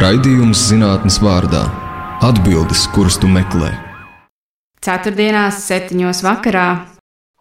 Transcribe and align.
Raidījums 0.00 0.56
zinātnes 0.70 1.18
vārdā- 1.20 1.60
atbildes, 2.28 2.86
kuras 2.94 3.18
tu 3.20 3.28
meklē. 3.28 3.68
Ceturtdienās, 4.80 5.58
septiņos 5.66 6.22
vakarā. 6.24 6.62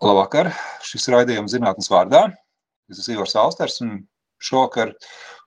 Labvakar! 0.03 0.49
Šis 0.83 1.07
raidījums 1.07 1.53
zinātnes 1.55 1.87
vārdā. 1.87 2.25
Es 2.91 2.99
esmu 2.99 3.13
Ivars 3.13 3.37
Austers, 3.39 3.79
un 3.79 3.93
šovakar 4.43 4.91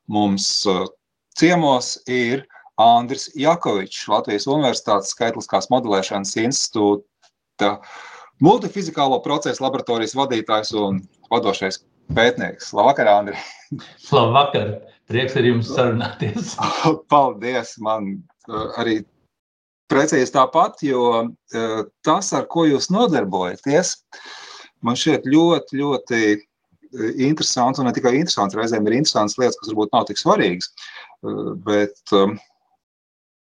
mums 0.09 0.47
uh, 0.65 0.87
ciemos 1.37 1.99
ir 2.09 2.47
Andris 2.81 3.29
Jakovičs, 3.37 4.09
Latvijas 4.09 4.49
Universitātes 4.49 5.13
skaitliskās 5.13 5.69
modelēšanas 5.69 6.33
institūta 6.47 7.75
multifizikālo 8.41 9.21
procesu 9.21 9.67
laboratorijas 9.67 10.17
vadītājs 10.17 10.73
un 10.81 11.05
vadošais 11.29 11.83
pētnieks. 12.17 12.73
Labvakar, 12.73 13.13
Andri! 13.19 13.37
Labvakar! 14.17 14.92
Prieks 15.11 15.35
ar 15.39 15.47
jums 15.47 15.73
sarunāties. 15.73 16.55
Paldies! 17.13 17.75
Man 17.83 18.15
uh, 18.49 18.69
arī 18.81 19.01
precīzi 19.93 20.33
tāpat, 20.35 20.81
jo 20.87 21.03
uh, 21.19 21.83
tas, 22.07 22.31
ar 22.37 22.47
ko 22.53 22.65
jūs 22.69 22.89
nodarbojaties, 22.95 23.97
man 24.87 24.99
šķiet 24.99 25.27
ļoti, 25.29 25.81
ļoti 25.83 26.23
uh, 26.37 27.11
interesants. 27.17 27.83
Un 27.83 27.91
ne 27.91 27.95
tikai 27.97 28.15
interesants, 28.19 28.57
reizēm 28.59 28.89
ir 28.89 29.01
interesants 29.01 29.39
lietas, 29.41 29.59
kas 29.61 29.73
varbūt 29.73 29.93
nav 29.97 30.09
tik 30.09 30.23
svarīgas. 30.23 30.73
Bet 31.67 32.17
um, 32.19 32.39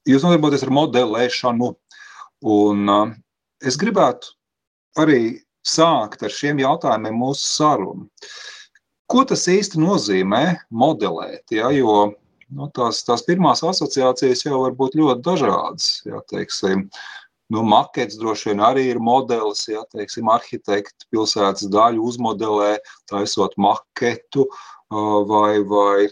jūs 0.08 0.24
nodarbojaties 0.26 0.64
ar 0.66 0.74
modelēšanu. 0.78 1.74
Un 2.48 2.90
es 3.66 3.74
gribētu 3.78 4.30
arī 5.02 5.40
sākt 5.66 6.22
ar 6.24 6.32
šiem 6.32 6.60
jautājumiem 6.62 7.18
mūsu 7.18 7.44
sarunu. 7.44 8.08
Ko 9.08 9.24
tas 9.24 9.46
īsti 9.48 9.80
nozīmē 9.80 10.42
modelēt? 10.68 11.46
Ja, 11.54 11.70
jo 11.72 12.10
nu, 12.52 12.68
tās, 12.76 13.00
tās 13.06 13.24
pirmās 13.24 13.62
asociācijas 13.64 14.44
jau 14.44 14.64
var 14.66 14.76
būt 14.76 14.98
ļoti 15.00 15.24
dažādas. 15.24 15.88
Ja, 16.04 16.20
teiksim, 16.28 16.84
nu, 17.54 17.64
makets 17.64 18.18
droši 18.20 18.50
vien 18.50 18.62
arī 18.64 18.88
ir 18.92 19.00
modelis, 19.00 19.64
ja 19.70 19.84
teiksim, 19.94 20.28
arhitekti 20.32 21.08
pilsētas 21.12 21.70
daļu 21.72 22.04
uzmodelē, 22.10 22.74
taisot 23.08 23.56
maketu 23.56 24.44
vai, 24.92 25.56
vai 25.72 26.08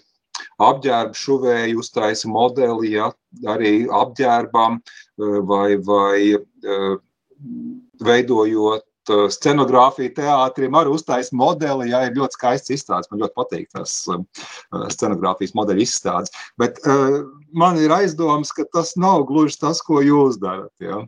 apģērbu 0.65 1.21
šuvēju 1.21 1.85
uztaisa 1.85 2.33
modeli, 2.33 2.95
ja 2.97 3.11
arī 3.53 3.75
apģērbam 3.93 4.81
vai, 5.49 5.77
vai 5.85 6.19
veidojot 8.07 8.86
Scenogrāfija 9.09 10.15
teātrim 10.19 10.77
arī 10.79 10.95
uztaisa 10.97 11.37
modeli. 11.37 11.91
Jā, 11.93 12.05
ir 12.07 12.17
ļoti 12.19 12.39
skaists 12.39 12.75
izstādes. 12.75 13.11
Man 13.11 13.23
ļoti 13.25 13.37
patīk 13.39 13.69
tas 13.75 13.99
um, 14.13 14.25
scenogrāfijas 14.93 15.55
modeļu 15.59 15.85
izstādes. 15.87 16.35
Bet 16.61 16.81
uh, 16.85 17.23
man 17.57 17.79
ir 17.83 17.95
aizdoms, 17.95 18.55
ka 18.57 18.67
tas 18.73 18.97
nav 19.01 19.27
gluži 19.31 19.61
tas, 19.63 19.83
ko 19.85 20.03
jūs 20.05 20.41
darat. 20.43 20.73
Jā. 20.83 21.05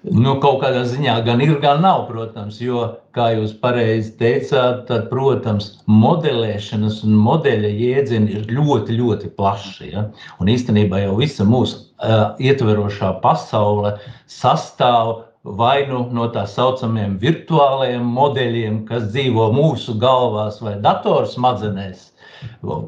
Nu, 0.00 0.38
kaut 0.40 0.62
kādā 0.62 0.80
ziņā 0.88 1.18
gan 1.26 1.42
ir, 1.44 1.58
gan 1.60 1.82
nav, 1.84 2.06
protams, 2.08 2.56
jo, 2.62 2.86
kā 3.12 3.26
jūs 3.34 3.52
pareizi 3.60 4.14
teicāt, 4.16 4.86
tad, 4.88 5.10
protams, 5.10 5.74
modelēšanas 5.92 7.02
un 7.04 7.18
modeļa 7.20 7.68
jēdzieni 7.68 8.38
ir 8.38 8.46
ļoti, 8.48 8.96
ļoti 8.96 9.32
plaši. 9.36 9.90
Ja? 9.92 10.06
Un 10.40 10.48
īstenībā 10.48 11.02
jau 11.02 11.18
visa 11.20 11.44
mūsu 11.44 11.82
uh, 12.00 12.32
ietverošā 12.40 13.12
pasaule 13.20 13.98
sastāv 14.24 15.18
vai 15.44 15.86
nu 15.88 16.04
no 16.12 16.26
tā 16.34 16.44
saucamiem 16.48 17.16
virtuālajiem 17.20 18.04
modeļiem, 18.04 18.84
kas 18.88 19.08
dzīvo 19.14 19.50
mūsu 19.56 19.96
galvās 20.00 20.60
vai 20.60 20.74
datorsmadzenēs, 20.84 22.10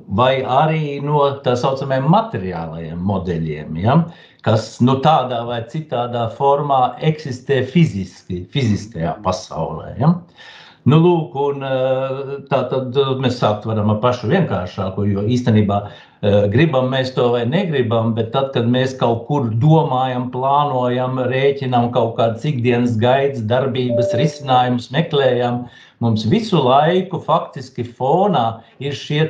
vai 0.08 0.42
arī 0.45 1.00
no 1.05 1.25
tā 1.45 1.56
saucamiem 1.56 2.08
materiālajiem 2.12 3.00
modeļiem, 3.00 3.77
ja? 3.80 3.98
kas 4.42 4.80
nu, 4.83 4.98
tādā 5.00 5.45
vai 5.47 5.62
citādā 5.70 6.27
formā 6.36 6.97
eksistē 7.00 7.62
fiziski, 7.64 8.42
fiziskajā 8.52 9.14
pasaulē. 9.24 9.95
Ja? 10.01 10.17
Nu, 10.85 10.98
lūk, 10.98 11.36
un, 11.39 11.62
tā 12.51 12.64
tad 12.73 12.96
mēs 13.23 13.36
sākt 13.39 13.68
varam 13.70 13.92
ar 13.95 14.01
pašu 14.02 14.33
vienkāršāko, 14.33 15.05
jo 15.07 15.23
īstenībā 15.30 15.85
Eh, 15.86 16.11
gribam 16.22 16.86
mēs 16.92 17.08
to 17.16 17.24
vai 17.34 17.42
negribam, 17.50 18.12
bet 18.14 18.30
tad, 18.34 18.52
kad 18.55 18.68
mēs 18.70 18.92
kaut 18.98 19.24
kur 19.27 19.48
domājam, 19.58 20.28
plānojam, 20.30 21.18
rēķinam 21.27 21.88
kaut 21.94 22.14
kādas 22.20 22.44
ikdienas 22.46 22.94
gaidas, 23.00 23.42
darbības, 23.50 24.12
risinājumus, 24.20 24.92
meklējam, 24.94 25.64
mums 25.98 26.22
visu 26.30 26.61
laiku 26.62 27.18
faktiski 27.27 27.82
fonā 27.98 28.62
ir 28.78 28.94
šie 28.94 29.24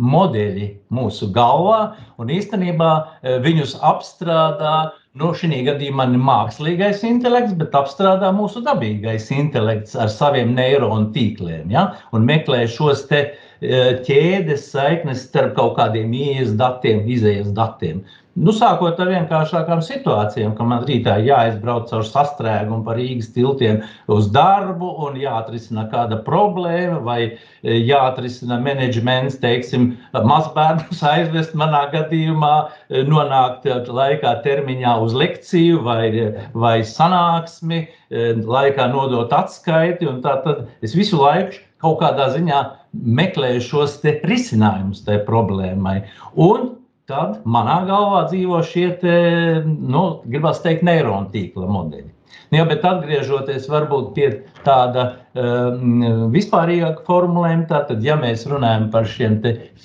modeļi 0.00 0.70
mūsu 0.88 1.28
galvā, 1.36 1.94
un 2.16 2.32
īstenībā 2.32 2.94
eh, 3.22 3.36
viņus 3.44 3.76
apstrādā 3.84 4.96
Nu, 5.18 5.32
šī 5.34 5.64
gadījumā 5.66 6.04
ne 6.06 6.20
mākslīgais 6.22 7.00
intelekts, 7.02 7.56
bet 7.58 7.72
apstrādā 7.74 8.28
mūsu 8.30 8.60
dabīgais 8.62 9.24
intelekts 9.34 9.96
ar 9.98 10.06
saviem 10.06 10.52
neironu 10.54 11.10
tīkliem. 11.10 11.66
Ja? 11.74 11.96
Un 12.14 12.28
meklē 12.28 12.60
šos 12.70 13.02
te 13.10 13.24
uh, 13.24 13.49
ķēdes 13.60 14.70
saiknes 14.72 15.26
starp 15.28 15.54
kaut 15.58 15.76
kādiem 15.76 16.12
ielas 16.16 16.56
datiem, 16.56 17.04
izējas 17.08 17.52
datiem. 17.56 18.00
Nu, 18.38 18.52
sākot 18.54 18.96
ar 19.02 19.08
vienkāršākām 19.10 19.80
situācijām, 19.82 20.52
ka 20.56 20.64
man 20.64 20.84
rītā 20.86 21.16
jāizbrauc 21.26 21.88
caur 21.90 22.04
sastrēgumu 22.06 22.84
pa 22.86 22.94
Rīgas 22.94 23.32
tiltiem 23.34 23.80
uz 24.08 24.28
darbu 24.32 24.86
un 25.04 25.18
jāatrisina 25.18 25.88
kāda 25.90 26.20
problēma, 26.24 27.00
vai 27.04 27.18
jāatrisina 27.66 28.60
menedžments, 28.62 29.40
teiksim, 29.42 29.90
mazbērnus 30.14 31.02
aizvest 31.12 31.56
manā 31.58 31.88
gadījumā, 31.92 32.54
nonākt 33.10 33.66
laikā 33.90 34.36
termiņā 34.46 34.94
uz 35.04 35.16
lekciju 35.20 35.82
vai, 35.84 36.04
vai 36.54 36.76
sanāksmi, 36.86 37.82
laikā 38.46 38.88
nodot 38.94 39.34
atskaiti. 39.36 40.06
Tad 40.22 40.48
es 40.86 40.94
visu 40.96 41.18
laiku 41.18 41.58
kaut 41.82 42.00
kādā 42.02 42.28
ziņā 42.34 42.60
meklēju 43.20 43.64
šos 43.64 43.98
risinājumus 44.04 45.04
tai 45.06 45.20
problēmai. 45.26 46.00
Un 46.36 46.76
tad 47.10 47.42
manā 47.44 47.80
galvā 47.88 48.24
dzīvo 48.30 48.62
šie, 48.66 48.86
te, 49.02 49.18
nu, 49.66 50.04
gribas 50.30 50.62
teikt, 50.64 50.86
neironu 50.86 51.30
tīkla 51.34 51.68
modeļi. 51.70 52.08
Nu, 52.50 52.58
ja, 52.58 52.64
bet 52.66 52.82
atgriežoties 52.86 53.68
pie 54.14 54.28
tāda 54.66 55.04
um, 55.38 56.00
vispārīgāka 56.34 57.04
formulējuma, 57.06 57.66
tad, 57.70 57.92
ja 58.02 58.16
mēs 58.18 58.42
runājam 58.50 58.88
par 58.90 59.06
šiem 59.06 59.38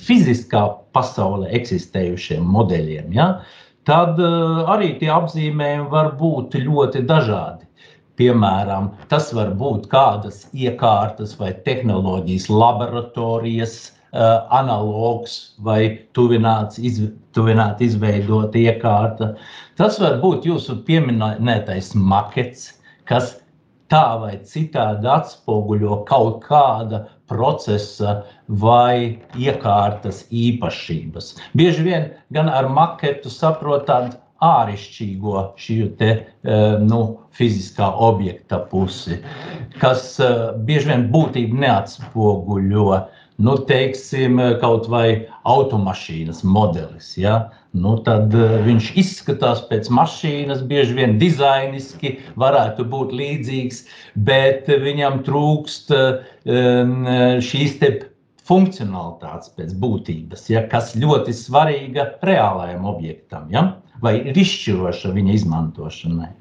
fiziskā 0.07 0.63
pasaulē 0.97 1.51
eksistējušiem 1.59 2.41
modeļiem, 2.55 3.13
ja, 3.13 3.27
tad 3.85 4.17
uh, 4.21 4.65
arī 4.73 4.95
tie 5.01 5.11
apzīmējumi 5.13 5.91
var 5.93 6.15
būt 6.17 6.57
ļoti 6.65 7.05
dažādi. 7.05 7.64
Piemēram, 8.19 8.91
tas 9.11 9.31
var 9.35 9.51
būt 9.59 9.89
kādas 9.91 10.45
iekārtas 10.55 11.35
vai 11.39 11.51
tehnoloģijas 11.65 12.47
laboratorijas 12.49 13.75
uh, 13.89 14.45
analogs 14.55 15.55
vai 15.67 16.07
tuvināts, 16.15 16.79
iz, 16.79 17.01
tuvināt 17.35 17.83
izveidota 17.83 18.61
iekārta. 18.61 19.33
Tas 19.75 19.99
var 19.99 20.21
būt 20.23 20.47
jūsu 20.47 20.77
pieminētais 20.87 21.91
makets, 21.95 22.69
kas 23.09 23.35
tā 23.91 24.05
vai 24.21 24.33
citādi 24.47 25.09
atspoguļo 25.11 26.01
kaut 26.09 26.39
kāda 26.47 27.03
procesa 27.29 28.21
vai 28.47 29.19
iekārtas 29.37 30.23
īpašības. 30.31 31.33
Bieži 31.57 31.85
vien 31.85 32.07
gan 32.33 32.49
ar 32.49 32.69
maketu 32.69 33.31
saprot 33.33 33.85
tādu 33.89 34.15
āršķirīgo 34.43 35.41
šī 35.59 35.77
te, 35.99 36.11
eh, 36.43 36.77
nu, 36.83 37.01
fiziskā 37.35 37.87
objekta 38.07 38.59
pusi, 38.71 39.19
kas 39.79 40.15
eh, 40.19 40.51
bieži 40.67 40.91
vien 40.91 41.05
būtību 41.11 41.61
neatspoguļo. 41.65 43.05
Nu, 43.35 43.57
teiksim, 43.67 44.39
kaut 44.61 44.85
vai 44.87 45.27
automašīnas 45.43 46.39
modelis. 46.47 47.17
Ja? 47.19 47.49
Nu, 47.75 47.97
tad 47.99 48.31
uh, 48.31 48.53
viņš 48.63 48.93
izskatās 48.95 49.59
pēc 49.67 49.89
mašīnas, 49.91 50.61
bieži 50.63 50.95
vien 50.95 51.17
dizainiski 51.19 52.13
varētu 52.39 52.85
būt 52.87 53.11
līdzīgs, 53.11 53.81
bet 54.15 54.71
viņam 54.71 55.19
trūkst 55.27 55.91
šīs 57.43 57.75
funkcionalitātes 58.47 59.51
pēc 59.57 59.75
būtības, 59.83 60.47
ja? 60.53 60.63
kas 60.71 60.93
ļoti 60.95 61.35
svarīga 61.35 62.13
reālajam 62.23 62.87
objektam. 62.87 63.51
Ja? 63.51 63.65
Vai 64.03 64.15
ir 64.21 64.37
izšķiroša 64.37 65.11
viņa 65.15 65.35
izmantošanai. 65.39 66.31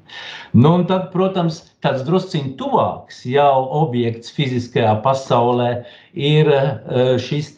Nu, 0.57 0.73
tad, 0.89 1.11
protams, 1.13 1.61
tāds 1.85 2.03
drusciņš 2.07 2.55
tuvāks 2.59 3.23
jau 3.29 3.65
objekts 3.83 4.33
fiziskajā 4.35 4.97
pasaulē 5.05 5.71
ir 6.13 6.51
eh, 6.51 7.15
šis 7.21 7.53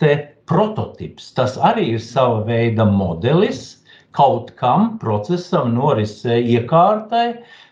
prototyps. 0.47 1.33
Tas 1.37 1.57
arī 1.59 1.93
ir 1.97 2.03
sava 2.03 2.43
veida 2.47 2.85
modelis 2.87 3.77
kaut 4.17 4.53
kam, 4.57 4.95
procesam, 5.01 5.75
norisē, 5.77 6.39
iekārtai. 6.41 7.27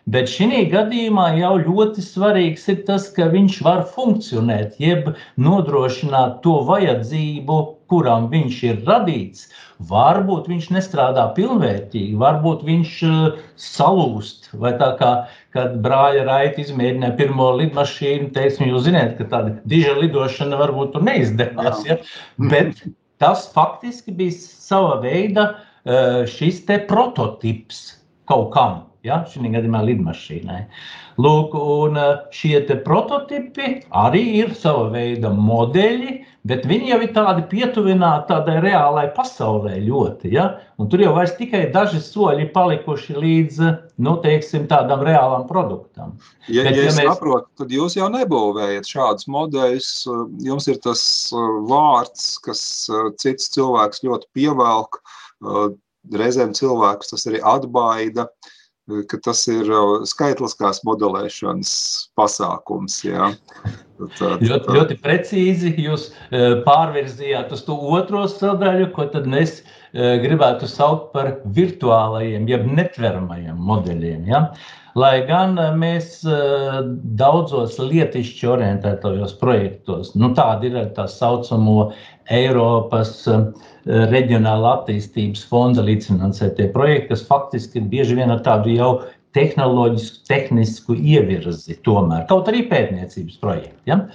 Bet 0.05 0.29
šī 0.29 0.67
gadījumā 0.69 1.31
jau 1.39 1.55
ļoti 1.63 2.03
svarīgs 2.05 2.67
ir 2.69 2.83
tas, 2.85 3.07
ka 3.15 3.25
viņš 3.31 3.55
var 3.65 3.81
funkcionēt, 3.95 4.75
jeb 4.77 5.15
nodrošināt 5.41 6.43
to 6.43 6.59
vajadzību 6.67 7.57
kuram 7.91 8.27
viņš 8.31 8.59
ir 8.65 8.81
radīts, 8.87 9.47
varbūt 9.89 10.49
viņš 10.51 10.69
nestrādā 10.75 11.25
pilnvērtīgi, 11.37 12.15
varbūt 12.21 12.63
viņš 12.67 12.93
uh, 13.09 13.41
salūst. 13.61 14.49
Vai 14.61 14.73
tā 14.79 14.93
kā 14.99 15.11
kad 15.55 15.77
brāļa 15.83 16.25
raiti 16.29 16.65
izmēģināja 16.65 17.17
pirmo 17.19 17.51
lidmašīnu, 17.59 18.31
teiksim, 18.35 18.69
jūs 18.71 18.87
zināt, 18.89 19.15
ka 19.19 19.29
tāda 19.31 19.55
diža 19.69 19.95
lidošana 19.99 20.59
varbūt 20.63 20.95
tur 20.95 21.05
neizdevās. 21.07 21.85
Ja? 21.87 21.99
Bet 22.51 22.83
tas 23.23 23.47
faktiski 23.53 24.15
bija 24.15 24.35
sava 24.39 24.99
veida 25.03 25.51
uh, 25.53 26.25
šis 26.29 26.65
te 26.67 26.81
prototips 26.89 27.87
kaut 28.29 28.51
kam. 28.55 28.83
Ja, 29.05 29.19
šī 29.29 29.51
gadījumā 29.53 29.83
lidmašīnai. 29.85 30.63
Lūk, 31.21 31.53
un 31.53 31.99
šie 32.33 32.63
prototipi 32.87 33.75
arī 33.93 34.23
ir 34.39 34.55
sava 34.57 34.87
veida 34.95 35.29
modeļi, 35.29 36.15
bet 36.47 36.65
viņi 36.69 36.91
jau 36.91 36.99
ir 37.03 37.11
tādi 37.15 37.43
pietuvināti 37.51 38.29
tādai 38.29 38.55
reālai 38.63 39.05
pasaulē 39.15 39.75
ļoti. 39.85 40.31
Ja? 40.35 40.45
Un 40.79 40.89
tur 40.91 41.03
jau 41.03 41.13
tikai 41.39 41.65
daži 41.73 42.01
soļi 42.03 42.47
palikuši 42.55 43.17
līdz 43.17 43.61
nu, 44.05 44.15
teiksim, 44.23 44.67
tādam 44.71 45.03
reālam 45.07 45.47
produktam. 45.49 46.15
Ja, 46.47 46.65
bet, 46.67 46.77
ja, 46.77 46.87
ja 46.87 46.95
mēs... 46.95 47.01
saprotu, 47.09 47.49
tad 47.61 47.73
jūs 47.73 47.97
jau 47.97 48.09
nebūvējat 48.13 48.91
šādus 48.91 49.29
modeļus. 49.31 49.93
Jums 50.45 50.69
ir 50.71 50.81
tas 50.85 51.05
vārds, 51.69 52.35
kas 52.45 52.61
cits 53.21 53.49
cilvēks 53.55 54.05
ļoti 54.05 54.29
pievelk. 54.37 55.01
Reizēm 56.15 56.53
cilvēkus 56.53 57.15
tas 57.15 57.25
arī 57.31 57.41
atbaida. 57.41 58.29
Uh, 58.29 58.53
ka 58.85 59.17
tas 59.25 59.41
ir 59.49 59.69
skaitliskās 60.05 60.83
modelēšanas 60.85 61.71
pasākums. 62.17 62.99
Jā. 63.05 63.31
Tā, 63.95 64.09
tā, 64.19 64.29
ļoti, 64.43 64.73
ļoti 64.75 64.95
precīzi 64.99 65.71
jūs 65.79 66.09
pārvirzījāt 66.65 67.53
uz 67.55 67.61
to 67.67 67.77
otro 67.95 68.25
sadaļu, 68.31 68.89
ko 68.95 69.07
tad 69.13 69.29
mēs 69.31 69.61
gribētu 69.95 70.67
saukt 70.67 71.13
par 71.13 71.37
virtuālajiem, 71.55 72.49
jeb 72.51 72.65
netveramajiem 72.67 73.55
modeļiem. 73.55 74.25
Ja? 74.27 74.49
Lai 74.95 75.25
gan 75.27 75.55
mēs 75.79 76.21
daudzos 77.19 77.79
lietišķi 77.79 78.47
orientētajos 78.47 79.33
projektos, 79.39 80.13
nu 80.15 80.31
tāda 80.35 80.69
ir 80.69 80.77
tā 80.95 81.07
saucamo 81.11 81.89
Eiropas 82.31 83.25
reģionāla 83.85 84.71
attīstības 84.79 85.43
fonda 85.47 85.83
līdzfinansētie 85.85 86.71
projekti, 86.73 87.11
kas 87.11 87.25
faktiski 87.27 87.79
ir 87.79 87.89
bieži 87.91 88.15
vien 88.19 88.31
ar 88.33 88.39
tādu 88.43 88.71
jau 88.75 88.91
tehnoloģisku, 89.35 90.23
tehnisku 90.29 90.95
ievirzi, 90.95 91.77
tomēr 91.85 92.25
kaut 92.29 92.49
arī 92.51 92.65
pētniecības 92.71 93.37
projekti. 93.43 93.91
Ja? 93.91 94.05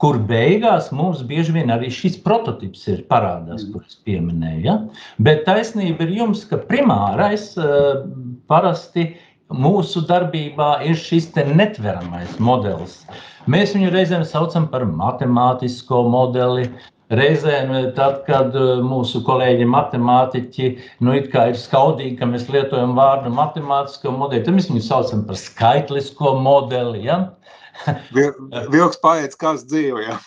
Kur 0.00 0.16
beigās 0.30 0.88
mums 0.96 1.20
bieži 1.28 1.52
vien 1.58 1.72
arī 1.72 1.90
šis 1.92 2.16
prototyps 2.24 2.86
ir 2.88 3.02
parādās, 3.10 3.66
mm. 3.66 3.72
kurus 3.74 3.98
pieminēju. 4.08 4.62
Ja? 4.64 4.76
Bet 5.20 5.44
taisnība 5.48 6.06
ir 6.06 6.14
jums, 6.22 6.46
ka 6.48 6.62
primārais 6.70 7.50
uh, 7.60 8.06
parasti 8.48 9.10
mūsu 9.50 10.04
darbībā 10.08 10.78
ir 10.86 10.96
šis 10.96 11.28
netveramais 11.34 12.38
modelis. 12.40 13.02
Mēs 13.50 13.74
viņu 13.74 13.90
reizēm 13.92 14.24
saucam 14.28 14.68
par 14.70 14.86
matemātisko 14.86 16.04
modeli, 16.12 16.68
Reizēm, 17.10 17.72
eh, 17.74 17.88
tad, 17.96 18.20
kad 18.28 18.54
eh, 18.54 18.82
mūsu 18.86 19.24
kolēģi 19.26 19.66
matemātiķi 19.66 20.68
nu, 21.02 21.16
ir 21.18 21.26
skaudīgi, 21.58 22.14
ka 22.20 22.28
mēs 22.30 22.46
lietojam 22.52 22.94
vārdu 22.98 23.32
matemātisko 23.34 24.12
modeli, 24.14 24.44
tad 24.46 24.54
mēs 24.54 24.70
viņu 24.70 24.82
saucam 24.86 25.24
par 25.26 25.40
skaitlisko 25.40 26.36
modeli. 26.38 27.02
Ja? 27.08 27.18
Vilks 28.14 29.00
paiet, 29.02 29.34
kāds 29.40 29.66
dzīvo. 29.66 30.04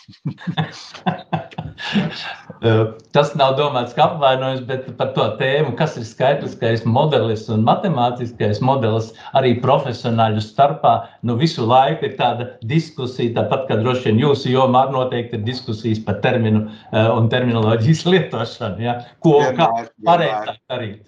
Tas 2.64 3.34
nav 3.36 3.58
domāts 3.58 3.92
kā 3.98 4.06
apvainojums, 4.06 4.62
bet 4.70 4.86
par 4.96 5.10
to 5.18 5.26
tēmu, 5.40 5.74
kas 5.80 5.98
ir 6.00 6.06
skaitliskais 6.08 6.86
modelis 6.88 7.44
un 7.52 7.66
matemātiskais 7.68 8.62
modelis 8.64 9.10
arī 9.36 9.52
profesionāļu 9.64 10.44
starpā. 10.46 10.94
Nu, 11.28 11.36
visu 11.40 11.68
laiku 11.68 12.08
ir 12.08 12.16
tāda 12.20 12.48
diskusija, 12.70 13.36
tāpat 13.36 13.68
kā 13.68 13.80
droši 13.82 14.10
vien 14.10 14.24
jūsu 14.24 14.54
jomā 14.54 14.86
noteikti 14.96 15.42
ir 15.42 15.48
diskusijas 15.48 16.00
par 16.08 16.22
terminu 16.24 16.70
un 16.94 17.32
terminoloģijas 17.34 18.06
lietošanu. 18.14 18.86
Ja? 18.88 19.00
Ko 19.26 19.42
un 19.44 19.60
kā 19.60 19.70
pareizāk 20.08 20.62
darīt. 20.72 21.02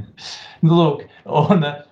nu, 0.66 0.74
lūk, 0.76 1.06
un, 1.24 1.64
uh, 1.64 1.78
Eh, 1.80 1.89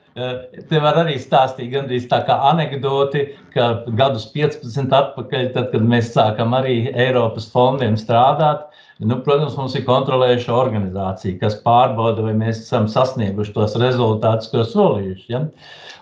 te 0.68 0.80
var 0.82 0.98
arī 1.02 1.16
stāstīt 1.20 1.70
gandrīz 1.72 2.08
tā 2.10 2.20
kā 2.26 2.36
anekdoti, 2.50 3.24
ka 3.54 3.68
gadus 3.98 4.28
15 4.34 4.94
atpakaļ, 4.94 5.48
tad, 5.54 5.70
kad 5.72 5.84
mēs 5.84 6.12
sākam 6.14 6.56
arī 6.58 6.88
Eiropas 6.92 7.48
fondiem 7.52 7.96
strādāt, 8.00 8.66
nu, 8.98 9.18
protams, 9.26 9.56
mums 9.58 9.76
ir 9.78 9.84
kontrolējuša 9.86 10.54
organizācija, 10.54 11.38
kas 11.42 11.58
pārbauda, 11.64 12.24
vai 12.26 12.34
mēs 12.38 12.62
esam 12.64 12.88
sasnieguši 12.90 13.54
tos 13.56 13.76
rezultātus, 13.78 14.50
ko 14.52 14.64
solījuši. 14.66 15.28
Ja? 15.34 15.44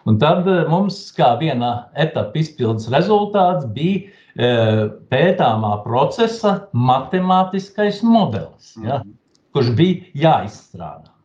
Un 0.08 0.20
tad 0.22 0.46
eh, 0.48 0.62
mums 0.70 1.00
kā 1.16 1.34
viena 1.40 1.72
etapa 1.98 2.40
izpildes 2.40 2.88
rezultāts 2.92 3.66
bija 3.76 4.06
e, 4.06 4.48
pētāmā 5.10 5.72
procesa 5.82 6.54
matemātiskais 6.72 8.02
modelis, 8.06 8.76
ja? 8.78 9.02
Mhm. 9.02 9.18
kurš 9.56 9.74
bija 9.76 10.16
jāizstrādā. 10.26 11.15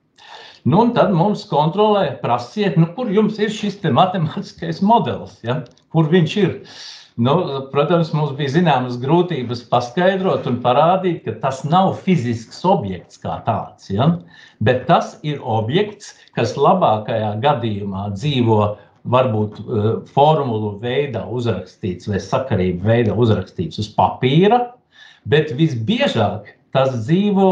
Nu, 0.64 0.84
tad 0.94 1.10
mums 1.18 1.48
kontrolē, 1.50 2.20
prasiet, 2.22 2.76
nu, 2.78 2.86
kur 2.94 3.10
jums 3.10 3.40
ir 3.42 3.50
šis 3.54 3.80
matemātiskais 3.82 4.82
modelis, 4.86 5.40
ja? 5.42 5.64
kur 5.90 6.10
viņš 6.12 6.36
ir. 6.38 6.52
Nu, 7.22 7.34
protams, 7.74 8.14
mums 8.14 8.36
bija 8.38 8.54
zināmas 8.54 9.00
grūtības 9.02 9.66
paskaidrot 9.72 10.46
un 10.48 10.62
parādīt, 10.62 11.24
ka 11.26 11.34
tas 11.42 11.64
nav 11.66 11.96
fizisks 12.06 12.62
objekts 12.66 13.18
kā 13.22 13.40
tāds, 13.48 13.90
ja? 13.90 14.08
bet 14.62 14.86
tas 14.88 15.18
ir 15.26 15.42
objekts, 15.42 16.14
kas 16.38 16.54
labākajā 16.58 17.34
gadījumā 17.42 18.12
dzīvo 18.14 18.62
varbūt 19.12 19.60
uh, 19.66 19.92
formulu 20.14 20.76
veidā 20.82 21.26
uzrakstīts 21.26 22.06
vai 22.08 22.22
sakarību 22.22 22.86
veidā 22.86 23.18
uzrakstīts 23.18 23.82
uz 23.82 23.90
papīra, 23.98 24.68
bet 25.26 25.56
visbiežāk 25.58 26.54
tas 26.72 26.94
dzīvo 27.02 27.52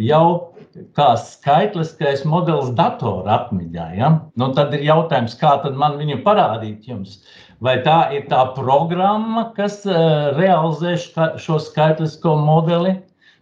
jau 0.00 0.55
kā 0.96 1.08
skaitliskais 1.20 2.24
modelis 2.28 2.70
datora 2.76 3.40
atmiņā. 3.40 3.88
Ja? 3.98 4.12
Nu, 4.36 4.50
tad 4.56 4.74
ir 4.76 4.84
jautājums, 4.86 5.36
kā 5.40 5.56
man 5.76 5.98
viņu 6.00 6.20
parādīt 6.26 6.88
jums? 6.90 7.20
Vai 7.64 7.78
tā 7.84 8.10
ir 8.12 8.26
tā 8.28 8.42
programma, 8.56 9.46
kas 9.56 9.80
uh, 9.88 10.36
realizē 10.36 10.96
šo 11.40 11.60
skaitlisko 11.62 12.36
modeli? 12.44 12.98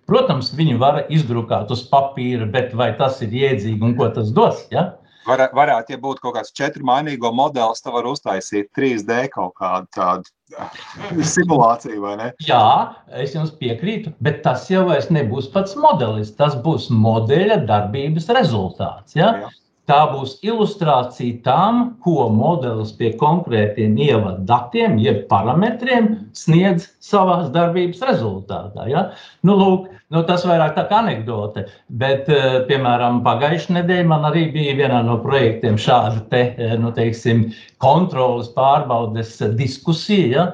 Protams, 0.07 0.53
viņu 0.55 0.77
var 0.83 1.01
izdrukāt 1.09 1.71
uz 1.73 1.83
papīra, 1.89 2.47
bet 2.53 2.75
vai 2.77 2.93
tas 2.99 3.23
ir 3.25 3.33
jēdzīgi 3.35 3.83
un 3.83 3.97
ko 3.99 4.11
tas 4.12 4.31
dos? 4.37 4.67
Ja? 4.75 4.93
Var, 5.25 5.40
varētu, 5.57 5.95
ja 5.95 6.00
būtu 6.00 6.21
kaut 6.25 6.37
kāds 6.37 6.52
četru 6.57 6.85
mainīgo 6.85 7.31
modelis, 7.33 7.81
tad 7.85 7.95
var 7.97 8.09
uztaisīt 8.11 8.69
3D 8.76 9.25
kaut 9.33 9.54
kādu 9.61 9.88
tādu 9.97 11.25
simulāciju, 11.35 12.02
vai 12.04 12.14
ne? 12.21 12.28
Jā, 12.45 12.64
es 13.23 13.33
jums 13.37 13.54
piekrītu, 13.61 14.12
bet 14.25 14.43
tas 14.45 14.69
jau 14.71 14.85
nebūs 15.16 15.49
pats 15.54 15.76
modelis. 15.81 16.35
Tas 16.37 16.57
būs 16.66 16.90
modeļa 16.93 17.62
darbības 17.69 18.28
rezultāts. 18.37 19.16
Ja? 19.16 19.33
Jā. 19.45 19.52
Tā 19.85 19.99
būs 20.09 20.38
ilustrācija 20.41 21.43
tam, 21.45 21.81
ko 22.00 22.31
modelis 22.33 22.95
pie 22.97 23.11
konkrētiem 23.21 23.99
ievadu 24.00 24.47
datiem, 24.49 24.95
jeb 24.97 25.26
parametriem 25.29 26.07
sniedz 26.33 26.87
savā 27.05 27.43
darbības 27.53 28.00
rezultātā. 28.09 28.87
Ja? 28.88 29.03
Nu, 29.45 29.59
lūk, 29.61 29.91
nu, 30.09 30.23
tas 30.25 30.47
vairāk 30.49 30.73
tā 30.79 30.87
kā 30.88 31.03
anekdote, 31.05 31.67
bet, 32.00 32.33
eh, 32.33 32.62
piemēram, 32.71 33.21
pagājušajā 33.29 33.76
nedēļā 33.83 34.09
man 34.09 34.25
arī 34.31 34.47
bija 34.57 34.79
vienā 34.81 35.03
no 35.05 35.19
projektiem 35.21 35.76
šāda 35.76 36.25
te, 36.33 36.43
eh, 36.57 36.76
nu, 36.81 36.88
teiksim, 36.97 37.50
kontrolas 37.76 38.49
pārbaudes 38.57 39.37
diskusija. 39.61 40.33
Ja? 40.33 40.47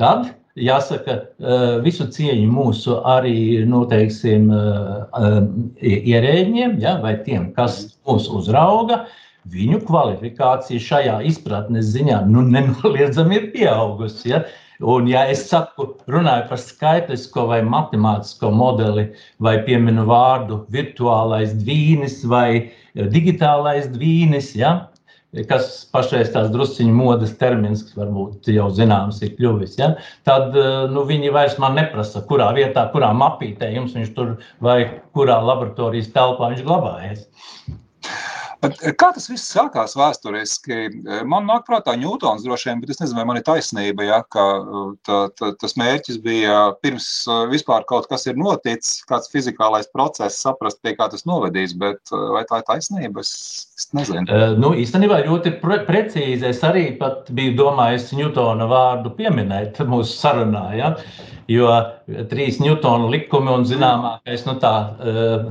Tad 0.00 0.30
jāsaka, 0.58 1.14
eh, 1.38 1.78
visu 1.84 2.06
cieņu 2.10 2.50
mūsu 2.52 2.98
arī 3.06 3.64
nu, 3.66 3.84
teiksim, 3.86 4.50
eh, 4.52 5.22
eh, 5.22 5.98
ierēģiem 6.14 6.78
ja, 6.80 6.98
vai 7.02 7.16
tiem, 7.24 7.52
kas 7.54 7.98
mūs 8.06 8.28
uzrauga. 8.28 9.06
Viņu 9.48 9.80
kvalifikācija 9.88 10.80
šajā 10.82 11.18
izpratnes 11.24 11.94
ziņā 11.94 12.26
nu, 12.28 12.42
nenoliedzami 12.54 13.36
ir 13.36 13.46
pieaugusi. 13.54 14.34
Ja? 14.34 14.42
Un, 14.80 15.08
ja 15.10 15.24
es 15.26 15.48
saku, 15.48 15.96
runāju 16.06 16.48
par 16.50 16.60
skaitlisko 16.62 17.48
vai 17.48 17.62
matemātisko 17.66 18.52
modeli, 18.54 19.08
vai 19.40 19.56
pieminu 19.66 20.04
vārdu 20.06 20.60
virtuālais 20.70 21.56
dvīnis 21.64 22.20
vai 22.28 22.70
digitālais 22.94 23.88
dvīnis, 23.90 24.54
ja? 24.54 24.88
Kas 25.48 25.66
pašreiz 25.92 26.30
tās 26.32 26.48
drusciņu 26.52 26.94
modes 26.96 27.34
termins, 27.40 27.82
kas 27.84 27.98
varbūt 28.00 28.48
jau 28.52 28.68
zināms 28.72 29.20
ir 29.24 29.34
kļuvis, 29.36 29.76
ja? 29.80 29.90
tad 30.28 30.56
eh, 30.56 30.86
nu, 30.92 31.04
viņi 31.08 31.32
vairs 31.34 31.58
man 31.60 31.76
neprasa, 31.78 32.24
kurā 32.30 32.48
vietā, 32.56 32.86
kurā 32.94 33.12
mapītē 33.16 33.68
jums 33.74 33.96
viņš 33.98 34.14
tur 34.16 34.38
vai 34.64 34.78
kurā 35.16 35.40
laboratorijas 35.44 36.12
telpā 36.14 36.52
viņš 36.54 36.64
glabājas. 36.64 37.28
Bet 38.58 38.80
kā 38.98 39.12
tas 39.14 39.28
viss 39.30 39.52
sākās 39.54 39.94
vēsturiski? 39.98 40.78
Man 41.30 41.46
nāk 41.46 41.66
prātā 41.68 41.94
Ņūtons 41.98 42.42
droši 42.42 42.70
vien, 42.70 42.80
bet 42.82 42.90
es 42.90 42.98
nezinu, 43.02 43.20
vai 43.20 43.26
man 43.28 43.38
ir 43.38 43.44
taisnība, 43.46 44.06
ja, 44.08 44.18
ka 44.34 44.46
tā, 45.06 45.18
tā, 45.38 45.52
tas 45.60 45.76
mērķis 45.78 46.18
bija 46.24 46.56
pirms 46.82 47.06
vispār 47.52 47.86
kaut 47.90 48.08
kas 48.10 48.26
ir 48.26 48.38
noticis, 48.40 49.04
kāds 49.08 49.30
fizikālais 49.30 49.86
process, 49.94 50.40
saprast, 50.42 50.80
pie 50.82 50.96
kā 50.98 51.06
tas 51.12 51.22
novedīs, 51.28 51.76
bet 51.78 52.10
vai 52.10 52.42
tā 52.50 52.58
ir 52.58 52.66
taisnība, 52.72 53.22
es, 53.22 53.32
es 53.78 53.90
nezinu. 53.94 54.26
Uh, 54.26 54.58
nu, 54.58 54.74
īstenībā 54.82 55.22
ļoti 55.28 55.54
pre 55.62 55.82
precīzi. 55.86 56.50
Es 56.50 56.64
arī 56.66 56.88
pat 56.98 57.30
biju 57.34 57.54
domājis 57.62 58.10
Ņūtona 58.18 58.66
vārdu 58.70 59.14
pieminēt 59.18 59.78
mūsu 59.86 60.18
sarunā. 60.18 60.66
Ja? 60.78 60.94
Jo 61.48 61.68
trīs 62.28 62.58
Newtona 62.60 63.08
likumi 63.08 63.48
un 63.48 63.62
zināmākais, 63.64 64.42
nu 64.44 64.58
tā 64.60 64.72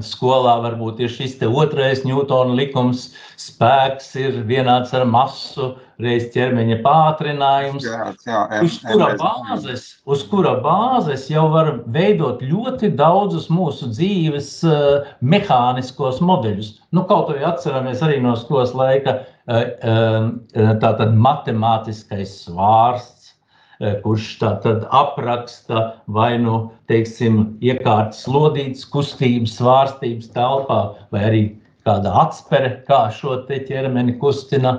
skolā 0.06 0.60
varbūt 0.62 1.02
ir 1.02 1.10
šis 1.10 1.40
otrais 1.48 2.04
Newtona 2.06 2.54
likums. 2.54 3.08
Spēks 3.38 4.12
ir 4.18 4.38
vienāds 4.50 4.94
ar 4.98 5.08
masu, 5.10 5.72
reiz 6.02 6.28
ķermeņa 6.34 6.78
pātrinājums. 6.86 7.86
Jā, 7.86 8.12
jā, 8.30 8.44
uz, 8.66 8.78
kura 8.86 9.10
bāzes, 9.18 9.88
uz 10.06 10.24
kura 10.30 10.56
bāzes 10.62 11.26
jau 11.34 11.48
var 11.54 11.72
veidot 11.94 12.46
ļoti 12.46 12.92
daudzus 12.98 13.50
mūsu 13.54 13.90
dzīves 13.94 14.52
uh, 14.70 15.10
mehāniskos 15.22 16.22
modeļus. 16.22 16.76
Nu, 16.94 17.08
kaut 17.10 17.34
arī 17.34 17.46
atceramies 17.50 18.06
arī 18.06 18.22
no 18.22 18.38
skolas 18.38 18.78
laika 18.78 19.20
uh, 19.22 19.66
uh, 19.66 20.74
tātad 20.82 21.18
matemātiskais 21.18 22.44
svārsts 22.46 23.17
Eh, 23.17 23.17
kurš 24.04 24.32
tātad 24.42 24.88
apraksta 24.96 25.84
vai 26.08 26.38
nu, 26.42 26.58
teiksim, 26.90 27.58
iekārtas 27.62 28.24
lodītas 28.32 28.88
kustības, 28.90 29.58
svārstības 29.60 30.32
telpā, 30.34 30.80
vai 31.14 31.24
arī 31.30 31.44
kāda 31.88 32.14
atspere, 32.24 32.74
kā 32.88 33.08
šo 33.14 33.38
ķermeni 33.48 34.18
kustina, 34.22 34.74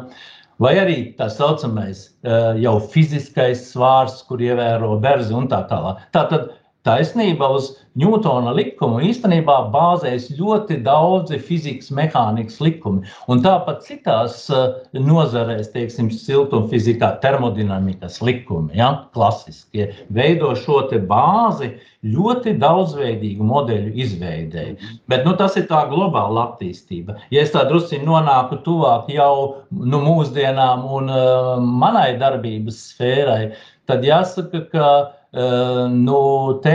vai 0.63 0.75
arī 0.83 0.97
tā 1.19 1.29
saucamais 1.33 2.09
eh, 2.27 2.59
jau 2.65 2.77
fiziskais 2.93 3.69
svārsts, 3.73 4.27
kur 4.29 4.43
ievēro 4.43 4.97
berzi 5.03 5.35
un 5.37 5.49
tā 5.51 5.63
tālāk. 5.71 6.03
Tātad 6.17 6.51
taisnība 6.89 7.53
uz 7.59 7.75
Ņūtona 7.99 8.53
likumu 8.55 9.01
īstenībā 9.09 9.55
bāzējas 9.73 10.29
ļoti 10.39 10.77
daudzi 10.87 11.39
fizikas, 11.43 11.89
mehānikas 11.95 12.61
likumi. 12.63 13.09
Un 13.33 13.41
tāpat 13.43 13.81
citās 13.89 14.45
uh, 14.55 14.77
nozarēs, 14.95 15.73
teiksim, 15.73 16.11
siltumfizikā, 16.15 17.17
termodinamikas 17.25 18.21
likumi, 18.23 18.77
ja, 18.79 18.93
klasiskie, 19.17 19.89
veido 20.15 20.53
šo 20.61 20.85
bāzi 21.11 21.73
ļoti 22.07 22.55
daudzveidīgu 22.63 23.43
modeļu 23.43 23.91
izveidēji. 24.05 24.93
Bet 25.11 25.27
nu, 25.27 25.35
tas 25.41 25.59
ir 25.59 25.67
tā 25.67 25.83
globāla 25.91 26.53
attīstība. 26.53 27.19
Ja 27.35 27.43
es 27.43 27.51
tā 27.57 27.67
drusku 27.67 27.99
nonāku 28.05 28.61
tuvāk 28.63 29.11
jau 29.11 29.65
nu, 29.75 29.99
mūsdienām 30.05 30.87
un 30.87 31.11
uh, 31.11 31.57
manai 31.59 32.13
darbības 32.21 32.93
sfērai, 32.93 33.57
tad 33.91 34.07
jāsaka, 34.07 34.69
ka 34.71 34.89
nu, 35.33 36.21
te 36.65 36.75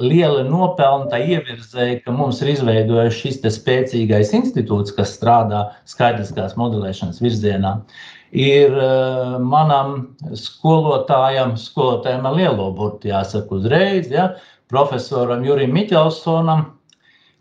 liela 0.00 0.44
nopelna 0.46 1.18
ievirzēja, 1.18 2.00
ka 2.04 2.14
mums 2.14 2.40
ir 2.44 2.52
izveidojies 2.54 3.16
šis 3.16 3.40
spēcīgais 3.56 4.32
institūts, 4.36 4.94
kas 4.96 5.16
strādā 5.16 5.66
skaitliskās 5.90 6.56
modelēšanas 6.60 7.20
virzienā. 7.24 7.78
Ir 8.30 8.76
uh, 8.76 9.38
manam 9.42 10.12
skolotājam, 10.38 11.56
skolotājam 11.58 12.28
ar 12.28 12.36
lielo 12.36 12.68
burtu 12.76 13.10
jāsaka 13.10 13.56
uzreiz, 13.58 14.10
ja, 14.12 14.28
profesoram 14.70 15.42
Jurim 15.42 15.74
Miķelsonam, 15.74 16.68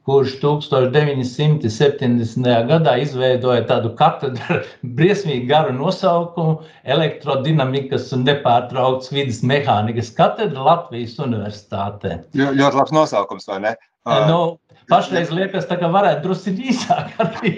kurš 0.09 0.39
1970. 0.41 2.47
gadā 2.69 2.93
izveidoja 3.03 3.63
tādu 3.69 3.91
katedru, 3.99 4.57
briesmīgi 4.97 5.45
garu 5.51 5.71
nosaukumu- 5.77 6.53
elektrodinamikas 6.95 8.09
un 8.17 8.25
nepārtrauktas 8.25 9.13
vidas 9.13 9.39
mehānikas 9.45 10.09
katedra 10.17 10.61
Latvijas 10.71 11.13
Universitātē. 11.21 12.11
Ļoti 12.33 12.81
labs 12.81 12.93
nosaukums, 12.95 13.45
vai 13.51 13.59
ne? 13.67 13.73
Nu, 14.25 14.57
Pašreiz 14.89 15.29
liekas, 15.33 15.67
ka 15.69 15.89
varētu 15.91 16.23
drusku 16.23 16.53
īsāk 16.71 17.13
arī 17.21 17.51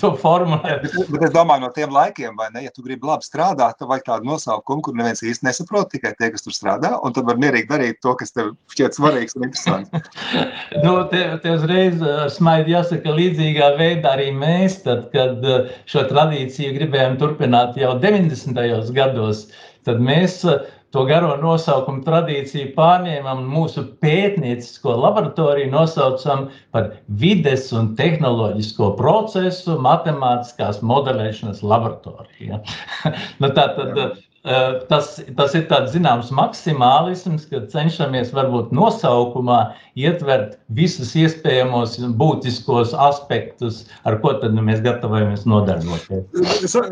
to 0.00 0.12
formulēt. 0.20 0.86
Bet, 0.86 1.24
es 1.26 1.34
domāju, 1.34 1.66
no 1.66 1.70
tiem 1.74 1.92
laikiem, 1.92 2.36
vai 2.38 2.48
ne, 2.54 2.64
ja 2.66 2.72
tu 2.74 2.84
gribi 2.86 3.08
labi 3.08 3.26
strādāt, 3.26 3.76
tad 3.78 3.90
vajag 3.90 4.06
tādu 4.06 4.30
nosaukumu, 4.30 4.84
kur 4.86 4.96
neviens 4.96 5.20
īsti 5.20 5.46
nesaprot, 5.48 5.90
tikai 5.92 6.14
tie, 6.18 6.30
kas 6.32 6.46
tur 6.46 6.56
strādā, 6.56 6.94
un 7.04 7.14
tad 7.16 7.28
var 7.28 7.40
mierīgi 7.42 7.68
darīt 7.70 8.00
to, 8.04 8.14
kas 8.18 8.32
tev 8.32 8.54
šķiet 8.72 8.98
svarīgs 8.98 9.36
un 9.36 9.48
interesants. 9.48 9.92
nu, 10.84 10.96
te, 11.12 11.22
te 11.44 11.56
uzreiz 11.58 12.00
ar 12.00 12.32
smaidu 12.32 12.74
jāsaka, 12.74 13.16
līdzīgā 13.20 13.72
veidā 13.80 14.16
arī 14.16 14.30
mēs, 14.36 14.80
tad, 14.86 15.10
kad 15.14 15.44
uh, 15.44 15.72
šo 15.90 16.06
tradīciju 16.08 16.76
gribējām 16.78 17.18
turpināt 17.20 17.76
jau 17.80 17.94
90. 18.00 18.56
gados, 18.96 19.46
tad 19.86 20.00
mēs 20.00 20.40
uh, 20.48 20.62
to 20.92 21.04
garo 21.08 21.32
nosaukumu 21.40 22.02
tradīciju 22.06 22.72
pārņēmām 22.76 23.44
un 23.44 23.52
mūsu 23.52 23.84
pētniecisko 24.04 24.96
laboratoriju 25.00 25.70
nosaucam 25.72 26.48
par 26.74 26.90
vides 27.22 27.70
un 27.76 27.94
tehnoloģisko 27.98 28.92
procesu 28.98 29.78
matemātiskās 29.82 30.82
modelēšanas 30.84 31.64
laboratoriju. 31.64 32.50
Ja? 32.52 32.60
nu, 33.40 33.52
tā 33.56 33.70
tad 33.78 33.96
tas, 34.42 35.20
tas 35.38 35.52
ir 35.54 35.68
tāds 35.70 35.92
zināms 35.94 36.32
maksimālisms, 36.34 37.44
ka 37.50 37.62
cenšamies 37.70 38.32
varbūt 38.34 38.72
nosaukumā 38.74 39.58
ietvert 39.98 40.56
visus 40.74 41.12
iespējamos 41.18 41.94
būtiskos 42.18 42.96
aspektus, 43.06 43.84
ar 44.08 44.18
ko 44.24 44.34
tad 44.42 44.56
nu, 44.56 44.64
mēs 44.66 44.82
gatavojamies 44.82 45.46
nodarboties. 45.46 46.26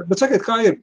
Bet 0.06 0.22
sakiet, 0.22 0.44
kā 0.46 0.60
ir, 0.68 0.78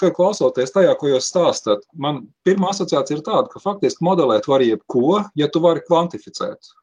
ka 0.00 0.12
klausoties 0.12 0.74
tajā, 0.76 0.92
ko 1.00 1.14
jūs 1.14 1.32
stāstat, 1.32 1.88
man 1.96 2.26
pirmā 2.44 2.74
asociācija 2.74 3.18
ir 3.18 3.24
tāda, 3.24 3.48
ka 3.52 3.64
faktiski 3.64 4.04
modelēt 4.04 4.50
var 4.52 4.64
jebko, 4.64 5.22
ja 5.38 5.48
tu 5.48 5.64
vari 5.64 5.84
kvantificēt. 5.88 6.74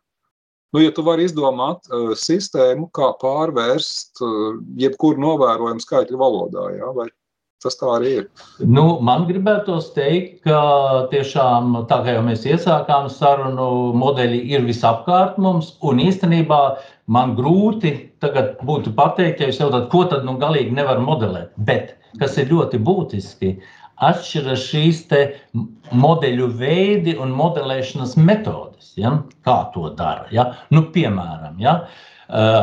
Nu, 0.73 0.81
ja 0.83 0.91
tu 0.93 1.01
vari 1.01 1.23
izdomāt 1.25 1.87
uh, 1.89 2.11
sistēmu, 2.17 2.91
kā 2.93 3.07
pārvērst 3.21 4.21
uh, 4.21 4.59
jebkuru 4.77 5.21
novērojumu 5.21 5.81
skaitļu 5.81 6.19
valodā, 6.21 6.67
ja, 6.77 6.91
vai 6.93 7.07
Tas 7.59 7.75
tā 7.75 7.89
arī 7.91 8.11
ir. 8.21 8.27
Nu, 8.63 8.83
man 9.03 9.25
gribētos 9.27 9.89
teikt, 9.91 10.37
ka 10.47 10.59
tiešām 11.11 11.73
tā 11.89 11.97
kā 12.05 12.13
jau 12.15 12.21
mēs 12.23 12.45
iesākām 12.47 13.09
sarunu, 13.11 13.67
modeļi 13.99 14.39
ir 14.53 14.63
visapkārt 14.67 15.35
mums. 15.43 15.73
Un 15.83 15.99
īstenībā 15.99 16.61
man 17.11 17.35
grūti 17.35 17.91
tagad 18.23 18.61
būtu 18.63 18.95
pateikt, 18.95 19.43
ja 19.43 19.51
jūs 19.51 19.59
jautājat, 19.59 19.89
ko 19.91 20.05
tad 20.07 20.23
nu 20.27 20.37
galīgi 20.39 20.71
nevar 20.77 21.03
modelēt. 21.03 21.51
Bet 21.67 21.97
kas 22.21 22.39
ir 22.39 22.47
ļoti 22.53 22.79
būtiski, 22.79 23.53
atšķiras 24.07 24.63
šīs 24.71 25.03
modeļu 25.99 26.47
veidi 26.61 27.17
un 27.19 27.35
modelēšanas 27.35 28.15
metodes. 28.23 28.93
Ja? 28.95 29.17
Kā 29.43 29.65
to 29.75 29.91
dara? 29.99 30.29
Ja? 30.31 30.53
Nu, 30.71 30.87
piemēram, 30.95 31.59
ja? 31.59 31.81
uh, 32.29 32.61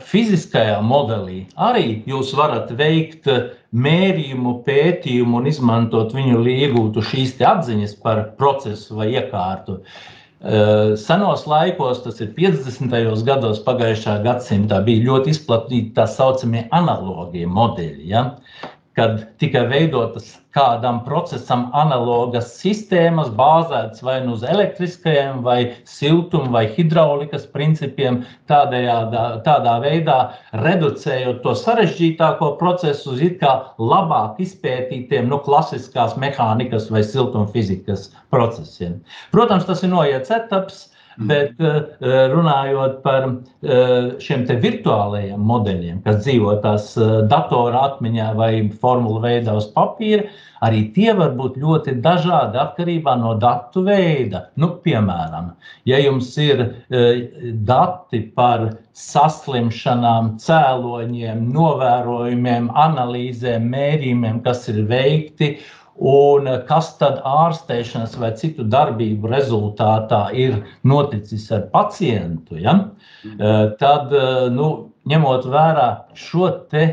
fiziskajā 0.00 0.78
modelī 0.84 1.42
arī 1.56 2.02
jūs 2.08 2.32
varat 2.36 2.70
veikt 2.78 3.28
mērījumu, 3.72 4.58
pētījumu 4.66 5.40
un 5.40 5.50
izmantot 5.50 6.14
viņu, 6.16 6.40
lai 6.44 6.56
iegūtu 6.66 7.04
šīs 7.10 7.36
atziņas 7.40 7.94
par 8.04 8.24
procesu 8.38 8.98
vai 8.98 9.12
iekārtu. 9.12 9.80
Eh, 10.42 10.96
senos 10.98 11.44
laikos, 11.46 12.02
tas 12.02 12.18
ir 12.20 12.32
50. 12.34 13.22
gados 13.22 13.60
pagājušā 13.62 14.16
gadsimta, 14.24 14.80
bija 14.82 15.04
ļoti 15.06 15.30
izplatīti 15.36 15.92
tā 15.94 16.08
saucamie 16.10 16.64
analogie 16.74 17.46
modeļi. 17.46 18.08
Ja? 18.10 18.24
Kad 18.96 19.22
tika 19.40 19.64
veidotas 19.70 20.34
kādam 20.52 20.98
procesam 21.06 21.64
analogas 21.76 22.50
sistēmas, 22.58 23.30
bāzētas 23.36 24.02
vai 24.04 24.18
nu 24.24 24.34
uz 24.36 24.42
elektriskajiem, 24.44 25.40
vai 25.46 25.58
siltuma, 25.88 26.50
vai 26.58 26.64
hidraulikas 26.74 27.46
principiem, 27.54 28.20
tādējādā, 28.52 29.24
tādā 29.46 29.78
veidā 29.84 30.18
reducējot 30.60 31.40
to 31.46 31.56
sarežģītāko 31.56 32.52
procesu 32.60 33.14
uz 33.14 33.24
it 33.24 33.40
kā 33.40 33.54
labāk 33.80 34.42
izpētītiem, 34.44 35.30
nu, 35.32 35.40
klasiskās 35.46 36.18
mehānikas 36.20 36.90
vai 36.92 37.04
siltumfizikas 37.06 38.10
procesiem. 38.34 39.00
Protams, 39.32 39.64
tas 39.68 39.84
ir 39.86 39.94
noiets 39.94 40.34
etaps. 40.36 40.88
Bet 41.28 41.60
eh, 41.60 41.76
eh, 42.00 42.14
runājot 42.32 43.00
par 43.04 43.26
eh, 43.28 44.12
šiem 44.22 44.44
virtuālajiem 44.62 45.42
modeļiem, 45.50 46.00
kas 46.04 46.22
dzīvo 46.24 46.54
tās 46.64 46.92
datora 47.30 47.84
atmiņā 47.90 48.30
vai 48.38 48.52
formula 48.82 49.22
veidā 49.26 49.54
uz 49.58 49.68
papīra, 49.74 50.26
arī 50.62 50.84
tie 50.94 51.12
var 51.18 51.34
būt 51.38 51.58
ļoti 51.62 51.96
dažādi 52.04 52.60
atkarībā 52.62 53.16
no 53.20 53.34
datu 53.42 53.84
veida. 53.86 54.46
Nu, 54.56 54.74
piemēram, 54.84 55.52
ja 55.88 55.98
jums 56.02 56.30
ir 56.38 56.64
dati 57.66 58.22
par 58.36 58.68
saslimšanām, 58.98 60.36
cēloņiem, 60.42 61.46
novērojumiem, 61.54 62.70
analīzēm, 62.86 63.70
mērījumiem, 63.72 64.42
kas 64.46 64.68
ir 64.70 64.84
veikti 64.90 65.56
Un 66.00 66.46
eh, 66.48 66.62
kas 66.68 66.94
tad 67.00 67.20
ārstēšanas 67.28 68.16
vai 68.20 68.32
citu 68.38 68.64
darbību 68.72 69.28
rezultātā 69.32 70.22
ir 70.32 70.62
noticis 70.88 71.50
ar 71.52 71.62
pacientu, 71.74 72.56
ja? 72.56 72.72
Mm. 73.24 73.36
Eh, 73.36 73.64
tad 73.82 74.12
eh, 74.16 74.48
nu, 74.54 74.68
ņemot 75.08 75.42
vērā 75.52 75.88
šo 76.16 76.50
te 76.72 76.84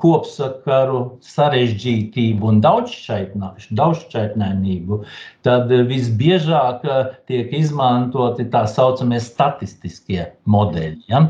kopsakaru 0.00 1.18
sarežģītību 1.26 2.46
un 2.46 2.60
daudzšķaitnēnību, 2.62 4.98
tad 5.44 5.72
visbiežāk 5.90 6.86
tiek 7.26 7.50
izmantoti 7.58 8.46
tā 8.54 8.62
saucamie 8.70 9.18
statistiskie 9.20 10.30
modeļi. 10.46 11.02
Ja? 11.10 11.26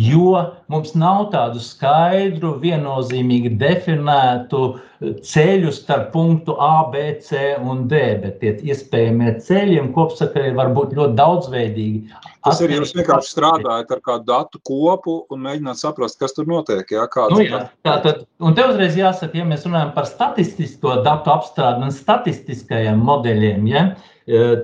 Jo 0.00 0.32
mums 0.72 0.96
nav 0.96 1.28
tādu 1.36 1.60
skaidru, 1.62 2.56
viennozīmīgi 2.64 3.52
definētu 3.60 4.80
ceļu 5.00 5.72
starp 5.74 6.08
punktu 6.14 6.54
A, 6.62 6.86
B, 6.92 7.02
C 7.24 7.52
un 7.60 7.84
D, 7.90 8.00
bet 8.22 8.38
tie 8.40 8.54
iespējamie 8.64 9.34
ceļi 9.44 9.76
un 9.82 9.92
kopsakari 9.96 10.54
var 10.56 10.72
būt 10.76 10.94
ļoti 10.96 11.18
daudzveidīgi. 11.18 12.16
Tas 12.46 12.60
ir 12.62 12.72
jūs 12.76 12.94
vienkārši 12.96 13.32
strādājat 13.34 13.92
ar 13.92 14.02
kādu 14.06 14.28
datu 14.30 14.60
kopu 14.64 15.18
un 15.34 15.42
mēģināt 15.44 15.80
saprast, 15.80 16.18
kas 16.20 16.36
tur 16.36 16.48
notiek. 16.48 16.86
Jā, 16.94 17.06
nu, 17.32 17.42
jā, 17.42 17.64
tā 17.86 17.96
tad, 18.04 18.24
un 18.40 18.56
te 18.56 18.64
uzreiz 18.70 18.96
jāsaka, 18.98 19.36
ja 19.40 19.46
mēs 19.48 19.66
runājam 19.66 19.92
par 19.96 20.08
statistisko 20.08 21.00
datu 21.06 21.34
apstrādi 21.34 21.88
un 21.88 21.94
statistiskajiem 21.94 23.02
modeļiem, 23.04 23.66
ja, 23.72 23.88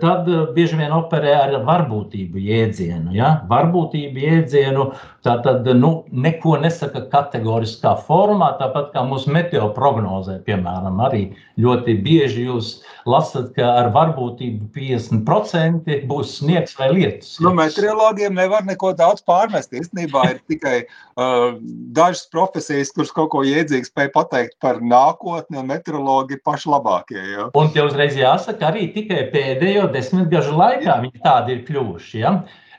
tad 0.03 0.27
bieži 0.57 0.77
vien 0.81 0.91
operē 0.95 1.35
ar 1.39 1.53
varbūtību 1.67 2.41
jēdzienu. 2.43 3.13
Ja? 3.15 3.35
Varbūtību 3.51 4.25
jēdzienu 4.25 4.89
tā 5.23 5.37
tad 5.45 5.69
nu, 5.79 5.93
neko 6.11 6.57
nesaka 6.63 7.05
kategoriskā 7.13 7.95
formā, 8.09 8.53
tāpat 8.59 8.91
kā 8.95 9.05
mūsu 9.07 9.31
meteo 9.35 9.69
prognozē, 9.77 10.41
piemēram, 10.47 10.99
arī 11.07 11.23
ļoti 11.63 11.95
bieži 12.03 12.49
jūs 12.49 12.73
lasat, 13.07 13.53
ka 13.55 13.69
ar 13.85 13.93
varbūtību 13.95 14.71
50% 14.75 16.01
būs 16.11 16.37
sniegs 16.41 16.75
vai 16.79 16.91
lietus. 16.97 17.37
Nu, 17.43 17.53
meteorologiem 17.55 18.35
nevar 18.35 18.67
neko 18.67 18.93
daudz 18.99 19.23
pārmest. 19.27 19.71
Īstenībā 19.79 20.25
ir 20.33 20.43
tikai 20.51 20.75
uh, 20.83 21.55
dažas 21.95 22.27
profesijas, 22.35 22.91
kuras 22.95 23.15
kaut 23.15 23.31
ko 23.35 23.45
jēdzīgi 23.47 23.93
spēj 23.93 24.11
pateikt 24.17 24.59
par 24.63 24.83
nākotni, 24.83 25.61
un 25.63 25.71
meteorologi 25.71 26.39
ir 26.39 26.43
paši 26.47 26.73
labākie. 26.75 27.23
Ja? 27.23 27.49
Un 27.59 27.71
te 27.75 27.87
uzreiz 27.87 28.19
jāsaka 28.19 28.73
arī 28.73 28.89
tikai 28.95 29.29
pēc 29.31 29.52
pēdējo 29.53 29.89
desmitgažu 29.93 30.57
laikā 30.57 30.99
viņi 31.05 31.25
tādi 31.25 31.57
ir 31.57 31.65
kļuvuši. 31.69 32.21
Ja? 32.23 32.33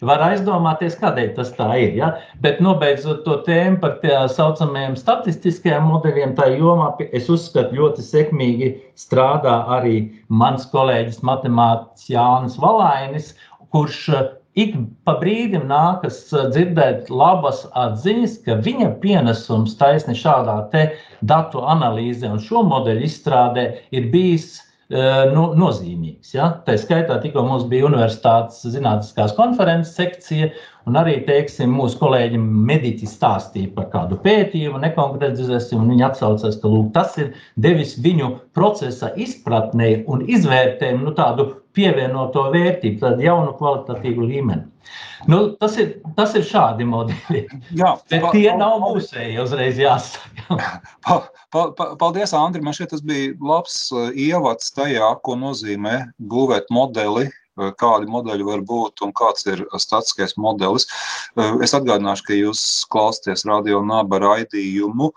Var 0.04 0.20
aizdomāties, 0.26 0.98
kādēļ 1.00 1.30
tas 1.38 1.54
tā 1.56 1.70
ir. 1.80 1.94
Ja? 1.96 2.10
Bet, 2.44 2.60
nobeidzot 2.64 3.22
to 3.28 3.38
tēmu 3.46 3.80
par 3.84 4.00
tā 4.02 4.26
saucamajiem 4.32 4.98
statistiskajiem 5.00 5.86
modeļiem, 5.88 6.36
tā 6.40 6.50
jomā 6.58 6.90
es 7.14 7.30
uzskatu 7.32 7.78
ļoti 7.78 8.04
sekmīgi 8.04 8.72
strādā 9.00 9.62
arī 9.78 10.10
mans 10.28 10.66
kolēģis 10.74 11.22
matemātiķis 11.24 12.10
Jānis 12.12 12.60
Valainis, 12.60 13.32
kurš 13.72 14.02
uh, 14.12 14.26
ik 14.60 14.76
pa 15.08 15.16
brīdim 15.22 15.70
nākas 15.72 16.20
uh, 16.34 16.50
dzirdēt 16.52 17.08
labas 17.14 17.64
atziņas, 17.86 18.42
ka 18.44 18.60
viņa 18.66 18.92
pienesums 19.06 19.78
taisni 19.80 20.18
šādā 20.20 20.60
datu 21.24 21.64
analīzē 21.64 22.34
un 22.34 22.44
šo 22.44 22.66
modeļu 22.68 23.08
izstrādē 23.08 23.70
ir 23.96 24.12
bijis 24.12 24.60
nu, 25.34 25.48
nozīmīgs. 25.58 26.34
Ja? 26.36 26.50
Tā 26.68 26.76
skaitā 26.78 27.18
tikko 27.24 27.44
mums 27.48 27.66
bija 27.72 27.88
universitātes 27.88 28.62
zinātniskās 28.76 29.34
konferences 29.38 29.96
sekcija, 29.98 30.52
un 30.90 31.00
arī 31.00 31.16
teiksim, 31.28 31.74
mūsu 31.74 31.98
kolēģi 32.02 32.40
mediķi 32.42 33.10
stāstīja 33.10 33.72
par 33.78 33.90
kādu 33.94 34.20
pētījumu, 34.24 34.82
nekonkretizēsim, 34.84 35.82
un 35.82 35.96
viņi 35.96 36.08
atsaucās, 36.10 36.60
ka 36.62 36.72
lūk, 36.72 36.92
tas 36.96 37.18
ir 37.22 37.34
devis 37.66 37.98
viņu 38.04 38.36
procesa 38.54 39.14
izpratnē 39.16 40.04
un 40.12 40.26
izvērtējumu 40.30 41.10
nu, 41.10 41.16
tādu 41.18 41.50
pievienoto 41.76 42.48
vērtību, 42.54 43.00
tādu 43.02 43.26
jaunu 43.26 43.56
kvalitatīvu 43.58 44.30
līmeni. 44.30 44.70
Nu, 45.28 45.38
tas, 45.60 45.78
ir, 45.80 45.94
tas 46.18 46.34
ir 46.36 46.44
šādi 46.46 46.86
modeļi. 46.88 47.44
Jā, 47.80 47.94
Bet 48.12 48.26
tie 48.36 48.50
pa, 48.50 48.58
nav 48.60 48.82
mūsēji, 48.84 49.38
uzreiz 49.44 49.80
jāsaka. 49.80 50.32
Pa, 51.04 51.16
pa, 51.52 51.62
pa, 51.78 51.86
paldies, 52.00 52.34
Andri. 52.36 52.62
Man 52.64 52.76
šķiet, 52.76 52.92
tas 52.94 53.04
bija 53.06 53.32
labs 53.44 53.78
uh, 53.94 54.10
ievads 54.12 54.74
tajā, 54.76 55.08
ko 55.24 55.36
nozīmē 55.40 55.96
būvēt 56.32 56.72
modeli, 56.74 57.28
uh, 57.30 57.72
kādi 57.80 58.10
modeļi 58.12 58.48
var 58.48 58.64
būt 58.68 59.04
un 59.06 59.14
kāds 59.16 59.48
ir 59.48 59.64
statiskais 59.80 60.36
modelis. 60.42 60.88
Uh, 61.38 61.62
es 61.64 61.76
atgādināšu, 61.78 62.28
ka 62.28 62.40
jūs 62.40 62.64
klausāties 62.92 63.46
radio 63.50 63.84
naba 63.88 64.20
raidījumu 64.24 65.12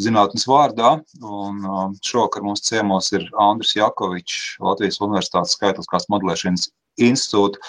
zinātnes 0.00 0.46
vārdā. 0.50 0.96
Un 1.22 1.98
šovakar 2.04 2.44
mums 2.46 2.64
ciemos 2.66 3.12
ir 3.14 3.26
Andris 3.40 3.76
Jakovičs, 3.76 4.56
Latvijas 4.64 5.00
Universitātes 5.04 5.54
skaitliskās 5.58 6.08
modelēšanas 6.12 6.70
institūta 7.04 7.62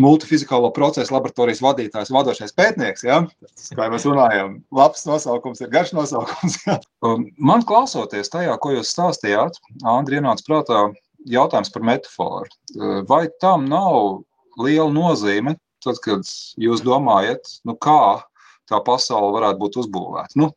multifizikālo 0.00 0.70
procesu 0.74 1.12
laboratorijas 1.14 1.60
vadītājs, 1.64 2.12
vadošais 2.14 2.54
pētnieks. 2.56 3.02
Ja? 3.06 3.20
Tas, 3.42 3.70
kā 3.74 3.86
jau 3.86 3.94
mēs 3.94 4.06
runājam, 4.06 4.56
labs 4.74 5.02
nosaukums 5.08 5.62
ir 5.64 5.72
garš 5.72 5.92
nosaukums. 5.96 6.60
Ja? 6.66 6.78
Man 7.36 7.64
klausoties 7.66 8.30
tajā, 8.32 8.54
ko 8.62 8.76
jūs 8.76 8.92
stāstījāt, 8.94 9.58
Andri, 9.88 10.20
ienāca 10.20 10.46
prātā 10.46 10.84
jautājums 11.28 11.72
par 11.74 11.86
metaforu. 11.90 12.54
Vai 13.10 13.26
tam 13.42 13.66
nav 13.70 14.22
liela 14.62 14.90
nozīme, 14.94 15.56
tad, 15.84 16.00
kad 16.04 16.24
jūs 16.60 16.84
domājat, 16.86 17.58
nu 17.66 17.76
kā 17.76 18.22
tā 18.70 18.78
pasaule 18.86 19.34
varētu 19.34 19.60
būt 19.64 19.80
uzbūvēta? 19.82 20.38
Nu, 20.38 20.52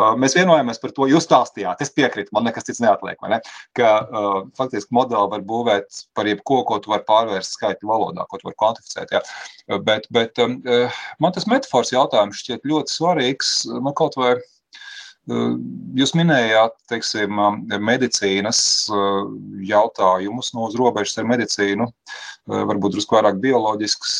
Mēs 0.00 0.32
vienojamies 0.32 0.80
par 0.80 0.94
to, 0.96 1.04
jūs 1.10 1.26
stāstījāt, 1.26 1.82
es 1.84 1.92
piekrītu, 1.92 2.32
man 2.32 2.46
nekas 2.48 2.64
cits 2.64 2.80
neatliek. 2.80 3.18
Ne? 3.28 3.42
Ka 3.76 3.90
uh, 4.00 4.38
faktiski 4.56 4.94
modeli 4.96 5.28
var 5.34 5.44
būvēt 5.48 5.98
par 6.16 6.30
jebko, 6.30 6.62
ko 6.68 6.78
tu 6.80 6.94
vari 6.94 7.04
pārvērst 7.08 7.58
skaitļu 7.58 7.90
valodā, 7.90 8.24
ko 8.28 8.40
tu 8.40 8.48
vari 8.48 8.58
kvantificēt. 8.62 9.12
Ja? 9.12 9.20
Bet, 9.84 10.08
bet 10.14 10.40
um, 10.42 10.56
man 11.20 11.36
tas 11.36 11.48
metafors 11.50 11.92
jautājums 11.92 12.40
šķiet 12.40 12.64
ļoti 12.72 12.96
svarīgs. 12.96 13.52
Nu, 13.68 13.92
kaut 13.98 14.16
vai 14.16 14.32
uh, 14.38 14.48
Jūs 15.30 16.16
minējāt, 16.18 16.72
teiksim, 16.90 17.38
medicīnas 17.86 18.58
jautājumus 19.68 20.50
no 20.56 20.66
uz 20.66 20.74
robežas 20.74 21.20
ar 21.22 21.28
medicīnu, 21.30 21.86
varbūt 22.50 22.96
drusku 22.96 23.14
vairāk 23.14 23.38
bioloģisks, 23.44 24.16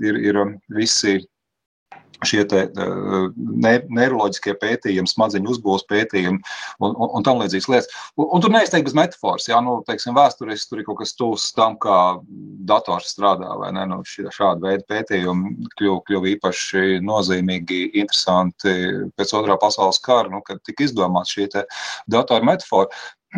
ir, 0.00 0.20
ir 0.30 0.40
visi 0.72 1.18
šie 2.24 2.44
te, 2.48 2.62
uh, 2.72 3.26
ne, 3.36 3.72
neiroloģiskie 3.92 4.54
pētījumi, 4.60 5.10
smadzeņu 5.10 5.52
uzbūves 5.52 5.86
pētījumi 5.90 6.38
un, 6.38 6.94
un, 6.94 7.10
un 7.18 7.26
tam 7.26 7.42
līdzīgas 7.42 7.68
lietas. 7.72 7.90
Un, 8.16 8.28
un 8.36 8.44
tur 8.44 8.54
neizteikti 8.54 8.88
bez 8.88 8.96
metafors, 8.96 9.48
jā, 9.50 9.60
nu, 9.64 9.78
teiksim, 9.88 10.16
vēsturiski 10.16 10.70
tur 10.70 10.82
ir 10.82 10.88
kaut 10.88 11.00
kas 11.02 11.16
tuvs 11.18 11.48
tam, 11.56 11.76
kā 11.82 11.98
dators 12.68 13.12
strādā, 13.12 13.50
vai 13.60 13.72
ne, 13.76 13.84
nu, 13.90 14.00
šāda 14.06 14.62
veida 14.62 14.86
pētījumi 14.88 15.68
kļuva 15.76 16.00
kļuv 16.08 16.30
īpaši 16.36 17.02
nozīmīgi, 17.04 17.82
interesanti 18.00 18.74
pēc 19.16 19.36
otrā 19.36 19.58
pasaules 19.60 20.00
kara, 20.04 20.32
nu, 20.32 20.42
kad 20.46 20.62
tika 20.66 20.86
izdomāta 20.86 21.36
šī 21.36 21.50
datoru 22.12 22.52
metafora. 22.52 22.90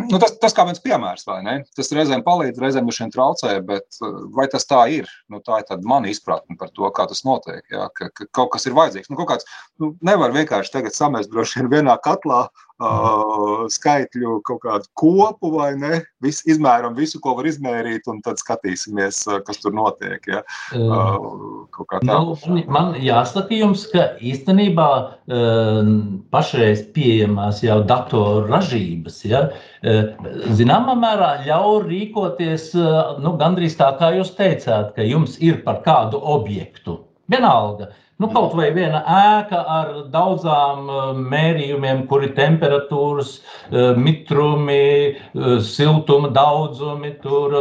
Nu, 0.07 0.19
tas, 0.21 0.35
tas 0.41 0.55
kā 0.55 0.63
viens 0.67 0.81
piemērs, 0.83 1.25
vai 1.27 1.39
ne? 1.45 1.55
Tas 1.77 1.91
reizēm 1.95 2.23
palīdz, 2.25 2.61
reizēm 2.61 2.87
mums 2.87 3.01
traucē, 3.13 3.55
bet 3.65 3.99
uh, 4.05 4.21
vai 4.35 4.47
tas 4.51 4.67
tā 4.69 4.85
ir? 4.99 5.09
Nu, 5.31 5.41
tā 5.45 5.59
ir 5.61 5.83
mana 5.87 6.11
izpratne 6.11 6.57
par 6.59 6.71
to, 6.75 6.87
kā 6.95 7.07
tas 7.09 7.25
notiek. 7.27 7.63
Jā, 7.73 7.89
ka, 7.95 8.09
ka 8.15 8.29
kaut 8.39 8.53
kas 8.55 8.69
ir 8.69 8.77
vajadzīgs. 8.77 9.11
Nu, 9.11 9.19
kāds, 9.29 9.47
nu, 9.81 9.93
nevar 10.05 10.35
vienkārši 10.35 10.75
tagad 10.77 10.95
samest 10.95 11.33
droši 11.33 11.61
vien 11.61 11.73
vienā 11.75 11.97
katlā 12.05 12.45
uh, 12.79 13.65
skaitļu 13.71 14.39
kaut 14.47 14.61
kādu 14.63 14.89
kopu 14.99 15.51
vai 15.55 15.71
ne. 15.79 16.01
Vis, 16.23 16.41
izmēram 16.49 16.95
visu, 16.97 17.19
ko 17.23 17.35
var 17.37 17.47
izmērīt, 17.47 18.07
un 18.11 18.19
tad 18.25 18.41
skatīsimies, 18.41 19.21
kas 19.47 19.61
tur 19.63 19.75
notiek. 19.75 20.23
Ja? 20.27 20.41
Uh, 20.75 21.65
nu, 22.03 22.63
man 22.71 22.95
jāsaka 22.99 23.55
jums, 23.55 23.85
ka 23.93 24.09
īstenībā 24.23 24.89
uh, 24.99 25.91
pašreiz 26.33 26.85
pieejamās 26.95 27.63
jau 27.65 27.81
datoru 27.87 28.47
ražības, 28.49 29.21
ja, 29.27 29.45
uh, 29.49 30.31
zināmā 30.59 30.95
mērā 30.99 31.33
ļauj 31.47 31.83
rīkoties 31.87 32.71
uh, 32.79 33.19
nu, 33.23 33.35
gandrīz 33.39 33.79
tā, 33.79 33.91
kā 33.99 34.13
jūs 34.17 34.33
teicāt, 34.39 34.95
ka 34.95 35.07
jums 35.07 35.39
ir 35.43 35.63
par 35.67 35.83
kādu 35.87 36.19
objektu. 36.19 36.99
Vienalga, 37.29 37.91
Nu, 38.19 38.27
kaut 38.27 38.51
vai 38.59 38.65
viena 38.75 38.99
ēka 39.15 39.59
ar 39.73 39.91
daudzām 40.11 40.89
uh, 40.91 41.03
mērījumiem, 41.33 42.01
kur 42.09 42.25
ir 42.27 42.33
temperatūras, 42.35 43.29
uh, 43.37 43.93
mitrumi, 43.95 45.13
uh, 45.15 45.53
siltuma 45.63 46.27
daudzumi, 46.35 47.13
tur 47.23 47.55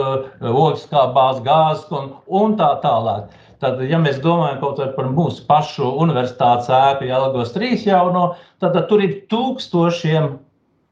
ogskābās 0.65 1.39
gāzes 1.47 1.87
un, 1.95 2.11
un 2.41 2.59
tā 2.59 2.73
tālāk. 2.83 3.31
Tad, 3.63 3.85
ja 3.87 4.03
mēs 4.03 4.19
domājam 4.25 4.59
par 4.99 5.13
mūsu 5.15 5.47
pašu 5.47 5.93
universitātes 6.03 6.67
ēku, 6.75 7.07
Jālgos 7.07 7.55
3 7.55 7.87
jauno, 7.87 8.27
tad, 8.59 8.75
tad 8.75 8.91
tur 8.91 9.07
ir 9.07 9.15
tūkstošiem 9.31 10.41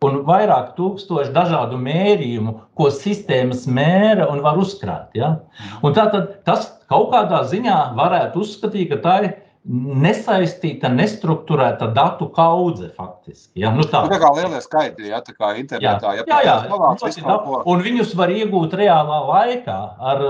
un 0.07 0.21
vairāk 0.29 0.75
tūkstoši 0.79 1.35
dažādu 1.35 1.79
mērījumu, 1.83 2.55
ko 2.79 2.91
sistēmas 2.95 3.67
mēra 3.67 4.31
un 4.33 4.43
var 4.45 4.61
uzkrāt. 4.63 5.11
Ja? 5.19 5.37
Un 5.83 5.97
tātad 5.97 6.39
tas 6.49 6.71
kaut 6.91 7.11
kādā 7.15 7.43
ziņā 7.51 7.81
varētu 7.99 8.45
uzskatīt, 8.45 8.93
ka 8.93 9.03
tā 9.05 9.19
ir 9.25 9.35
nesaistīta, 9.67 10.89
nestruktūrēta 10.95 11.89
datu 11.95 12.29
kaudze 12.35 12.89
faktiski. 12.95 13.65
Ja? 13.65 13.73
Nu, 13.75 13.83
tā, 13.91 14.05
tā 14.11 14.21
kā 14.23 14.31
lielie 14.37 14.61
skaitļi, 14.63 15.11
ja 15.11 15.21
tā 15.27 15.35
kā 15.35 15.53
internetā. 15.59 16.13
Jā, 16.15 16.27
jā, 16.31 16.39
jā, 16.47 16.57
jā 16.71 17.59
un 17.67 17.83
viņus 17.83 18.15
var 18.19 18.31
iegūt 18.35 18.77
reālā 18.79 19.19
laikā 19.27 19.79
ar 20.13 20.25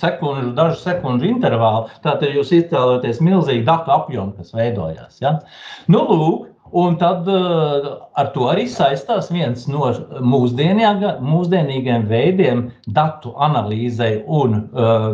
sekundžu, 0.00 0.50
dažu 0.58 0.80
sekundžu 0.82 1.30
intervālu. 1.30 1.86
Tātad 2.02 2.34
jūs 2.34 2.50
iztēloties 2.58 3.22
milzīgu 3.22 3.66
datu 3.68 3.94
apjomu, 3.94 4.34
kas 4.40 4.54
veidojās. 4.56 5.20
Ja? 5.22 5.36
Nu, 5.90 6.02
lūk, 6.10 6.49
Un 6.72 6.96
tad 7.00 7.26
uh, 7.26 7.86
ar 8.14 8.28
to 8.34 8.46
arī 8.50 8.66
saistās 8.70 9.30
viens 9.34 9.66
no 9.70 9.88
mūsdienīgiem 10.22 12.04
veidiem 12.10 12.62
datu 12.94 13.32
analīzei 13.42 14.20
un 14.26 14.54
uh, 14.60 15.10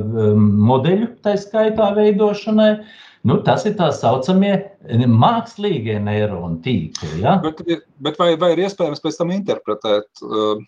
modeļu 0.71 1.09
tā 1.25 1.37
skaitā 1.41 1.93
veidošanai. 1.97 2.73
Nu, 3.27 3.41
tas 3.43 3.65
ir 3.67 3.75
tā 3.79 3.89
saucamie 3.91 4.53
mākslīgie 5.11 5.97
neironu 5.99 6.61
tīkli. 6.63 7.23
Ja? 7.25 7.39
Bet, 7.43 7.65
bet 8.05 8.21
vai, 8.21 8.35
vai 8.39 8.53
ir 8.55 8.67
iespējams 8.67 9.03
pēc 9.03 9.19
tam 9.19 9.33
interpretēt 9.35 10.23
uh, 10.23 10.61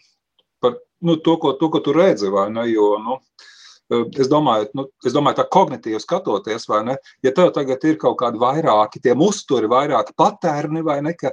par 0.64 0.80
nu, 1.04 1.20
to, 1.20 1.36
ko, 1.42 1.52
to, 1.60 1.68
ko 1.74 1.84
tu 1.84 1.94
redzi, 1.94 2.32
vai 2.32 2.48
ne? 2.50 2.64
Jo, 2.72 2.96
nu, 3.04 3.20
uh, 3.20 3.47
Es 3.88 4.28
domāju, 4.28 4.68
nu, 4.76 4.84
es 5.08 5.14
domāju, 5.16 5.38
tā 5.38 5.46
kognitīvi 5.48 6.00
skatoties, 6.02 6.66
vai 6.68 6.82
ne? 6.90 6.96
Ja 7.24 7.32
tev 7.36 7.54
tagad 7.56 7.84
ir 7.88 7.96
kaut 8.00 8.18
kādi 8.20 8.40
vairāki 8.40 9.00
tie 9.00 9.14
uzturi, 9.16 9.70
vairāki 9.70 10.12
patērni, 10.18 10.82
vai 10.84 10.98
ne, 11.06 11.14
ka 11.16 11.32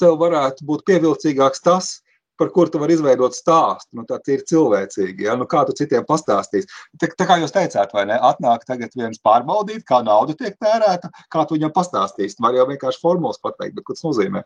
tev 0.00 0.18
varētu 0.20 0.66
būt 0.68 0.84
pievilcīgāks 0.90 1.64
tas, 1.64 1.88
par 2.38 2.52
kur 2.54 2.68
tu 2.70 2.78
vari 2.78 2.94
izveidot 2.94 3.34
stāstu. 3.34 3.88
Nu, 3.98 4.04
tā 4.08 4.20
ir 4.30 4.44
cilvēcīgi. 4.48 5.26
Ja? 5.26 5.34
Nu, 5.38 5.48
kā 5.50 5.64
tu 5.66 5.74
citiem 5.78 6.04
pastāstīsi? 6.08 6.68
Tā, 7.00 7.10
tā 7.18 7.26
kā 7.28 7.40
jūs 7.42 7.54
teicāt, 7.56 7.94
vai 7.96 8.04
ne? 8.10 8.18
Atnāk 8.30 8.68
tagad 8.68 8.94
viens 8.98 9.18
pārbaudīt, 9.24 9.82
kā 9.88 10.02
nauda 10.06 10.36
tiek 10.38 10.54
tērēta, 10.62 11.10
kā 11.32 11.46
tu 11.48 11.56
viņam 11.56 11.74
pastāstīsi. 11.74 12.38
Var 12.44 12.60
jau 12.60 12.68
vienkārši 12.70 13.02
formulas 13.02 13.40
pateikt, 13.42 13.74
bet 13.78 13.88
ko 13.88 13.96
tas 13.96 14.06
nozīmē? 14.06 14.44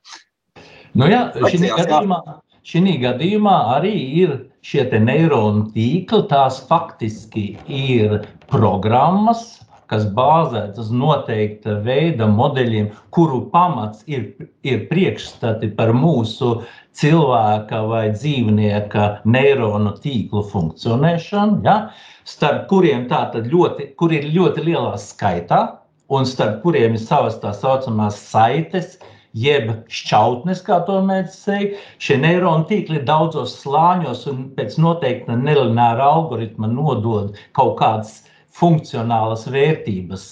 Nu 0.96 1.10
jā, 1.10 1.26
šī 1.42 1.68
gadījumā, 1.68 2.22
Šī 2.62 2.94
gadījumā 3.02 3.56
arī 3.76 3.92
ir 4.22 4.34
šie 4.62 4.84
neironu 5.02 5.64
tīkli. 5.74 6.22
Tās 6.30 6.60
faktiski 6.68 7.56
ir 7.66 8.20
programmas, 8.52 9.42
kas 9.90 10.06
bāzētas 10.16 10.86
uz 10.86 10.92
noteikta 10.94 11.74
veida 11.84 12.28
modeļiem, 12.30 12.86
kuru 13.10 13.42
pamats 13.52 14.06
ir, 14.06 14.30
ir 14.62 14.86
priekšstati 14.88 15.72
par 15.76 15.90
mūsu 15.92 16.62
cilvēka 16.96 17.82
vai 17.90 18.04
dzīvnieka 18.14 19.08
neironu 19.26 19.96
tīklu 20.04 20.44
funkcionēšanu, 20.52 21.60
ja? 21.66 21.76
starp 22.24 22.68
kuriem 22.70 23.08
ļoti, 23.10 23.90
kur 23.98 24.14
ir 24.14 24.30
ļoti 24.30 24.68
lielā 24.70 24.94
skaitā, 25.02 25.64
un 26.12 26.28
starp 26.28 26.62
kuriem 26.62 26.94
ir 26.94 27.02
savas 27.02 27.40
tā 27.42 27.52
saucamās 27.56 28.22
saites, 28.30 29.00
jeb 29.32 29.70
šķautnes, 29.92 30.62
kā 30.66 30.80
to 30.86 30.98
mēs 31.06 31.38
teikt. 31.46 31.80
Šie 32.02 32.18
neironu 32.22 32.66
tīkli 32.68 33.00
ir 33.00 33.06
daudzos 33.08 33.56
slāņos 33.62 34.26
un 34.32 34.44
pēc 34.56 34.76
noteikta 34.82 35.36
nelināra 35.38 36.10
algoritma 36.18 36.70
nodod 36.70 37.38
kaut 37.56 37.78
kādas 37.80 38.20
funkcionālas 38.52 39.46
vērtības 39.48 40.26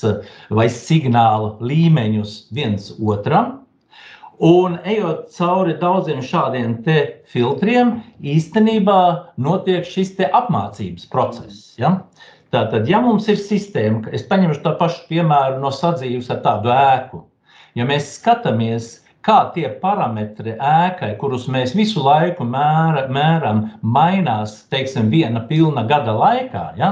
vai 0.53 0.69
signāla 0.73 1.55
līmeņus 1.65 2.37
viens 2.53 2.93
otram. 3.01 3.57
Un 4.41 4.79
ejot 4.89 5.27
cauri 5.37 5.75
daudziem 5.77 6.23
šādiem 6.25 6.79
filtriem, 7.29 7.99
īstenībā 8.25 9.01
notiek 9.37 9.85
šis 9.85 10.15
apmācības 10.25 11.05
process. 11.13 11.75
Ja? 11.77 11.99
Tātad, 12.51 12.89
ja 12.89 13.03
mums 13.05 13.29
ir 13.29 13.37
sistēma, 13.37 14.09
es 14.17 14.25
paņemšu 14.27 14.65
tā 14.65 14.73
pašu 14.81 15.05
piemēru 15.13 15.61
no 15.61 15.71
sadzīves 15.71 16.33
ar 16.33 16.41
tādu 16.47 16.73
ēku, 16.73 17.21
Ja 17.79 17.87
mēs 17.87 18.09
skatāmies, 18.17 18.99
kā 19.27 19.39
tie 19.55 19.69
parametri 19.83 20.57
ēkai, 20.57 21.13
kurus 21.21 21.47
mēs 21.53 21.75
visu 21.77 22.03
laiku 22.05 22.47
mēra, 22.49 23.07
mēram, 23.13 23.67
mainās, 23.83 24.63
teiksim, 24.73 25.11
viena 25.13 25.45
pilna 25.49 25.85
gada 25.89 26.15
laikā, 26.17 26.65
ja, 26.81 26.91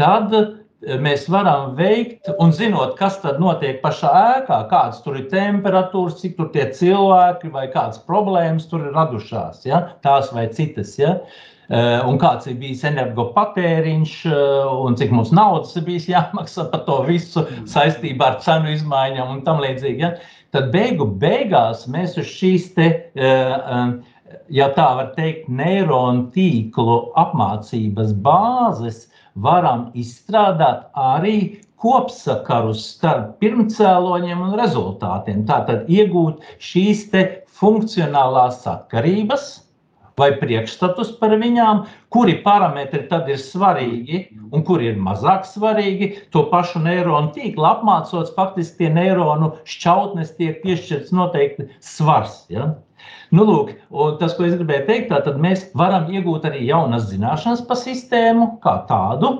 tad 0.00 0.32
eh, 0.34 0.54
mēs 1.02 1.26
varam 1.32 1.74
veikt, 1.78 2.30
un 2.42 2.54
zinot, 2.56 2.96
kas 2.98 3.20
tad 3.22 3.40
notiek 3.42 3.82
pašā 3.84 4.12
ēkā, 4.40 4.62
kādas 4.72 5.02
tur 5.04 5.20
ir 5.20 5.28
temperatūras, 5.32 6.20
cik 6.22 6.38
tur 6.40 6.50
tie 6.56 6.70
cilvēki 6.78 7.52
vai 7.52 7.68
kādas 7.74 8.00
problēmas 8.08 8.68
tur 8.70 8.88
ir 8.88 8.96
radušās, 8.96 9.66
ja, 9.68 9.84
tās 10.06 10.32
vai 10.34 10.48
citas. 10.56 10.96
Ja. 10.98 11.18
Eh, 11.20 11.55
un 12.06 12.18
kāds 12.22 12.46
ir 12.46 12.58
bijis 12.60 12.84
energopatēriņš, 12.86 14.14
eh, 14.30 14.74
un 14.86 14.94
cik 14.98 15.10
mums 15.10 15.32
naudas 15.34 15.74
ir 15.76 15.82
bijis 15.88 16.06
jāmaksā 16.06 16.68
par 16.70 16.84
to 16.86 17.00
visu 17.08 17.42
saistībā 17.66 18.28
ar 18.30 18.36
cenu 18.44 18.70
izmaiņām 18.70 19.32
un 19.32 19.42
tam 19.42 19.58
līdzīgi. 19.64 19.98
Ja? 19.98 20.12
Tad 20.54 20.70
beigu 20.70 21.08
beigās 21.18 21.88
mēs 21.90 22.14
uz 22.22 22.30
šīs 22.30 22.70
te, 22.76 23.10
eh, 23.16 23.92
ja 24.50 24.70
tā 24.78 24.86
var 25.00 25.12
teikt, 25.18 25.48
neironu 25.48 26.30
tīklu 26.30 27.12
apmācības 27.18 28.14
bāzes 28.22 29.08
varam 29.34 29.90
izstrādāt 29.94 30.86
arī 30.94 31.58
kopsakarus 31.82 32.94
starp 32.94 33.40
pirmcēloņiem 33.42 34.40
un 34.40 34.56
rezultātiem. 34.58 35.44
Tātad 35.50 35.90
iegūt 35.90 36.40
šīs 36.62 37.10
funkcionālās 37.56 38.62
sakarības, 38.62 39.65
vai 40.16 40.30
priekšstatus 40.40 41.10
par 41.20 41.34
viņām, 41.36 41.82
kuri 42.14 42.38
parametri 42.44 43.02
tad 43.10 43.28
ir 43.28 43.40
svarīgi 43.40 44.22
un 44.48 44.64
kuri 44.64 44.90
ir 44.92 45.00
mazāk 45.02 45.44
svarīgi. 45.48 46.12
To 46.32 46.46
pašu 46.52 46.80
neironu 46.84 47.34
tīklu 47.36 47.66
apmācot, 47.68 48.32
faktiski 48.36 48.84
tie 48.84 48.92
neironu 48.94 49.52
šķautnes 49.68 50.32
tiek 50.38 50.62
piešķirts 50.64 51.12
noteikti 51.16 51.68
svars. 51.84 52.46
Ja? 52.52 52.72
Nu, 53.34 53.44
lūk, 53.44 53.74
tas, 54.22 54.32
ko 54.38 54.46
es 54.46 54.56
gribēju 54.56 54.86
teikt, 54.88 55.12
tad 55.26 55.36
mēs 55.42 55.66
varam 55.76 56.08
iegūt 56.08 56.48
arī 56.48 56.64
jaunas 56.64 57.10
zināšanas 57.10 57.66
par 57.68 57.80
sistēmu 57.82 58.54
kā 58.64 58.78
tādu, 58.88 59.34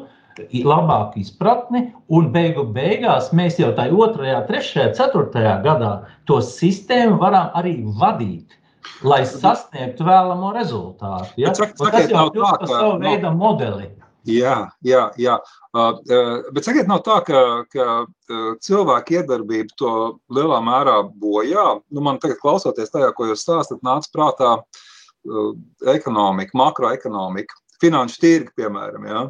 labāku 0.52 1.22
izpratni, 1.22 1.86
un 2.12 2.28
beigu 2.34 2.66
beigās 2.76 3.30
mēs 3.32 3.56
jau 3.62 3.70
tajā 3.78 3.96
otrajā, 3.96 4.42
trešajā, 4.50 4.90
ceturtajā 4.98 5.56
gadā 5.64 5.92
to 6.28 6.42
sistēmu 6.44 7.16
varam 7.22 7.48
arī 7.56 7.78
vadīt 7.96 8.58
lai 9.06 9.22
sasniegtu 9.28 10.06
vēlamo 10.06 10.52
rezultātu. 10.56 11.34
Ja? 11.40 11.52
Bet, 11.52 11.60
sak, 11.60 11.76
sakiet, 11.78 12.10
tas 12.10 12.12
jau 12.12 12.26
ir 12.30 12.40
tā, 12.40 12.52
ka 12.60 12.68
savu 12.70 12.98
veidu 13.02 13.30
no, 13.30 13.36
modeli. 13.40 13.88
Jā, 14.26 14.56
jā, 14.82 15.04
jā. 15.22 15.36
Uh, 15.70 16.00
uh, 16.10 16.48
bet 16.54 16.66
sakiet, 16.66 16.88
nav 16.90 17.04
tā, 17.06 17.20
ka, 17.26 17.42
ka 17.70 17.86
uh, 18.02 18.48
cilvēku 18.64 19.20
iedarbība 19.20 19.76
to 19.78 19.92
lielā 20.34 20.58
mērā 20.66 20.96
bojā. 21.22 21.66
Nu, 21.94 22.02
man 22.02 22.18
tagad, 22.22 22.40
klausoties 22.42 22.90
tajā, 22.94 23.12
ko 23.14 23.28
jūs 23.30 23.44
stāstat, 23.46 23.84
nāca 23.86 24.10
prātā 24.14 24.50
uh, 24.58 25.52
ekonomika, 25.94 26.58
makroekonomika, 26.58 27.54
finanšu 27.82 28.18
tirgi, 28.24 28.54
piemēram. 28.58 29.06
Ja? 29.06 29.22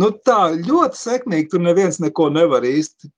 Nu, 0.00 0.12
tā 0.26 0.52
ļoti 0.58 1.00
sekmīgi 1.00 1.54
tur 1.54 1.64
neviens 1.64 2.00
neko 2.02 2.28
nevar 2.34 2.66
īsti 2.68 3.08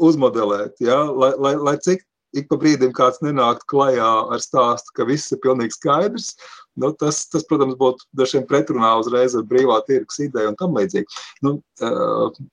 uzmodelēt. 0.00 0.80
Ja? 0.84 1.02
Lai, 1.10 1.34
lai, 1.36 1.56
lai 1.60 1.76
cik 1.84 2.06
ik 2.40 2.48
pa 2.50 2.58
brīdim 2.60 2.92
kāds 2.96 3.22
nenāktu 3.24 3.68
klajā 3.72 4.12
ar 4.34 4.42
stāstu, 4.42 4.94
ka 4.96 5.06
viss 5.08 5.32
ir 5.34 5.40
pilnīgi 5.44 5.76
skaidrs. 5.76 6.34
Nu, 6.76 6.90
tas, 6.92 7.22
tas, 7.32 7.44
protams, 7.48 7.78
būtu 7.80 8.04
dažiem 8.18 8.44
pretrunā 8.48 8.92
uzreiz 9.00 9.36
ar 9.38 9.46
brīvā 9.48 9.78
tirgus 9.86 10.20
ideju 10.20 10.52
un 10.52 10.58
tam 10.60 10.76
līdzīgi. 10.76 11.20
Nu, 11.46 11.56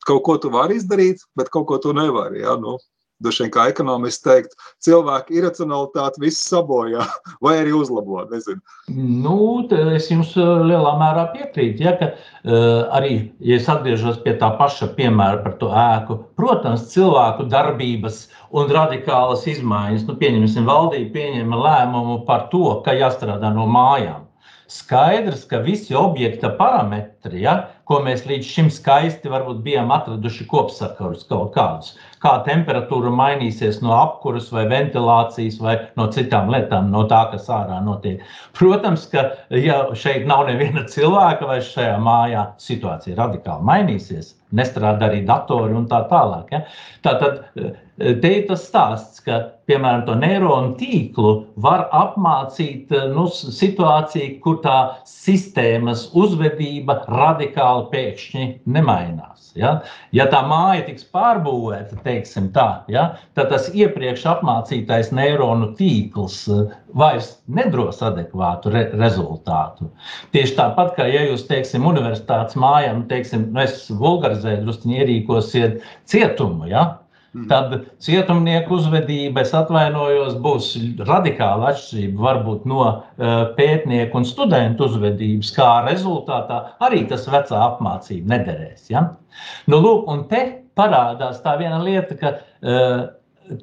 kaut 0.08 0.24
ko 0.28 0.38
tu 0.39 0.52
vari 0.54 0.80
izdarīt, 0.80 1.26
bet 1.39 1.52
kaut 1.54 1.67
ko 1.72 1.80
tu 1.84 1.91
nevari. 1.96 2.43
Ja? 2.46 2.56
Nu, 2.60 2.78
Droši 3.24 3.46
vien 3.46 3.52
kā 3.54 3.68
ekonomists 3.72 4.24
teikt, 4.26 4.58
cilvēku 4.84 5.38
iracionalitāti 5.38 6.22
visu 6.26 6.42
sabojā 6.44 7.06
vai 7.46 7.56
arī 7.62 7.74
uzlabo. 7.78 8.24
Nezinu. 8.32 8.60
Nu, 9.24 9.38
es 9.96 10.10
jums 10.12 10.34
uh, 10.40 10.64
lielā 10.68 10.94
mērā 11.00 11.26
piekrītu. 11.36 11.86
Ja, 11.86 11.96
ka, 12.00 12.12
uh, 12.16 12.84
arī, 12.98 13.16
ja 13.44 13.60
es 13.60 13.70
atgriežos 13.72 14.20
pie 14.26 14.36
tā 14.42 14.52
paša 14.60 14.92
piemēra 14.98 15.42
par 15.46 15.58
to 15.62 15.72
ēku, 15.72 16.20
protams, 16.40 16.90
cilvēku 16.92 17.48
darbības 17.52 18.28
un 18.54 18.70
radikālas 18.74 19.48
izmaiņas, 19.50 20.06
nu, 20.10 20.18
pieņemsim, 20.20 20.68
valdība 20.70 21.16
pieņēma 21.16 21.64
lēmumu 21.64 22.20
par 22.28 22.50
to, 22.52 22.68
ka 22.86 22.96
jāstrādā 22.98 23.54
no 23.56 23.66
mājām. 23.70 24.28
Skaidrs, 24.74 25.44
ka 25.50 25.60
visi 25.62 25.96
objekta 25.98 26.50
parametri, 26.58 27.44
ja, 27.44 27.56
ko 27.89 28.00
mēs 28.06 28.26
līdz 28.30 28.48
šim 28.48 28.69
skaisti 28.72 29.32
bijām 29.63 29.91
atraduši 29.91 30.46
kopsakarus 30.52 31.26
kaut 31.30 31.54
kādus, 31.56 31.93
kā 32.24 32.38
temperatūra 32.48 33.12
mainīsies 33.12 33.82
no 33.84 33.93
apkuras 33.98 34.50
vai 34.56 34.65
ventilācijas 34.72 35.60
vai 35.63 35.76
no 36.00 36.08
citām 36.15 36.52
lietām, 36.54 36.91
no 36.91 37.04
tā, 37.12 37.26
kas 37.32 37.50
ārā 37.52 37.82
notiek. 37.84 38.24
Protams, 38.58 39.08
ka 39.12 39.30
ja 39.50 39.82
šeit 39.96 40.28
nav 40.30 40.48
neviena 40.48 40.86
cilvēka 40.88 41.50
vai 41.50 41.60
šajā 41.65 41.98
mājā 42.00 42.48
situācija 42.62 43.19
radikāli 43.19 43.69
mainīsies. 43.72 44.36
nestrādā 44.54 45.10
arī 45.10 45.24
datori 45.26 45.74
un 45.78 45.88
tā 45.89 46.04
tālāk. 46.12 46.52
Ja? 46.54 46.63
Tātad 47.06 47.41
te 47.97 48.32
ir 48.38 48.47
tas 48.49 48.63
stāsts, 48.67 49.21
ka, 49.23 49.39
piemēram, 49.69 50.03
to 50.08 50.15
neironu 50.19 50.73
tīklu 50.79 51.34
var 51.63 51.86
apmācīt 51.95 52.91
nu, 53.13 53.27
situāciju, 53.32 54.39
kur 54.43 54.60
tā 54.63 54.77
sistēmas 55.08 56.10
uzvedība 56.17 57.01
radikāli 57.08 57.86
pēkšņi 57.93 58.47
nemainās. 58.65 59.51
Ja, 59.53 59.75
ja 60.15 60.25
tā 60.32 60.39
māja 60.49 60.82
tiks 60.88 61.06
pārbūvēta, 61.13 61.99
teiksim 62.01 62.47
tā, 62.56 62.84
ja, 62.89 63.03
tad 63.38 63.51
tas 63.53 63.67
iepriekš 63.69 64.25
apmācītais 64.32 65.12
neironu 65.13 65.69
tīkls 65.77 66.39
vairs 66.97 67.29
nedos 67.45 68.01
adekvātu 68.06 68.73
re 68.73 68.88
rezultātu. 68.97 69.91
Tieši 70.34 70.58
tāpat 70.58 70.95
kā, 70.97 71.06
ja 71.13 71.21
jūs, 71.29 71.45
teiksim, 71.49 71.86
universitātes 71.86 72.58
mājām, 72.58 73.06
teiksim, 73.12 73.51
nu 73.53 73.62
es 73.62 73.86
vulgarizēju, 73.93 74.63
drusku 74.65 74.97
ierīkosiet 74.97 75.79
cietumu, 76.10 76.65
ja. 76.73 76.88
Tad 77.50 77.72
cietumnieku 78.04 78.76
uzvedība, 78.78 79.41
es 79.41 79.56
atvainojos, 79.58 80.36
būs 80.43 80.67
radikāla 81.02 81.72
atšķirība 81.72 82.22
varbūt 82.28 82.67
no 82.69 82.84
uh, 82.86 83.32
pētnieku 83.58 84.19
un 84.19 84.28
studentu 84.30 84.86
uzvedības, 84.86 85.50
kā 85.56 85.69
rezultātā 85.88 86.60
arī 86.86 87.02
tas 87.10 87.26
vecā 87.26 87.58
apmācība 87.72 88.36
nederēs. 88.36 88.86
Ja? 88.93 89.08
Nu, 89.65 89.82
lūk, 89.82 90.06
un 90.13 90.28
te 90.30 90.43
parādās 90.78 91.41
tā 91.41 91.58
viena 91.58 91.82
lieta, 91.82 92.19
ka 92.22 92.36
uh, 92.38 93.04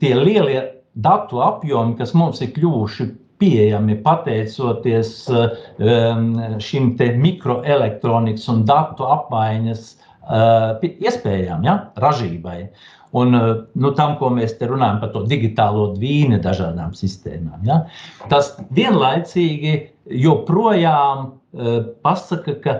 tie 0.03 0.13
lielie 0.19 0.67
datu 0.99 1.39
apjomi, 1.47 1.95
kas 2.03 2.11
mums 2.19 2.43
ir 2.43 2.51
kļuvuši 2.59 3.07
pieejami 3.41 4.01
pateicoties 4.05 5.13
um, 5.31 6.31
šim 6.61 6.93
mikroelektronikas 7.23 8.51
un 8.53 8.65
datu 8.69 9.07
apmaiņas 9.15 9.85
uh, 9.95 10.83
iespējām, 10.91 11.65
ja, 11.65 11.77
ražībai. 12.03 12.65
Un 13.13 13.35
eh, 13.35 13.55
nu, 13.75 13.91
tam, 13.99 14.15
ko 14.21 14.31
mēs 14.35 14.55
te 14.59 14.69
runājam 14.71 15.01
par 15.03 15.13
to 15.15 15.25
digitālo 15.31 15.91
dvīni 15.97 16.39
dažādām 16.43 16.95
sistēmām. 16.95 17.63
Ja? 17.67 17.83
Tas 18.31 18.53
vienlaicīgi 18.77 19.75
joprojām 20.21 21.27
uh, 21.31 21.81
pasaka, 22.07 22.55
ka 22.63 22.77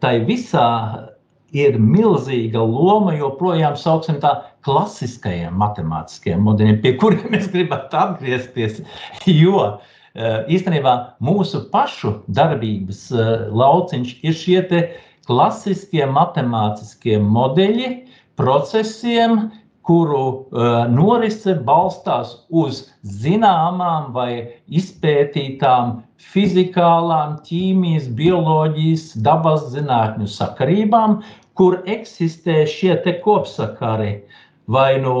tai 0.00 0.18
visā 0.24 0.68
ir 1.54 1.76
milzīga 1.78 2.60
loma 2.64 3.14
joprojām 3.16 3.76
sauksim 3.78 4.18
tā 4.24 4.32
klasiskajiem 4.66 5.54
matemātiskajiem 5.60 6.42
modeļiem, 6.44 6.80
pie 6.82 6.94
kuriem 7.00 7.36
mēs 7.36 7.50
gribētu 7.52 8.00
atgriezties. 8.00 8.80
Jo 9.44 9.60
uh, 9.60 9.78
īstenībā 10.48 10.96
mūsu 11.24 11.66
pašu 11.72 12.18
darbības 12.32 13.10
lauciņš 13.52 14.16
ir 14.24 14.40
šie 14.40 14.64
klasiskie 15.28 16.04
matemātiskie 16.08 17.20
modeļi 17.20 17.90
procesiem, 18.36 19.52
kuru 19.84 20.24
uh, 20.24 20.84
norise 20.88 21.54
balstās 21.68 22.34
uz 22.48 22.84
zināmām 23.04 24.12
vai 24.16 24.30
izpētītām 24.80 25.98
fizikālām, 26.32 27.38
ķīmijas, 27.46 28.08
bioloģijas, 28.18 29.10
dabas 29.26 29.68
zinātņu 29.74 30.28
sakarībām, 30.32 31.18
kur 31.58 31.82
eksistē 31.84 32.64
šie 32.70 32.96
kopsakari. 33.24 34.22
Vai 34.66 34.96
nu 35.04 35.16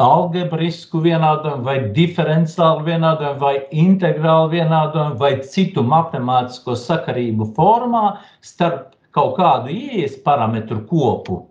algebrisku 0.00 1.02
vienādojumu, 1.02 1.64
vai 1.66 1.78
diferenciālu 1.94 2.86
vienādojumu, 2.86 3.40
vai 3.42 3.56
integrālu 3.84 4.52
vienādojumu, 4.54 5.18
vai 5.20 5.32
citu 5.42 5.82
matemātisko 5.82 6.78
sakarību 6.78 7.50
formā 7.56 8.04
starp 8.40 8.94
kaut 9.16 9.36
kādu 9.40 9.74
ieejas 9.74 10.14
parametru 10.24 10.84
kopu 10.86 11.42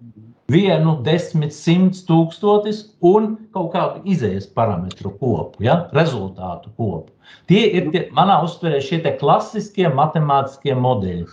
vienu, 0.52 0.98
desmit, 1.04 1.54
simts 1.56 2.04
tūkstotis 2.08 2.84
un 3.06 3.34
kaut 3.56 3.74
kādu 3.76 4.04
izējas 4.08 4.48
parametru 4.56 5.12
kopu, 5.20 5.66
ja? 5.68 5.86
rezultātu 5.96 6.72
kopu. 6.78 7.12
Tie 7.52 7.66
ir 7.80 7.92
tie, 7.92 8.06
manā 8.16 8.40
uztverē 8.46 8.80
šie 8.84 9.02
klasiskie 9.20 9.90
matemātiskie 9.92 10.76
modeļi. 10.76 11.28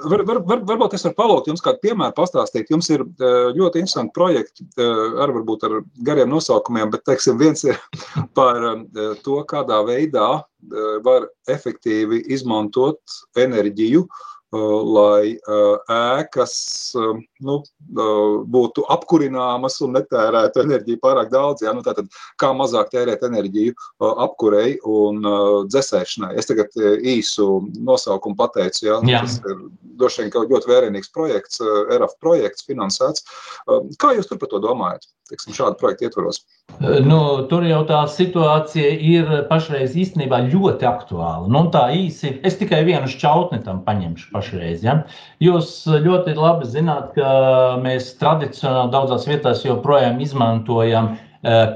Var, 0.00 0.22
var, 0.24 0.38
var, 0.48 0.62
varbūt 0.64 0.94
es 0.96 1.04
varu 1.04 1.16
palūgt 1.18 1.48
jums 1.50 1.62
kādu 1.64 1.80
piemēru 1.82 2.14
pastāstīt. 2.16 2.70
Jums 2.72 2.88
ir 2.92 3.02
eh, 3.04 3.50
ļoti 3.56 3.82
interesanti 3.82 4.14
projekti, 4.16 4.64
eh, 4.80 5.02
ar 5.20 5.32
varbūt 5.36 5.66
ar 5.68 5.74
gariem 6.06 6.32
nosaukumiem, 6.32 6.88
bet 6.92 7.04
teiksim, 7.08 7.36
viens 7.40 7.64
ir 7.68 7.76
par 8.38 8.60
eh, 8.72 9.12
to, 9.24 9.40
kādā 9.48 9.82
veidā 9.88 10.30
var 11.00 11.24
efektīvi 11.48 12.18
izmantot 12.36 13.00
enerģiju 13.40 14.02
Uh, 14.04 14.39
lai 14.56 15.36
uh, 15.36 15.76
ēkas 15.94 16.54
um, 16.98 17.20
nu, 17.46 17.58
uh, 17.94 18.40
būtu 18.50 18.84
apkurināmas 18.90 19.78
un 19.84 19.94
netērētu 19.94 20.64
enerģiju 20.64 21.00
pārāk 21.02 21.30
daudz. 21.30 21.62
Ja? 21.62 21.74
Nu, 21.76 21.84
tātad, 21.86 22.10
kā 22.40 22.50
mazāk 22.56 22.90
tērēt 22.94 23.22
enerģiju 23.26 23.76
apkurei 24.00 24.78
un 24.88 25.22
dzēsēšanai. 25.70 26.32
Es 26.40 26.50
tagad 26.50 26.74
īsu 26.76 27.46
nosaukumu 27.78 28.38
pateicu. 28.38 28.86
Ja? 28.88 28.98
Jā. 29.06 29.22
Tas 29.26 29.38
ir 29.44 29.62
droši 30.00 30.26
vien 30.26 30.50
ļoti 30.50 30.70
vērienīgs 30.70 31.12
projekts, 31.14 31.62
ERAF 31.62 32.16
projekts, 32.22 32.66
finansēts. 32.66 33.26
Kā 34.00 34.14
jūs 34.16 34.30
tur 34.30 34.40
par 34.40 34.50
to 34.52 34.62
domājat? 34.64 35.06
Teiksim, 35.30 35.54
šādu 35.54 35.78
projektu 35.80 36.08
ietvaros. 36.08 36.42
Nu, 37.06 37.20
tur 37.50 37.64
jau 37.66 37.80
tā 37.88 38.00
situācija 38.10 38.90
ir 39.04 39.30
pašreiz 39.50 39.94
īstenībā 39.98 40.40
ļoti 40.48 40.86
aktuāla. 40.88 41.48
Nu, 41.50 41.64
tā 41.74 41.86
īsi, 41.94 42.34
es 42.46 42.58
tikai 42.60 42.82
vienu 42.88 43.10
šķautni 43.10 43.60
tam 43.66 43.82
paņemšu 43.86 44.30
pašreiz. 44.34 44.84
Ja? 44.86 45.00
Jūs 45.44 45.72
ļoti 46.06 46.36
labi 46.38 46.70
zināt, 46.70 47.12
ka 47.18 47.32
mēs 47.84 48.14
tradicionāli 48.20 48.94
daudzās 48.94 49.28
vietās 49.30 49.64
joprojām 49.66 50.22
izmantojam 50.24 51.14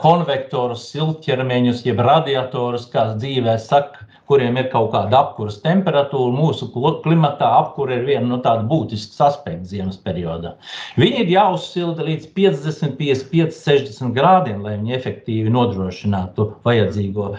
konvektorus, 0.02 0.88
siltķermeņus, 0.92 1.84
jeb 1.86 2.02
radiatorus, 2.04 2.84
kā 2.92 3.06
dzīvē 3.16 3.54
saka, 3.62 4.04
kuriem 4.28 4.56
ir 4.60 4.68
kaut 4.72 4.90
kāda 4.94 5.20
apkuras 5.20 5.58
temperatūra. 5.64 6.32
Mūsu 6.36 6.68
klimatā 7.04 7.48
apkura 7.60 7.98
ir 7.98 8.06
viena 8.08 8.26
no 8.28 8.38
tādām 8.44 8.68
būtiskas 8.70 9.20
aspekts 9.30 9.72
ziemas 9.72 9.98
periodā. 10.00 10.54
Viņi 11.00 11.24
ir 11.24 11.34
jāuzsilda 11.34 12.06
līdz 12.08 12.30
50, 12.36 12.96
55, 13.00 13.58
60 13.64 14.16
grādiem, 14.16 14.64
lai 14.64 14.78
viņi 14.78 14.96
efektīvi 14.98 15.52
nodrošinātu 15.52 16.50
vajadzīgo 16.64 17.34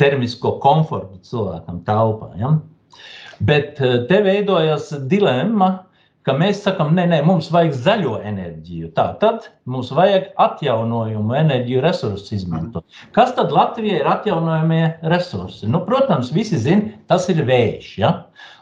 termisko 0.00 0.56
komfortu 0.64 1.20
cilvēkam 1.28 1.82
telpā. 1.88 2.32
Ja? 2.40 2.54
Bet 3.44 3.80
eh, 3.80 4.02
te 4.08 4.20
veidojas 4.24 4.90
dilemma, 5.08 5.70
ka 6.30 6.36
mēs 6.38 6.60
sakām, 6.62 6.92
nē, 6.94 7.08
nē, 7.10 7.18
mums 7.26 7.48
vajag 7.50 7.74
zaļo 7.82 8.20
enerģiju. 8.30 8.92
Tā 8.94 9.06
tad 9.22 9.48
mums 9.70 9.90
vajag 9.94 10.28
atjaunojumu 10.38 11.34
enerģiju 11.40 11.82
resursus 11.82 12.30
izmantot. 12.36 12.84
Kas 13.16 13.32
tad 13.34 13.50
Latvijai 13.54 13.98
ir 13.98 14.10
atjaunojamie 14.10 14.84
resursi? 15.10 15.66
Nu, 15.66 15.82
protams, 15.88 16.30
visi 16.34 16.60
zina, 16.62 16.94
tas 17.10 17.26
ir 17.32 17.42
vējš. 17.48 17.88
Ja? 17.98 18.12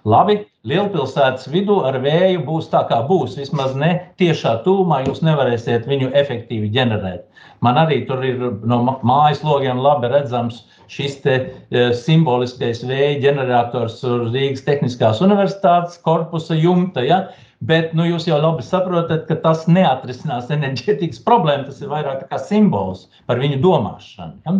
Labi, 0.08 0.38
lielpilsētas 0.68 1.50
vidū 1.52 1.82
ar 1.84 1.98
vēju 2.00 2.40
būs 2.46 2.70
tā, 2.72 2.86
kā 2.88 3.02
būs. 3.08 3.36
Vismaz 3.36 3.74
ne 3.76 3.90
tiešā 4.20 4.62
tūmā 4.64 5.02
jūs 5.04 5.20
nevarēsiet 5.26 5.84
viņu 5.90 6.14
efektīvi 6.16 6.70
ģenerēt. 6.72 7.26
Man 7.64 7.76
arī 7.80 8.04
tur 8.08 8.22
ir 8.24 8.40
no 8.70 8.80
mājas 9.02 9.42
logiem 9.44 9.82
labi 9.82 10.08
redzams 10.08 10.62
šis 10.88 11.18
te, 11.24 11.34
e, 11.68 11.88
simboliskais 11.92 12.80
vēja 12.86 13.18
ģenerators 13.26 14.00
Rīgas 14.30 14.64
Tehniskās 14.64 15.20
Universitātes 15.26 16.00
korpusa 16.06 16.56
jumta. 16.56 17.04
Ja? 17.04 17.26
Bet 17.66 17.90
nu, 17.98 18.04
jūs 18.06 18.28
jau 18.28 18.36
labi 18.38 18.62
saprotat, 18.62 19.24
ka 19.26 19.34
tas 19.42 19.64
neatrisinās 19.66 20.50
enerģētikas 20.54 21.24
problēmu. 21.26 21.66
Tas 21.66 21.80
ir 21.82 21.90
vairāk 21.90 22.28
kā 22.30 22.38
simbols 22.38 23.08
par 23.26 23.40
viņu 23.42 23.58
domāšanu. 23.64 24.38
Ja? 24.46 24.54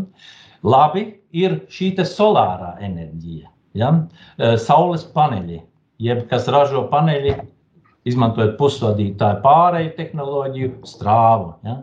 Labi, 0.67 1.05
ir 1.31 1.61
šī 1.71 1.93
solārā 2.03 2.73
enerģija, 2.83 3.47
ja? 3.79 3.93
E, 4.35 4.57
saules 4.59 5.05
paneļi, 5.15 5.61
jeb 6.03 6.25
kas 6.31 6.49
ražo 6.51 6.89
paneļi, 6.91 7.37
izmantojot 8.09 8.57
pusvadītāju 8.59 9.43
pārēju 9.45 9.95
tehnoloģiju, 10.01 10.73
strāvu. 10.89 11.53
Ja? 11.69 11.79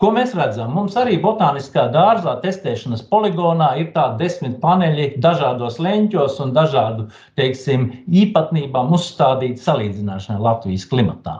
Ko 0.00 0.08
mēs 0.16 0.30
redzam? 0.32 0.70
Mums 0.72 0.94
arī 0.96 1.18
botāniskā 1.20 1.82
dārzā 1.92 2.38
testēšanas 2.40 3.02
poligonā 3.10 3.74
ir 3.82 3.90
tādi 3.92 4.24
desmit 4.24 4.54
paneļi 4.62 5.10
dažādos 5.20 5.76
leņķos 5.76 6.38
un 6.40 6.54
dažādu 6.56 7.04
teiksim, 7.36 7.84
īpatnībām 8.22 8.94
uzstādīti 8.96 9.60
salīdzināšanai 9.60 10.40
Latvijas 10.46 10.86
klimatā. 10.88 11.36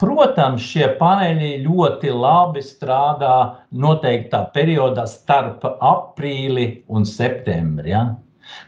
Protams, 0.00 0.64
šie 0.64 0.88
paneļi 0.96 1.50
ļoti 1.66 2.14
labi 2.16 2.64
strādā 2.64 3.36
noteiktā 3.84 4.46
periodā 4.56 5.04
starp 5.06 5.68
aprīli 5.76 6.66
un 6.88 7.04
septembri. 7.06 7.92
Ja? 7.92 8.06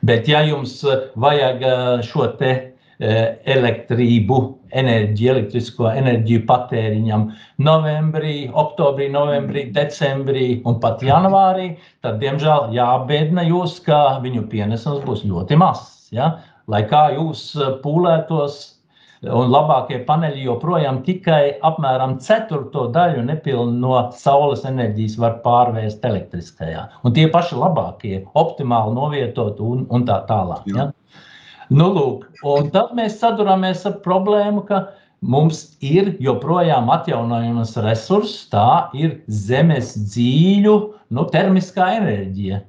Bet, 0.04 0.28
ja 0.28 0.44
jums 0.44 0.76
vajag 1.16 1.64
eh, 1.64 1.82
šo 2.04 2.28
te 2.36 2.52
elektrību, 3.00 4.38
enerģiju, 4.74 5.30
elektrisko 5.32 5.88
enerģiju 5.90 6.44
patēriņam 6.48 7.26
novembrī, 7.66 8.36
oktobrī, 8.50 9.08
novembrī, 9.14 9.66
decembrī 9.74 10.48
un 10.66 10.78
pat 10.82 11.02
janvārī, 11.06 11.74
tad, 12.04 12.20
diemžēl, 12.22 12.70
jābēdina 12.74 13.46
jūs, 13.48 13.80
ka 13.86 14.20
viņu 14.24 14.46
pienesums 14.52 15.02
būs 15.06 15.24
ļoti 15.26 15.58
mazs. 15.58 16.08
Ja? 16.14 16.36
Lai 16.70 16.84
kā 16.88 17.10
jūs 17.16 17.50
eh, 17.58 17.76
pūlētos, 17.82 18.62
Un 19.24 19.48
labākie 19.48 20.02
paneļi 20.04 20.42
joprojām 20.44 20.98
tikai 21.06 21.54
apmēram 21.64 22.18
ceturto 22.20 22.88
daļu 22.92 23.22
nepilnu 23.24 23.78
no 23.80 23.94
saules 24.18 24.66
enerģijas 24.68 25.16
var 25.22 25.38
pārvērst 25.44 26.04
elektriskajā. 26.04 26.82
Un 27.04 27.14
tie 27.16 27.24
paši 27.32 27.56
labākie, 27.56 28.18
optimāli 28.36 28.92
novietot 28.98 29.62
un, 29.64 29.86
un 29.88 30.04
tā 30.08 30.18
tālāk. 30.28 30.68
Ja? 30.68 30.90
Nu, 31.72 31.88
lūk, 31.94 32.26
un 32.44 32.68
tad 32.74 32.92
mēs 32.96 33.16
saduramies 33.22 33.86
ar 33.88 33.98
problēmu, 34.04 34.64
ka 34.68 34.82
mums 35.24 35.64
ir 35.84 36.12
joprojām 36.20 36.90
atjaunojamas 36.92 37.76
resursi, 37.84 38.44
tā 38.52 38.90
ir 38.96 39.18
zemes 39.28 39.94
dzīļu 39.96 40.76
nu, 41.14 41.26
termiskā 41.32 41.94
enerģija. 42.00 42.60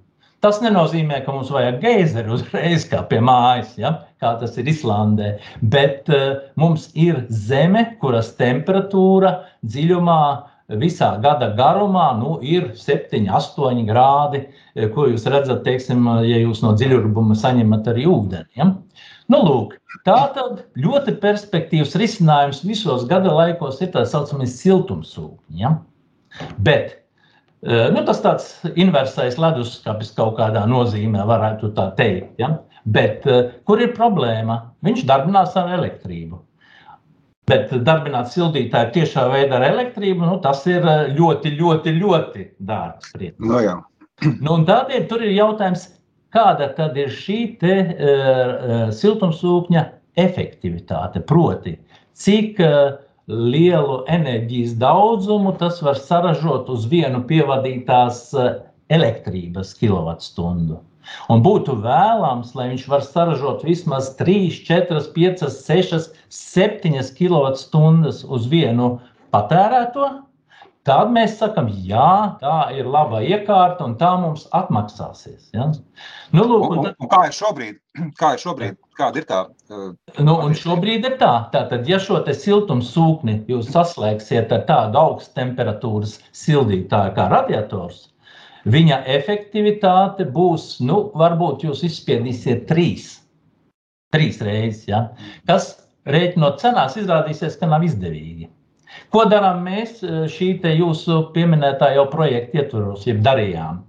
Tas 0.46 0.60
nenozīmē, 0.62 1.24
ka 1.26 1.34
mums 1.34 1.50
vajag 1.50 1.80
geizeru 1.82 2.36
uzreiz, 2.36 2.86
kā 2.88 3.02
pie 3.10 3.18
mājas, 3.24 3.72
ja? 3.82 3.96
kā 4.22 4.36
tas 4.40 4.56
ir 4.62 4.70
Islandē. 4.70 5.32
Bet 5.74 6.12
uh, 6.14 6.38
mums 6.60 6.92
ir 6.94 7.24
zeme, 7.34 7.88
kuras 8.02 8.30
temperatūra 8.38 9.32
dziļumā 9.66 10.22
visā 10.70 11.12
gada 11.22 11.52
garumā 11.58 12.08
nu, 12.20 12.40
ir 12.42 12.72
7, 12.80 13.28
8 13.30 13.86
grādi, 13.88 14.46
eh, 14.76 14.90
ko 14.90 15.08
jūs 15.12 15.28
redzat, 15.30 15.64
teiksim, 15.68 16.06
ja 16.26 16.42
jūs 16.42 16.64
no 16.66 16.74
dziļurbuma 16.78 17.38
saņemat 17.38 17.88
arī 17.94 18.08
ūdeni. 18.10 18.50
Ja? 18.58 18.72
Nu, 19.30 19.42
lūk, 19.46 19.78
tā 20.06 20.20
tad 20.36 20.66
ļoti 20.78 21.18
perspektīvs 21.22 21.96
risinājums 21.98 22.66
visos 22.66 23.08
gada 23.10 23.34
laikos 23.34 23.82
ir 23.82 23.94
tā 23.94 24.06
saucamais 24.06 24.60
siltumsūkņi. 24.62 25.64
Ja? 25.64 25.78
Bet 26.58 27.06
Eh, 27.66 27.88
nu, 27.90 28.04
tas 28.06 28.20
tāds 28.22 28.50
inversais 28.78 29.40
leduskapis 29.42 30.12
kaut 30.14 30.36
kādā 30.38 30.68
nozīmē, 30.70 31.24
varētu 31.26 31.72
tā 31.74 31.88
teikt. 31.98 32.36
Ja? 32.38 32.52
Bet 32.86 33.24
kur 33.66 33.82
ir 33.82 33.96
problēma? 33.98 34.60
Viņš 34.86 35.08
darbinās 35.10 35.56
ar 35.58 35.72
elektrību. 35.80 36.38
Bet 37.50 37.74
darbināt 37.86 38.32
sildītāju 38.34 38.94
tiešā 38.96 39.28
veidā 39.30 39.60
ar 39.60 39.68
elektrību, 39.68 40.26
nu, 40.26 40.38
tas 40.42 40.64
ir 40.70 40.82
eh, 40.82 41.12
ļoti, 41.18 41.52
ļoti, 41.60 41.94
ļoti 42.00 42.46
dārgs. 42.66 43.14
No 43.38 43.62
jā. 43.62 43.76
nu, 44.46 44.58
tādēļ 44.66 45.06
tur 45.12 45.26
ir 45.26 45.36
jautājums, 45.36 45.88
kāda 46.34 46.72
tad 46.76 46.98
ir 47.00 47.14
šī 47.14 47.38
te, 47.62 47.76
uh, 47.96 48.88
siltumsūkņa 48.92 49.84
efektivitāte? 50.20 51.22
Proti, 51.30 51.78
cik 52.18 52.60
uh, 52.66 52.98
lielu 53.30 54.02
enerģijas 54.12 54.74
daudzumu 54.82 55.54
tas 55.62 55.80
var 55.86 56.02
saražot 56.02 56.68
uz 56.74 56.90
vienu 56.92 57.22
pievadītās 57.30 58.26
elektrības 58.94 59.72
kilovatstundu. 59.80 60.82
Un 61.32 61.44
būtu 61.46 61.78
vēlams, 61.84 62.54
lai 62.58 62.70
viņš 62.74 62.86
var 62.92 63.06
saražot 63.06 63.66
vismaz 63.68 64.14
3, 64.20 64.62
4, 64.68 65.02
5, 65.16 65.48
6, 65.56 66.14
7 66.42 67.02
kWh 67.18 68.14
uz 68.38 68.48
vienu 68.52 68.96
patērēto. 69.36 70.14
Tad 70.86 71.10
mēs 71.10 71.40
sakām, 71.40 71.72
jā, 71.82 72.38
tā 72.38 72.58
ir 72.78 72.86
laba 72.86 73.24
iekārta 73.26 73.88
un 73.88 73.96
tā 73.98 74.12
mums 74.22 74.44
atmaksāsies. 74.54 75.48
Ja? 75.56 75.72
Nu, 76.30 76.44
lūk, 76.46 76.66
un, 76.68 76.82
un, 76.84 76.92
un 77.02 77.10
kā 77.10 77.24
ir 77.26 77.34
šobrīd? 77.34 77.80
Kā 78.22 78.36
ir 78.36 78.44
šobrīd? 78.44 78.78
Kāda 78.96 79.20
ir 79.20 79.26
tā? 79.28 79.40
Nu, 80.22 80.36
un 80.46 80.54
šobrīd 80.56 81.08
ir 81.10 81.16
tā, 81.20 81.32
tātad, 81.52 81.90
ja 81.90 81.98
šo 82.00 82.22
siltums 82.38 82.94
sūkni 82.94 83.40
jūs 83.50 83.72
saslēgsiet 83.74 84.54
ar 84.54 84.62
tādu 84.70 85.02
augstu 85.02 85.34
temperatūras 85.40 86.20
sildītāju 86.38 87.16
kā 87.18 87.26
radiators, 87.34 88.06
viņa 88.66 89.02
efektivitāte 89.18 90.28
būs, 90.36 90.80
nu, 90.86 91.00
varbūt 91.18 91.66
jūs 91.68 91.84
izspiedīsiet 91.88 92.68
trīs, 92.70 93.08
trīs 94.16 94.42
reizes, 94.42 94.86
ja? 94.90 95.08
kas 95.50 95.74
rēķinot 96.10 96.62
cenās 96.62 96.98
izrādīsies, 97.02 97.58
ka 97.60 97.70
nav 97.70 97.86
izdevīgi. 97.88 98.50
Ko 99.12 99.26
darām 99.28 99.66
mēs 99.66 100.00
šī 100.32 100.54
jūsu 100.78 101.26
pieminētā 101.36 101.92
jau 101.98 102.06
projekta 102.12 102.62
ietvaros, 102.62 103.04
jeb 103.10 103.20
darījām? 103.26 103.84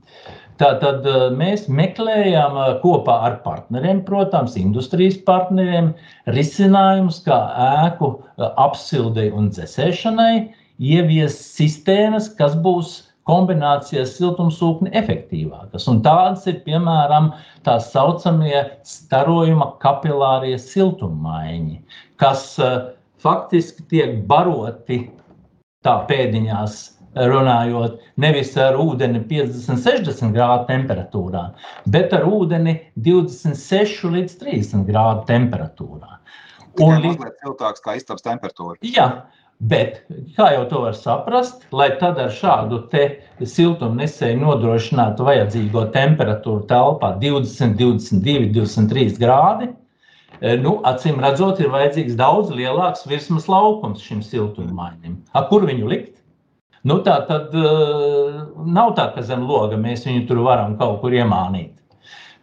Tātad 0.61 1.05
eh, 1.05 1.25
mēs 1.37 1.67
meklējam 1.69 2.55
eh, 2.63 2.69
kopā 2.81 3.17
ar 3.29 3.41
partneriem, 3.45 4.01
protams, 4.07 4.55
industrijas 4.57 5.19
partneriem, 5.27 5.91
risinājumus, 6.33 7.21
kā 7.27 7.37
ēku 7.67 8.13
eh, 8.15 8.47
apsildei 8.65 9.29
un 9.37 9.51
dzēsēšanai, 9.53 10.47
ievies 10.81 11.37
sistēmas, 11.59 12.31
kas 12.39 12.57
būs 12.65 12.97
kombinācijas 13.27 14.15
siltumsūkni 14.17 14.93
efektīvākas. 14.97 15.89
Un 15.91 16.03
tādas 16.07 16.47
ir 16.51 16.61
piemēram 16.67 17.33
tā 17.67 17.79
saucamie 17.83 18.63
starojuma 18.87 19.73
kapilārie 19.83 20.57
siltummaiņi, 20.63 21.81
kas 22.23 22.53
faktiski 23.23 23.87
tiek 23.91 24.21
baroti 24.31 25.07
tā 25.87 25.99
pēdiņās 26.09 26.83
runājot 27.17 28.01
nevis 28.21 28.53
ar 28.61 28.77
ūdeni 28.81 29.23
50, 29.29 29.81
60 29.81 30.35
grādu 30.37 30.67
temperatūrā, 30.69 31.47
bet 31.93 32.13
ar 32.17 32.27
ūdeni 32.29 32.77
26 33.07 34.05
līdz 34.13 34.37
30 34.43 34.85
grādu 34.91 35.25
temperatūrā. 35.31 36.19
Un 36.85 37.01
līdz 37.01 37.31
siltāks 37.41 37.81
kā 37.81 37.97
istabas 37.97 38.25
temperatūra. 38.27 38.77
Jā, 38.85 39.07
bet 39.61 40.03
kā 40.37 40.51
jau 40.55 40.65
to 40.71 40.83
var 40.85 40.97
saprast, 40.97 41.65
lai 41.73 41.89
tad 42.01 42.19
ar 42.21 42.33
šādu 42.33 42.83
siltumnesēju 43.41 44.41
nodrošinātu 44.43 45.25
vajadzīgo 45.27 45.87
temperatūru 45.95 46.67
telpā 46.69 47.15
20, 47.23 47.77
22, 47.81 48.51
23 48.53 49.17
grādi, 49.21 49.71
eh, 50.41 50.57
nu, 50.61 50.81
acīm 50.85 51.23
redzot, 51.25 51.61
ir 51.61 51.73
vajadzīgs 51.73 52.19
daudz 52.19 52.53
lielāks 52.53 53.07
virsmas 53.09 53.49
laukums 53.49 54.05
šim 54.05 54.23
siltummainim. 54.23 55.23
Kur 55.49 55.67
viņu 55.67 55.89
likt? 55.89 56.13
Nu, 56.87 57.01
tā 57.03 57.17
tad 57.27 57.55
uh, 57.59 58.45
nav 58.63 58.93
tā, 58.95 59.09
ka 59.15 59.23
zem 59.27 59.43
loga 59.49 59.75
mēs 59.81 60.05
viņu 60.07 60.29
tur 60.29 60.45
varam 60.47 60.77
kaut 60.79 61.01
kur 61.01 61.11
iemānīt. 61.17 61.73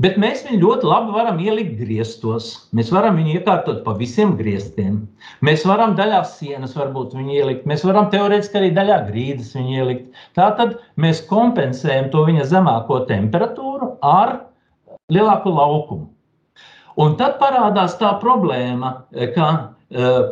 Bet 0.03 0.17
mēs 0.19 0.41
viņu 0.43 0.59
ļoti 0.59 0.87
labi 0.89 1.13
varam 1.15 1.37
ielikt 1.39 1.77
griestos. 1.79 2.47
Mēs 2.75 2.89
varam 2.91 3.15
viņu 3.15 3.37
iekārtot 3.37 3.85
pa 3.85 3.93
visiem 3.95 4.33
griestiem. 4.35 4.97
Mēs 5.47 5.63
varam 5.69 5.93
daļā 5.95 6.19
sienas 6.27 6.73
varbūt 6.75 7.13
viņu 7.15 7.37
ielikt. 7.37 7.67
Mēs 7.69 7.85
varam 7.87 8.09
teorētiski 8.11 8.59
arī 8.59 8.71
daļā 8.75 8.97
grīdas 9.07 9.53
viņu 9.55 9.77
ielikt. 9.77 10.09
Tā 10.35 10.49
tad 10.57 10.75
mēs 10.99 11.23
kompensējam 11.29 12.09
to 12.11 12.25
viņa 12.27 12.49
zemāko 12.51 12.99
temperatūru 13.07 13.93
ar 14.03 14.41
lielāku 15.13 15.55
laukumu. 15.55 16.09
Un 16.99 17.15
tad 17.17 17.39
parādās 17.39 17.95
tā 17.97 18.11
problēma, 18.19 18.91
ka 19.37 19.47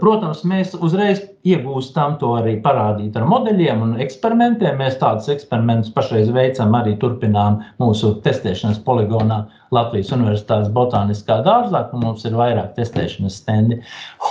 protams, 0.02 0.42
mēs 0.48 0.74
uzreiz 0.74 1.22
iegūstam 1.46 2.16
to 2.22 2.32
arī 2.40 2.56
parādīt 2.64 3.18
ar 3.18 3.28
modeļiem 3.30 3.84
un 3.86 3.92
eksperimentiem. 4.02 4.80
Mēs 4.82 4.98
tādus 5.02 5.30
eksperimentus 5.34 5.94
pašreiz 5.96 6.32
veicam, 6.34 6.74
arī 6.78 6.96
turpinām 7.02 7.60
mūsu 7.82 8.16
testēšanas 8.26 8.82
poligonā 8.88 9.44
Latvijas 9.76 10.12
Universitātes 10.16 10.72
Botāniskā 10.74 11.42
dārzā, 11.46 11.86
kur 11.92 12.04
mums 12.04 12.26
ir 12.26 12.38
vairāk 12.40 12.74
testēšanas 12.80 13.38
stendi. 13.44 13.82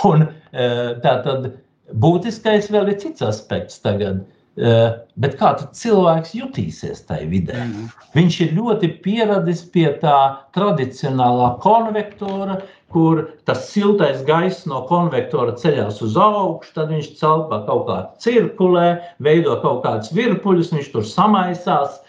Un, 0.07 0.27
eh, 0.51 0.93
tā 1.03 1.15
tad 1.25 1.51
būtiskais 1.93 2.71
vēl 2.71 2.91
ir 2.91 2.99
cits 2.99 3.23
aspekts 3.25 3.79
tagad. 3.83 4.21
Eh, 4.21 4.40
bet 4.61 5.37
kā 5.39 5.55
cilvēks 5.73 6.35
jutīsies 6.37 7.01
tajā 7.07 7.29
vidē? 7.31 7.63
Mm. 7.63 7.87
Viņš 8.13 8.37
ir 8.45 8.53
ļoti 8.57 8.91
pieradis 9.01 9.63
pie 9.73 9.87
tā 10.01 10.17
tradicionālā 10.55 11.55
konvektora, 11.63 12.59
kur 12.91 13.23
tas 13.47 13.69
siltais 13.71 14.21
gaiss 14.27 14.67
no 14.69 14.83
konvektora 14.89 15.55
ceļās 15.57 16.01
uz 16.05 16.17
augšu, 16.19 16.73
tad 16.75 16.91
viņš 16.91 17.13
celpā 17.21 17.61
kaut 17.67 17.85
kā 17.87 17.99
cirkulē, 18.23 18.87
veido 19.23 19.55
kaut 19.63 19.81
kādus 19.85 20.11
virpuļus, 20.15 20.73
viņš 20.75 20.91
tur 20.93 21.07
samaisās. 21.07 22.01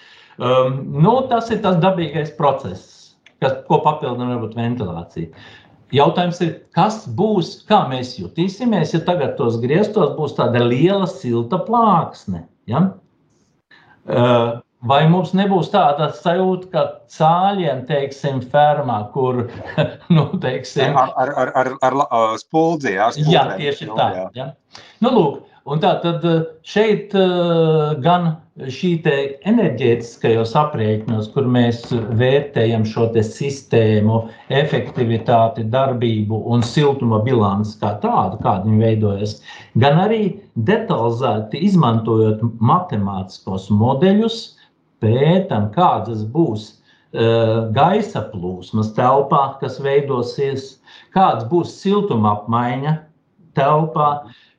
Um, 0.42 0.82
nu, 1.04 1.14
tas 1.30 1.50
ir 1.54 1.60
tas 1.62 1.78
dabīgais 1.80 2.32
process, 2.38 3.14
kas, 3.40 3.60
ko 3.68 3.78
papildina 3.84 4.34
varbūt 4.34 4.56
ventilācija. 4.58 5.30
Jautājums 5.92 6.40
ir, 6.44 6.52
kas 6.76 7.02
būs, 7.18 7.54
kā 7.68 7.82
mēs 7.90 8.14
jutīsimies, 8.16 8.94
ja 8.96 9.02
tagad 9.04 9.36
tos 9.36 9.58
griestos 9.60 10.14
būs 10.16 10.36
tāda 10.38 10.62
liela 10.64 11.08
silta 11.10 11.60
plāksne. 11.66 12.46
Ja? 12.70 12.86
Uh, 14.08 14.62
Vai 14.82 15.04
mums 15.06 15.30
nebūs 15.38 15.68
tāda 15.70 16.08
sajūta, 16.16 16.66
ka 16.72 16.80
cāļiem, 17.14 17.84
teiksim, 17.86 18.40
fermā, 18.50 18.96
kur, 19.14 19.44
nu, 20.14 20.24
teiksim, 20.42 20.96
ar, 20.98 21.12
ar, 21.22 21.30
ar, 21.38 21.52
ar, 21.60 21.70
ar, 21.86 21.98
ar 22.02 22.34
spuldzi, 22.40 22.96
jā, 22.96 23.12
spuldzi, 23.14 23.36
jā, 23.36 23.44
tieši 23.60 23.86
tā. 23.92 24.08
Jā. 24.34 24.48
Nu, 25.04 25.12
lūk, 25.14 25.36
un 25.64 25.82
tā 25.82 25.92
tad 26.02 26.24
eh, 26.28 26.40
šeit 26.66 27.14
eh, 27.18 27.92
gan 28.04 28.32
šī 28.52 28.90
enerģētiskajos 29.48 30.52
aprēķinos, 30.60 31.30
kur 31.32 31.46
mēs 31.48 31.86
vērtējam 32.20 32.84
šo 32.84 33.06
sistēmu, 33.24 34.18
efektivitāti, 34.52 35.64
darbību 35.72 36.42
un 36.52 36.64
siltuma 36.66 37.22
bilanci 37.24 37.78
kā 37.80 37.94
tādu, 38.02 38.36
kāda 38.44 38.68
viņa 38.68 38.82
veidojas, 38.84 39.38
gan 39.80 40.02
arī 40.04 40.20
detalizēti 40.68 41.62
izmantojot 41.64 42.44
matemātiskos 42.60 43.70
modeļus, 43.72 44.42
pētām, 45.02 45.70
kādas 45.74 46.22
būs 46.34 46.68
uh, 47.16 47.72
gaisa 47.74 48.26
plūsmas 48.34 48.92
telpā, 48.98 49.42
kas 49.62 49.80
veidosies, 49.82 50.76
kāds 51.16 51.48
būs 51.50 51.72
siltuma 51.80 52.36
apmaiņa 52.36 52.98
telpā. 53.58 54.12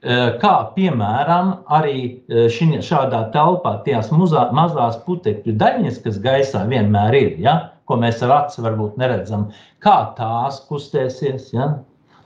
Kā 0.03 0.53
piemēram, 0.75 1.53
arī 1.71 1.99
šiņa, 2.27 2.81
šādā 2.83 3.21
telpā 3.31 3.77
tās 3.85 4.09
muzā, 4.11 4.49
mazās 4.51 4.97
putekļu 5.05 5.53
daļiņas, 5.61 6.01
kas 6.03 6.17
gaisā 6.23 6.65
vienmēr 6.67 7.15
ir, 7.15 7.29
ja, 7.39 7.53
ko 7.87 7.95
mēs 8.01 8.19
ar 8.25 8.33
aci 8.41 8.63
varbūt 8.65 8.97
neredzam, 8.99 9.47
kā 9.83 9.95
tās 10.17 10.59
kustēsies. 10.67 11.53
Ja. 11.55 11.69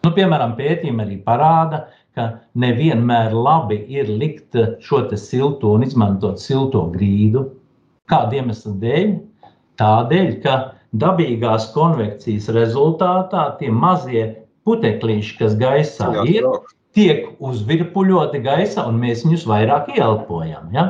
Nu, 0.06 0.10
piemēram, 0.16 0.56
pētījumi 0.58 1.06
arī 1.06 1.20
parāda, 1.26 1.84
ka 2.18 2.26
nevienmēr 2.58 3.36
labi 3.38 3.78
ir 3.94 4.10
likt 4.10 4.58
šo 4.82 5.04
silto 5.14 5.76
un 5.78 5.86
izmantot 5.86 6.42
silto 6.42 6.88
grīdu. 6.96 7.46
Kāda 8.10 8.40
iemesla 8.40 8.74
dēļ? 8.82 9.14
Tādēļ, 9.78 10.32
ka 10.42 10.56
dabīgās 10.98 11.70
konvekcijas 11.76 12.50
rezultātā 12.56 13.44
tie 13.60 13.70
mazie 13.70 14.24
putekļi, 14.66 15.20
kas 15.38 15.54
gaisā 15.60 16.10
jā, 16.16 16.26
ir, 16.40 16.50
tiek 16.98 17.28
uzvirpuļoti 17.44 18.42
gaisā, 18.46 18.88
un 18.90 18.98
mēs 19.02 19.26
viņus 19.26 19.46
vairāk 19.50 19.92
ieelpojam. 19.94 20.72
Ja? 20.74 20.88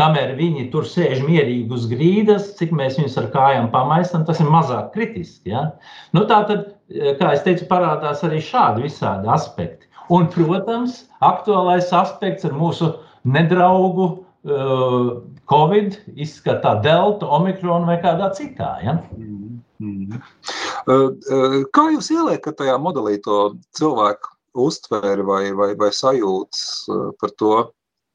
Kamēr 0.00 0.32
viņi 0.38 0.68
tur 0.72 0.88
sēž 0.90 1.20
mierīgi 1.22 1.70
uz 1.74 1.84
grīdas, 1.90 2.48
cik 2.58 2.72
mēs 2.74 2.96
viņus 2.98 3.18
ar 3.20 3.28
kājām 3.34 3.68
pamaisam, 3.74 4.24
tas 4.26 4.40
ir 4.42 4.50
mazāk 4.50 4.90
kritiski. 4.96 5.52
Ja? 5.52 5.68
Nu, 6.16 6.24
tā 6.30 6.40
tad, 6.48 6.72
kā 7.20 7.34
jau 7.36 7.44
teicu, 7.44 7.68
parādās 7.70 8.24
arī 8.26 8.40
šādi 8.42 8.88
visādi 8.88 9.30
aspekti. 9.30 9.90
Un, 10.12 10.26
protams, 10.32 11.04
aktuālais 11.24 11.92
aspekts 11.96 12.44
ir 12.44 12.56
mūsu 12.56 12.90
nedraugu 13.24 14.08
uh, 14.10 15.14
Covid, 15.48 15.96
izskatā 16.20 16.74
Delta, 16.84 17.28
Omikron 17.38 17.86
vai 17.88 18.00
kādā 18.02 18.32
citā. 18.36 18.74
Ja? 18.84 18.98
Mm 19.78 20.10
-hmm. 20.10 20.20
kā 21.76 21.84
jūs 21.92 22.10
ieliekat 22.10 22.56
tajā 22.56 22.76
modelī 22.78 23.18
to 23.24 23.56
cilvēku 23.76 24.33
uztveri 24.54 25.24
vai, 25.26 25.52
vai, 25.52 25.72
vai 25.78 25.90
sajūtas 25.92 26.66
uh, 26.88 27.08
par 27.20 27.32
to, 27.40 27.54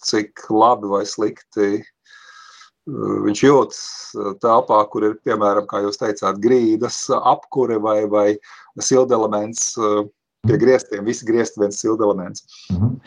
cik 0.05 0.45
labi 0.49 0.91
vai 0.91 1.03
slikti 1.07 1.69
uh, 1.79 3.17
viņš 3.25 3.43
jūtas 3.43 3.81
uh, 4.15 4.31
telpā, 4.43 4.83
kur 4.91 5.07
ir, 5.09 5.17
piemēram, 5.27 5.67
kā 5.69 5.83
jūs 5.85 5.99
teicāt, 6.01 6.39
grīdas, 6.43 7.05
apkure 7.19 7.79
vai, 7.83 7.99
vai 8.11 8.29
sildelements, 8.79 9.75
Pie 10.47 10.55
griestiem 10.55 11.03
visi 11.03 11.25
griezti 11.27 11.59
viens 11.59 11.81
silda 11.81 12.05
elements. 12.07 12.45
Mm 12.71 12.77
-hmm. 12.77 12.99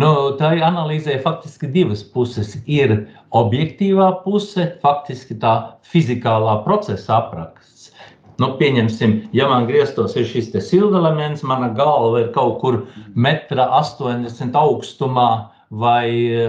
nu, 0.00 0.08
tā 0.40 0.50
ir 0.56 0.64
analīzē 0.68 1.16
faktiski 1.22 1.66
divas 1.66 2.02
puses. 2.04 2.58
Ir 2.66 3.08
objektīvā 3.32 4.08
puse, 4.24 4.66
faktiski 4.82 5.34
tā 5.40 5.54
fizikālā 5.92 6.58
procesa 6.64 7.16
apraksts. 7.16 7.93
Nu, 8.42 8.50
pieņemsim, 8.58 9.12
ja 9.36 9.46
man 9.46 9.68
grieztos 9.68 10.16
ir 10.18 10.26
šis 10.26 10.50
silda 10.66 10.98
elements, 10.98 11.44
mana 11.46 11.68
galva 11.76 12.24
ir 12.24 12.30
kaut 12.34 12.56
kur 12.62 12.80
metra 13.14 13.68
80 13.78 14.56
augstumā, 14.58 15.28
vai 15.74 16.06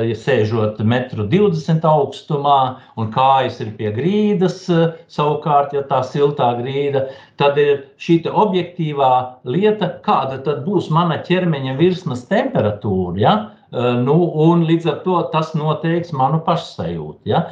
ja 0.09 0.15
sēžot 0.17 0.81
metru 0.85 1.25
20 1.29 1.85
augstumā, 1.89 2.57
un 2.99 3.09
kājas 3.13 3.59
ir 3.63 3.71
pie 3.77 3.91
grīdas, 3.95 4.65
savukārt, 5.09 5.73
ja 5.77 5.85
tā 5.89 6.01
siltā 6.05 6.51
grīda, 6.59 7.07
tad 7.41 7.57
ir 7.61 7.85
šī 8.01 8.21
objektīvā 8.29 9.11
lieta, 9.45 9.95
kāda 10.05 10.41
tad 10.45 10.65
būs 10.65 10.91
mana 10.93 11.21
ķermeņa 11.25 11.77
virsmas 11.79 12.25
temperatūra. 12.29 13.17
Ja? 13.21 13.35
Nu, 13.71 14.15
un 14.45 14.65
līdz 14.67 14.89
ar 14.91 14.99
to 15.05 15.17
tas 15.33 15.53
noteiks 15.57 16.13
manu 16.15 16.41
pašsajūtu. 16.45 17.25
Ja? 17.29 17.47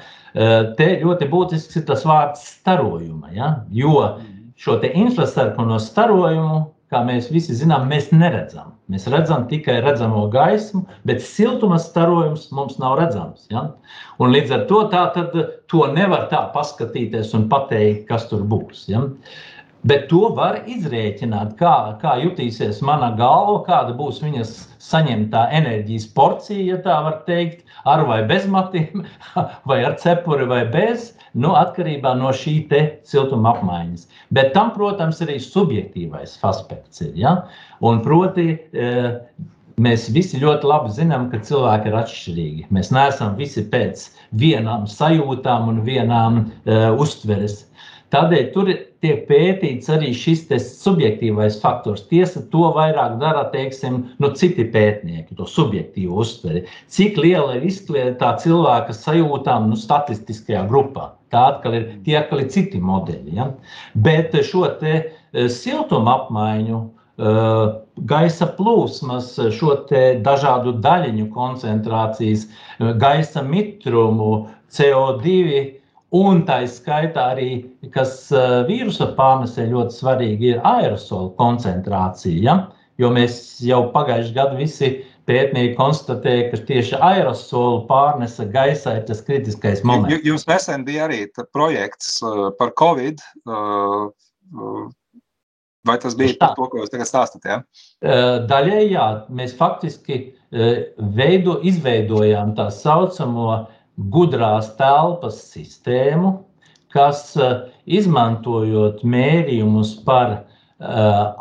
Te 0.78 0.88
ļoti 1.02 1.28
būtisks 1.32 1.80
ir 1.82 1.88
tas 1.90 2.06
vārds 2.08 2.46
starojuma, 2.60 3.34
ja? 3.34 3.50
jo 3.74 3.98
šo 4.62 4.78
infrasarkano 4.94 5.80
starojumu 5.82 6.62
kā 6.94 7.02
mēs 7.08 7.30
visi 7.34 7.56
zinām, 7.58 7.88
mēs 7.90 8.12
neredzam. 8.14 8.74
Mēs 8.92 9.08
redzam 9.12 9.48
tikai 9.50 9.80
redzamo 9.82 10.28
gaismu, 10.34 10.84
bet 11.08 11.24
siltuma 11.26 11.80
starojums 11.82 12.50
mums 12.54 12.78
nav 12.82 12.98
redzams. 13.00 13.48
Ja? 13.54 13.66
Un 14.22 14.34
līdz 14.36 14.54
ar 14.58 14.68
to, 14.70 14.84
tā, 14.94 15.06
to 15.72 15.88
nevar 15.96 16.28
tā 16.34 16.44
paskatīties 16.54 17.34
un 17.38 17.48
pateikt, 17.52 18.06
kas 18.12 18.28
tur 18.30 18.46
būs. 18.50 18.86
Ja? 18.92 19.06
Bet 19.84 20.06
to 20.08 20.30
var 20.38 20.62
izrēķināt, 20.72 21.58
kā, 21.60 21.74
kā 22.00 22.14
jutīsies 22.22 22.78
mana 22.88 23.10
galva, 23.20 23.58
kāda 23.66 23.96
būs 23.98 24.22
viņas 24.24 24.54
saņemtā 24.84 25.42
enerģijas 25.58 26.06
porcija, 26.16 26.64
ja 26.70 26.78
tā 26.86 27.02
var 27.04 27.18
teikt, 27.28 27.66
ar 27.84 28.06
vai 28.08 28.22
bez 28.30 28.48
matiem, 28.48 29.04
vai 29.70 29.82
ar 29.84 29.98
cepuri 30.00 30.48
vai 30.48 30.62
bez 30.72 31.10
nu, 31.36 31.52
atkarībā 31.60 32.14
no 32.16 32.32
šī 32.32 32.62
siltuma 33.04 33.58
apmaiņas. 33.58 34.08
Bet 34.32 34.54
tam, 34.56 34.72
protams, 34.78 35.20
arī 35.26 35.36
subjektīvais 35.44 36.38
aspekts 36.48 37.04
ir. 37.04 37.12
Ja? 37.20 37.34
Un 37.84 38.00
proti, 38.06 38.54
e, 38.72 38.94
mēs 39.84 40.08
visi 40.16 40.40
ļoti 40.40 40.70
labi 40.70 40.94
zinām, 40.96 41.28
ka 41.32 41.42
cilvēki 41.44 41.92
ir 41.92 42.00
atšķirīgi. 42.00 42.66
Mēs 42.72 42.94
neesam 42.96 43.36
visi 43.36 43.66
pēc 43.68 44.08
vienām 44.40 44.88
sajūtām 44.88 45.70
un 45.72 45.84
vienām 45.86 46.40
uh, 46.46 46.94
uztveres. 47.02 47.64
Tādēļ 48.14 48.50
tur 48.54 48.70
tiek 49.04 49.26
pētīts 49.28 49.90
arī 49.92 50.14
šis 50.16 50.46
subjektīvais 50.80 51.60
faktors. 51.62 52.06
Tiesa, 52.10 52.44
to 52.54 52.70
vairāk 52.76 53.18
dara 53.22 53.44
teiksim, 53.54 54.00
nu, 54.24 54.32
citi 54.40 54.66
pētnieki, 54.72 55.36
to 55.38 55.48
subjektīvu 55.50 56.22
uztveri. 56.24 56.64
Cik 56.94 57.20
liela 57.20 57.58
ir 57.58 57.68
izkliedēta 57.68 58.38
cilvēka 58.44 58.96
sajūtām 58.96 59.70
nu, 59.72 59.80
statistiskajā 59.80 60.64
grupā. 60.72 61.12
Tā 61.34 61.48
atkal 61.56 61.78
ir 61.80 61.86
tie 62.06 62.18
atkal 62.20 62.44
ir 62.44 62.52
citi 62.54 62.80
modeļi. 62.80 63.38
Ja? 63.40 63.50
Bet 64.06 64.36
šo 64.46 64.68
te 64.80 64.96
e, 65.00 65.48
siltuma 65.52 66.20
apmaiņu, 66.22 66.82
e, 66.84 67.38
gaisa 68.10 68.50
plūsmas, 68.58 69.34
šo 69.58 69.80
dažādu 70.24 70.78
daļiņu 70.84 71.30
koncentrācijas, 71.34 72.46
e, 72.48 72.94
gaisa 73.02 73.44
mitrumu, 73.46 74.46
CO2 74.74 75.83
Un 76.14 76.44
tā 76.46 76.60
izskaitā 76.68 77.32
arī, 77.34 77.48
kas 77.94 78.28
eh, 78.30 78.60
vīrusa 78.68 79.10
pārnesē 79.18 79.66
ļoti 79.72 79.98
svarīgi, 79.98 80.52
ir 80.54 80.62
aerosolu 80.62 81.32
koncentrācija. 81.40 82.38
Ja? 82.46 82.56
Jo 83.02 83.10
mēs 83.16 83.40
jau 83.66 83.88
pagājušajā 83.96 84.36
gadā 84.38 84.60
visi 84.60 84.92
pētnieki 85.26 85.74
konstatēja, 85.80 86.52
ka 86.52 86.62
tieši 86.68 87.00
aerosolu 87.02 87.88
pārnese 87.90 88.46
gaisā 88.54 89.00
ir 89.00 89.08
tas 89.08 89.24
kritiskais 89.26 89.82
moments. 89.88 90.22
Jums 90.28 90.46
nesen 90.52 90.86
bija 90.86 91.08
arī 91.08 91.24
projekts 91.56 92.20
eh, 92.22 92.46
par 92.62 92.76
Covid. 92.78 93.26
Eh, 93.50 94.64
vai 95.90 96.00
tas 96.00 96.14
bija 96.20 96.54
to, 96.54 96.68
ko 96.70 96.84
jūs 96.84 96.94
tagad 96.94 97.10
stāstāt? 97.10 97.50
Ja? 97.50 97.62
Daļai 98.46 98.84
jā, 98.94 99.08
mēs 99.34 99.58
faktiski 99.58 100.20
veido, 100.54 101.58
izveidojām 101.66 102.54
tā 102.56 102.70
saucamo 102.72 103.64
gudrās 103.98 104.72
telpas 104.78 105.38
sistēmu, 105.52 106.34
kas 106.94 107.34
eh, 107.38 107.54
izmantojot 107.86 109.04
mērījumus 109.06 109.96
par 110.08 110.34
eh, 110.34 110.44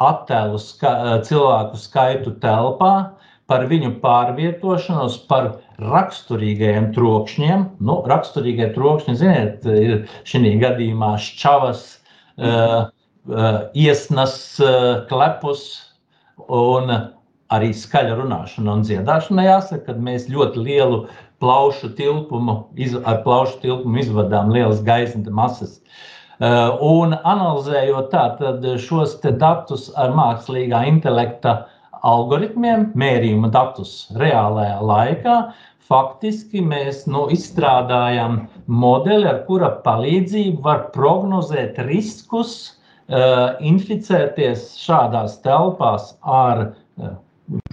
attēlu 0.09 0.61
ska 0.61 0.93
eh, 0.93 1.19
cilvēku 1.29 1.81
skaitu 1.81 2.35
telpā, 2.45 2.95
par 3.51 3.67
viņu 3.69 3.97
pārvietošanos, 4.01 5.19
par 5.29 5.51
raksturīgajiem 5.83 6.93
trokšņiem. 6.97 7.67
Nu, 7.85 7.99
raksturīgie 8.09 8.71
trokšņi, 8.77 9.17
ziniet, 9.19 9.67
ir 9.67 10.07
šī 10.29 10.55
gadījumā 10.63 11.11
šķavas, 11.21 11.83
iesnas, 13.77 14.37
klepus 15.11 15.67
un 16.49 16.95
arī 17.53 17.73
skaļa 17.77 18.17
runāšana 18.21 18.79
un 18.79 18.87
dziedāšana. 18.87 19.45
Jāsaka, 19.49 19.93
ka 19.93 20.07
mēs 20.09 20.29
ļoti 20.33 20.65
lielu 20.67 21.03
plaušu 21.43 21.93
tilpumu, 21.99 22.57
iz, 22.79 22.95
ar 22.95 23.21
plaušu 23.27 23.61
tilpumu 23.65 24.01
izvadām 24.03 24.53
lielas 24.55 24.83
gaisa 24.87 25.21
masas. 25.35 25.81
Uh, 26.43 26.73
un 26.83 27.15
analizējot 27.15 28.09
tātad 28.11 28.65
šos 28.83 29.19
datus 29.39 29.91
ar 30.01 30.15
mākslīgā 30.17 30.81
intelekta 30.91 31.67
algoritmiem, 32.03 32.89
mērījuma 32.99 33.51
datus 33.55 34.09
reālajā 34.19 34.81
laikā, 34.83 35.37
faktiski 35.87 36.63
mēs 36.65 37.05
nu, 37.11 37.27
izstrādājam 37.35 38.41
modeli, 38.67 39.29
ar 39.29 39.43
kura 39.47 39.71
palīdzību 39.85 40.63
var 40.65 40.87
prognozēt 40.97 41.79
riskus, 41.87 42.55
uh, 43.11 43.59
inficēties 43.63 44.73
šādās 44.83 45.39
telpās 45.47 46.15
ar 46.23 46.65
uh, 46.71 47.15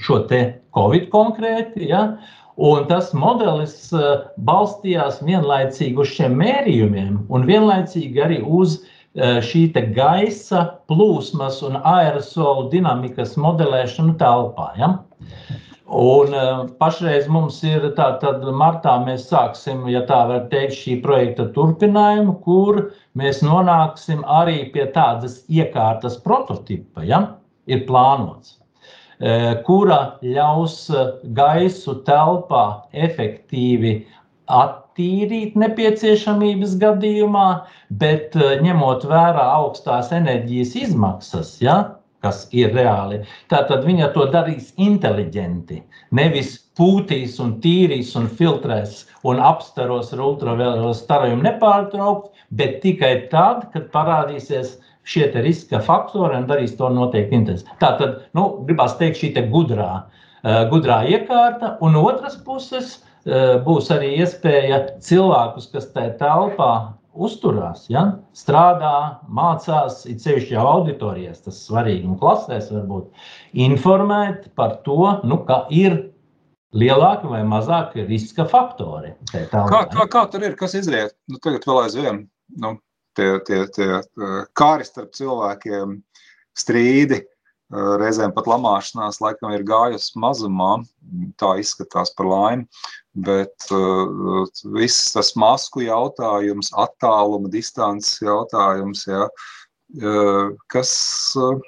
šo 0.04 0.22
te 0.30 0.42
covid 0.76 1.10
konkrēti. 1.14 1.88
Ja? 1.90 2.04
Un 2.60 2.88
tas 2.90 3.14
modelis 3.16 3.92
eh, 3.96 4.26
balstījās 4.48 5.22
vienlaicīgi 5.24 6.02
uz 6.04 6.12
šiem 6.18 6.36
mērījumiem, 6.42 7.22
un 7.32 7.48
vienlaicīgi 7.48 8.24
arī 8.26 8.42
uz 8.44 8.82
eh, 8.82 9.40
šī 9.46 9.70
gaisa 9.96 10.66
plūsmas 10.92 11.62
un 11.64 11.80
aerosolu 11.80 12.68
dinamikas 12.74 13.38
modelēšanu 13.40 14.18
telpā. 14.20 14.74
Ja? 14.82 14.94
Un 15.90 16.34
uh, 16.38 16.68
pašreiz 16.78 17.26
mums 17.34 17.64
ir 17.66 17.88
tāda, 17.98 18.36
martā 18.54 18.92
mēs 19.02 19.24
sāksim, 19.32 19.88
ja 19.90 20.04
tā 20.06 20.20
var 20.30 20.44
teikt, 20.52 20.76
šī 20.78 21.00
projekta 21.02 21.48
turpinājumu, 21.56 22.36
kur 22.46 22.92
mēs 23.18 23.42
nonāksim 23.42 24.22
arī 24.30 24.68
pie 24.70 24.86
tādas 24.94 25.40
iekārtas 25.50 26.20
prototipa, 26.22 27.02
ja 27.02 27.24
ir 27.66 27.88
plānots. 27.90 28.59
Kura 29.68 30.00
ļaus 30.24 30.76
gaisu 31.36 31.96
telpā 32.08 32.64
efektīvi 32.94 33.94
attīrīt 34.50 35.58
nepieciešamības 35.60 36.78
gadījumā, 36.82 37.48
bet 38.02 38.36
ņemot 38.36 39.06
vērā 39.12 39.46
augstās 39.60 40.14
enerģijas 40.16 40.76
izmaksas, 40.86 41.58
ja, 41.62 41.78
kas 42.24 42.42
ir 42.56 42.74
reāli, 42.76 43.22
tad 43.52 43.72
viņa 43.86 44.10
to 44.16 44.26
darīs 44.34 44.74
inteliģenti. 44.80 45.82
Nevis 46.16 46.58
pūtīs 46.80 47.38
un 47.44 47.58
tīrīs 47.64 48.16
un 48.20 48.28
filtrēs 48.40 49.06
un 49.28 49.40
apstaros 49.44 50.12
ar 50.16 50.24
ultravioleto 50.26 50.92
starojumu 50.98 51.46
nepārtraukti, 51.48 52.46
bet 52.60 52.80
tikai 52.84 53.14
tad, 53.32 53.70
kad 53.74 53.88
parādīsies 53.96 54.78
šie 55.10 55.30
riska 55.42 55.82
faktori 55.86 56.38
un 56.38 56.48
darīs 56.50 56.76
to 56.78 56.90
noteikti 56.94 57.38
intensīvi. 57.40 57.78
Tā 57.82 57.94
tad, 58.00 58.24
nu, 58.38 58.48
gribās 58.68 58.98
teikt, 59.00 59.20
šī 59.22 59.34
te 59.38 59.46
gudrā, 59.52 59.92
uh, 60.06 60.62
gudrā 60.72 61.02
iekārta, 61.10 61.76
un 61.86 61.98
otras 62.00 62.38
puses 62.46 63.00
uh, 63.00 63.58
būs 63.66 63.90
arī 63.96 64.16
iespēja 64.22 64.84
cilvēkus, 65.06 65.72
kas 65.74 65.90
tajā 65.96 66.16
telpā 66.22 66.72
uzturās, 67.20 67.88
ja? 67.92 68.04
strādā, 68.38 69.20
mācās, 69.34 70.04
it 70.10 70.22
sevišķi 70.24 70.56
jau 70.56 70.68
auditorijas, 70.76 71.42
tas 71.46 71.58
svarīgi, 71.66 72.06
un 72.08 72.20
klasēs 72.22 72.70
varbūt 72.72 73.10
informēt 73.66 74.52
par 74.60 74.80
to, 74.86 75.18
nu, 75.28 75.42
ka 75.48 75.64
ir 75.74 75.98
lielāki 76.78 77.30
vai 77.32 77.42
mazāki 77.50 78.06
riska 78.06 78.46
faktori. 78.50 79.16
Kā, 79.34 79.66
kā, 79.90 80.06
kā 80.12 80.26
tur 80.32 80.46
ir, 80.46 80.56
kas 80.60 80.78
izriet? 80.78 81.18
Nu, 81.32 81.42
tagad 81.42 81.66
vēl 81.68 81.82
aizvien 81.88 82.28
nu, 82.62 82.76
tie, 83.20 83.32
tie, 83.48 83.60
tie 83.76 83.90
kāri 84.58 84.88
starp 84.88 85.12
cilvēkiem, 85.18 86.00
strīdi, 86.60 87.22
reizēm 87.70 88.34
pat 88.34 88.48
lamāšanās, 88.50 89.20
laikam 89.22 89.54
ir 89.54 89.66
gājusi 89.68 90.18
mazumā, 90.20 90.80
tā 91.38 91.54
izskatās 91.62 92.12
par 92.18 92.30
laimi, 92.30 92.66
bet 93.14 93.70
uh, 93.76 94.48
viss 94.74 95.12
tas 95.14 95.36
masku 95.38 95.86
jautājums, 95.86 96.72
attāluma, 96.74 97.52
distances 97.54 98.18
jautājums, 98.26 99.06
ja, 99.10 99.28
uh, 100.02 100.56
kas 100.74 100.94
uh, 101.38 101.62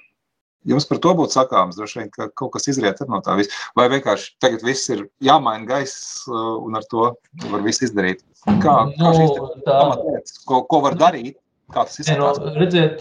jums 0.66 0.90
par 0.90 1.02
to 1.04 1.14
būtu 1.18 1.38
sakāms, 1.38 1.78
droši 1.78 2.02
vien, 2.02 2.10
ka 2.16 2.32
kaut 2.34 2.56
kas 2.56 2.70
izriet 2.72 3.02
no 3.10 3.22
tā 3.22 3.38
visa, 3.38 3.54
vai 3.78 3.88
vienkārši 3.94 4.36
tagad 4.42 4.66
viss 4.66 4.90
ir 4.94 5.06
jāmaina 5.22 5.70
gaiss 5.70 6.26
un 6.30 6.78
ar 6.78 6.86
to 6.90 7.12
var 7.50 7.66
viss 7.66 7.86
izdarīt. 7.86 8.26
Kā, 8.42 8.56
kā 8.64 8.76
no, 8.98 9.14
šīs 9.14 9.38
tā... 9.66 9.78
pamatietas, 9.78 10.42
ko, 10.50 10.64
ko 10.70 10.82
var 10.86 10.98
darīt, 10.98 11.38
Ne, 11.72 12.16
no, 12.20 12.32
redziet, 12.60 13.00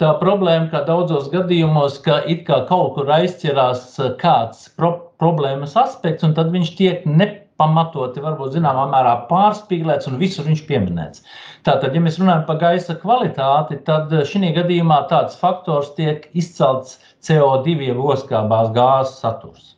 tā 0.00 0.08
problēma, 0.18 0.66
kā 0.72 0.82
daudzos 0.88 1.28
gadījumos, 1.30 2.00
ka 2.02 2.18
it 2.32 2.44
kā 2.48 2.64
kaut 2.70 2.96
kur 2.96 3.12
aizķerās 3.14 3.84
eh, 4.02 4.10
kāds 4.18 4.66
pro 4.78 4.90
problēmas 5.22 5.76
aspekts, 5.78 6.26
un 6.26 6.34
tad 6.34 6.50
viņš 6.54 6.72
tiek 6.78 7.06
nepamatoti, 7.06 8.22
varbūt 8.24 8.58
zināmā 8.58 8.88
mērā 8.90 9.14
pārspīlēts 9.30 10.10
un 10.10 10.18
visur 10.22 10.46
viņš 10.50 10.64
pieminēts. 10.66 11.24
Tātad, 11.66 11.94
ja 11.94 12.02
mēs 12.02 12.18
runājam 12.18 12.44
par 12.50 12.60
gaisa 12.64 12.98
kvalitāti, 12.98 13.80
tad 13.86 14.12
eh, 14.14 14.26
šī 14.26 14.52
gadījumā 14.58 15.04
tāds 15.14 15.38
faktors 15.38 15.94
tiek 15.98 16.26
izcelts 16.34 16.98
CO2 17.22 17.78
jeb 17.92 18.02
oskābās 18.02 18.74
gāzes 18.74 19.18
saturs. 19.22 19.77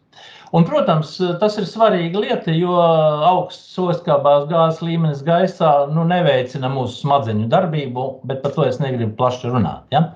Un, 0.50 0.64
protams, 0.66 1.12
tas 1.38 1.56
ir 1.60 1.66
svarīga 1.70 2.24
lieta, 2.24 2.50
jo 2.50 2.74
augsts 2.74 3.76
oskābās 3.78 4.48
gāzes 4.50 4.80
līmenis 4.82 5.20
gaisā 5.22 5.70
nu, 5.94 6.02
neveicina 6.10 6.66
mūsu 6.72 7.04
smadzeņu 7.04 7.46
darbību, 7.52 8.06
bet 8.26 8.40
par 8.42 8.56
to 8.56 8.64
es 8.66 8.80
negribu 8.82 9.14
plaši 9.20 9.52
runāt. 9.52 9.84
Ja? 9.94 10.08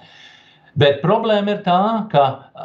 Bet 0.74 0.98
problēma 1.04 1.54
ir 1.54 1.60
tā, 1.62 1.82
ka 2.10 2.24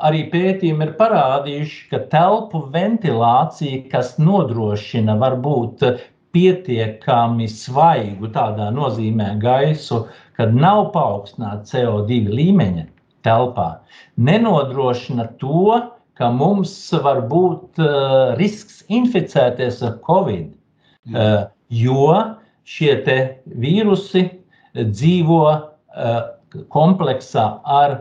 arī 0.10 0.24
pētījumi 0.32 0.88
ir 0.88 0.96
parādījuši, 0.98 1.84
ka 1.92 2.00
telpu 2.10 2.64
ventilācija, 2.74 3.84
kas 3.92 4.16
nodrošina 4.18 5.20
varbūt 5.22 5.86
pietiekami 6.34 7.46
svaigu, 7.54 8.32
tādā 8.34 8.72
nozīmē 8.74 9.36
gaisu, 9.46 10.08
kad 10.42 10.58
nav 10.58 10.88
paaugstināta 10.98 11.70
CO2 11.70 12.34
līmeņa 12.34 12.90
telpā, 13.30 13.70
nenodrošina 14.18 15.30
to, 15.38 15.78
ka 16.20 16.30
mums 16.36 16.74
var 17.04 17.24
būt 17.32 17.80
uh, 17.80 18.36
risks 18.40 18.84
inficēties 18.92 19.80
ar 19.88 19.96
covid, 20.04 20.52
uh, 21.16 21.48
jo 21.72 22.12
šie 22.68 22.98
vīrusi 23.64 24.26
dzīvo 24.76 25.42
uh, 25.48 26.20
kompleksā 26.76 27.46
ar 27.64 27.96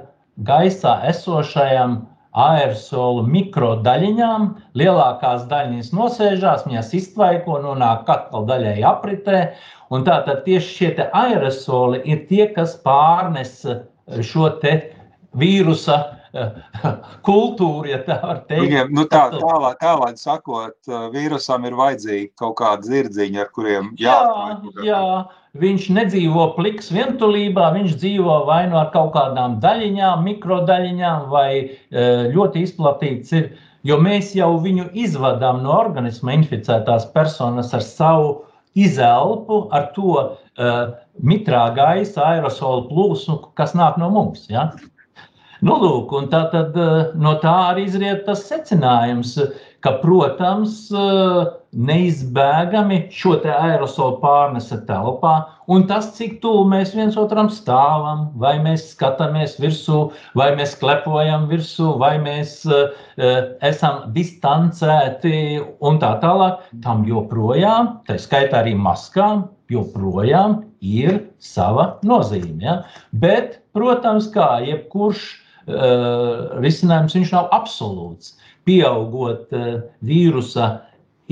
gaisā 0.49 0.99
esošajām 1.09 2.01
aerosolu 2.39 3.25
mikrodaļiņām. 3.31 4.51
Lielākās 4.79 5.47
daļiņas 5.51 5.95
nosēžās, 5.97 6.67
viņas 6.69 6.93
iztvaiko, 6.99 7.59
nonāk 7.65 8.11
atkal 8.13 8.47
daļai 8.51 8.77
apritē. 8.87 9.41
Tātad 9.89 10.45
tieši 10.45 10.75
šie 10.75 11.09
aerosoli 11.17 12.03
ir 12.05 12.27
tie, 12.29 12.45
kas 12.55 12.77
pārnes 12.85 13.63
šo 14.27 14.51
vīrusa 15.39 15.99
kultūra, 17.29 17.91
ja 17.93 17.99
tā 18.07 18.19
var 18.23 18.41
teikt. 18.49 18.63
Viņiem, 18.65 18.95
nu 18.97 19.05
tā, 19.11 19.27
tālāk, 19.43 19.79
tālāk 19.83 20.19
sakot, 20.21 20.77
vīrusam 21.15 21.67
ir 21.69 21.77
vajadzīgi 21.79 22.31
kaut 22.41 22.59
kādi 22.63 22.93
zirdziņi, 22.93 23.43
ar 23.43 23.53
kuriem 23.55 23.93
jāatmaņ. 24.01 24.67
Jā, 24.83 24.89
jā, 24.89 25.23
viņš 25.63 25.89
nedzīvo 25.99 26.51
pliks 26.59 26.93
vientulībā, 26.95 27.71
viņš 27.77 27.97
dzīvo 28.03 28.43
vai 28.49 28.65
nu 28.71 28.81
ar 28.81 28.93
kaut 28.95 29.15
kādām 29.17 29.59
daļiņām, 29.65 30.27
mikrodaļiņām, 30.29 31.31
vai 31.33 31.51
ļoti 32.35 32.67
izplatīts 32.67 33.35
ir, 33.39 33.49
jo 33.87 33.97
mēs 34.03 34.35
jau 34.37 34.53
viņu 34.63 34.91
izvadām 34.99 35.63
no 35.65 35.73
organisma 35.79 36.37
inficētās 36.37 37.09
personas 37.15 37.73
ar 37.77 37.85
savu 37.85 38.37
izelpu, 38.79 39.65
ar 39.75 39.89
to 39.97 40.15
uh, 40.15 40.77
mitrā 41.25 41.65
gaisa 41.77 42.25
aerosolu 42.35 42.87
plūsmu, 42.91 43.41
kas 43.59 43.75
nāk 43.79 43.99
no 44.01 44.11
mums. 44.15 44.47
Ja? 44.53 44.71
Nu, 45.65 45.75
lūk, 45.83 46.13
tā 46.31 46.45
tad 46.53 46.77
eh, 46.79 47.15
no 47.19 47.35
tā 47.43 47.55
arī 47.73 47.89
izriet 47.89 48.27
tas 48.29 48.45
secinājums, 48.47 49.35
ka, 49.83 49.97
protams, 50.03 50.85
eh, 50.95 51.49
neizbēgami 51.89 52.99
šo 53.13 53.35
aerosolu 53.43 54.21
pārnesa 54.23 54.79
telpā, 54.89 55.33
un 55.69 55.85
tas, 55.91 56.13
cik 56.17 56.39
tuvu 56.41 56.63
mēs 56.71 56.95
viens 56.97 57.19
otram 57.21 57.51
stāvam, 57.53 58.29
vai 58.41 58.55
mēs 58.63 58.87
skatāmies 58.95 59.59
virsū, 59.61 60.07
vai 60.39 60.49
mēs 60.57 60.77
klepojam 60.81 61.45
virsū, 61.51 61.91
vai 62.01 62.15
mēs 62.23 62.63
uh, 62.65 62.89
esam 63.69 64.09
distancēti 64.15 65.61
un 65.85 66.01
tā 66.01 66.15
tālāk, 66.23 66.65
tam 66.85 67.05
joprojām, 67.05 67.99
tā 68.09 68.17
skaitā 68.17 68.63
arī 68.63 68.73
maskām, 68.79 69.45
joprojām 69.69 70.63
ir 70.81 71.21
sava 71.39 71.99
nozīme. 72.01 72.63
Ja? 72.65 72.79
Bet, 73.13 73.61
protams, 73.77 74.31
kā 74.33 74.55
jebkurš 74.65 75.29
risinājums 75.69 77.17
viņš 77.17 77.33
nav 77.35 77.51
absolūts. 77.57 78.37
Pieaugot 78.69 79.53
uh, 79.57 79.81
vīrusa 80.05 80.71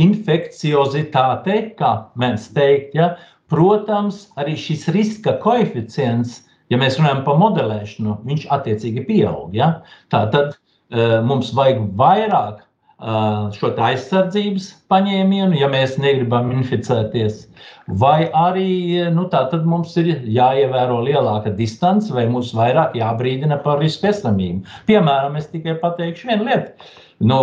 infekciozitāte, 0.01 1.57
kā 1.78 1.93
mēs 2.20 2.51
teikt, 2.57 2.97
ja, 2.97 3.14
protams, 3.53 4.26
arī 4.41 4.57
šis 4.61 4.87
riska 4.93 5.37
koeficients, 5.45 6.43
ja 6.72 6.80
mēs 6.80 6.99
runājam 7.01 7.24
par 7.26 7.41
modelēšanu, 7.41 8.18
viņš 8.26 8.47
attiecīgi 8.57 9.07
pieaug. 9.09 9.55
Ja? 9.57 9.70
Tā 10.12 10.26
tad 10.34 10.57
uh, 10.57 11.20
mums 11.26 11.53
vajag 11.57 11.84
vairāk 11.97 12.66
šo 12.97 13.71
aizsardzības 13.77 14.71
paņēmienu, 14.89 15.57
ja 15.61 15.69
mēs 15.69 15.99
negribam 16.01 16.49
inficēties. 16.55 17.47
Vai 17.87 18.31
arī 18.33 19.05
nu, 19.13 19.29
mums 19.65 19.97
ir 20.01 20.23
jāievēro 20.25 21.03
lielāka 21.05 21.53
distance, 21.55 22.13
vai 22.13 22.27
mums 22.27 22.55
vairāk 22.57 22.97
jābrīdina 22.97 23.61
par 23.63 23.81
risku 23.81 24.09
esamību. 24.09 24.65
Piemēram, 24.89 25.37
es 25.37 25.47
tikai 25.53 25.77
pateikšu 25.83 26.29
vienu 26.29 26.49
lietu. 26.49 26.73
Nu, 27.21 27.41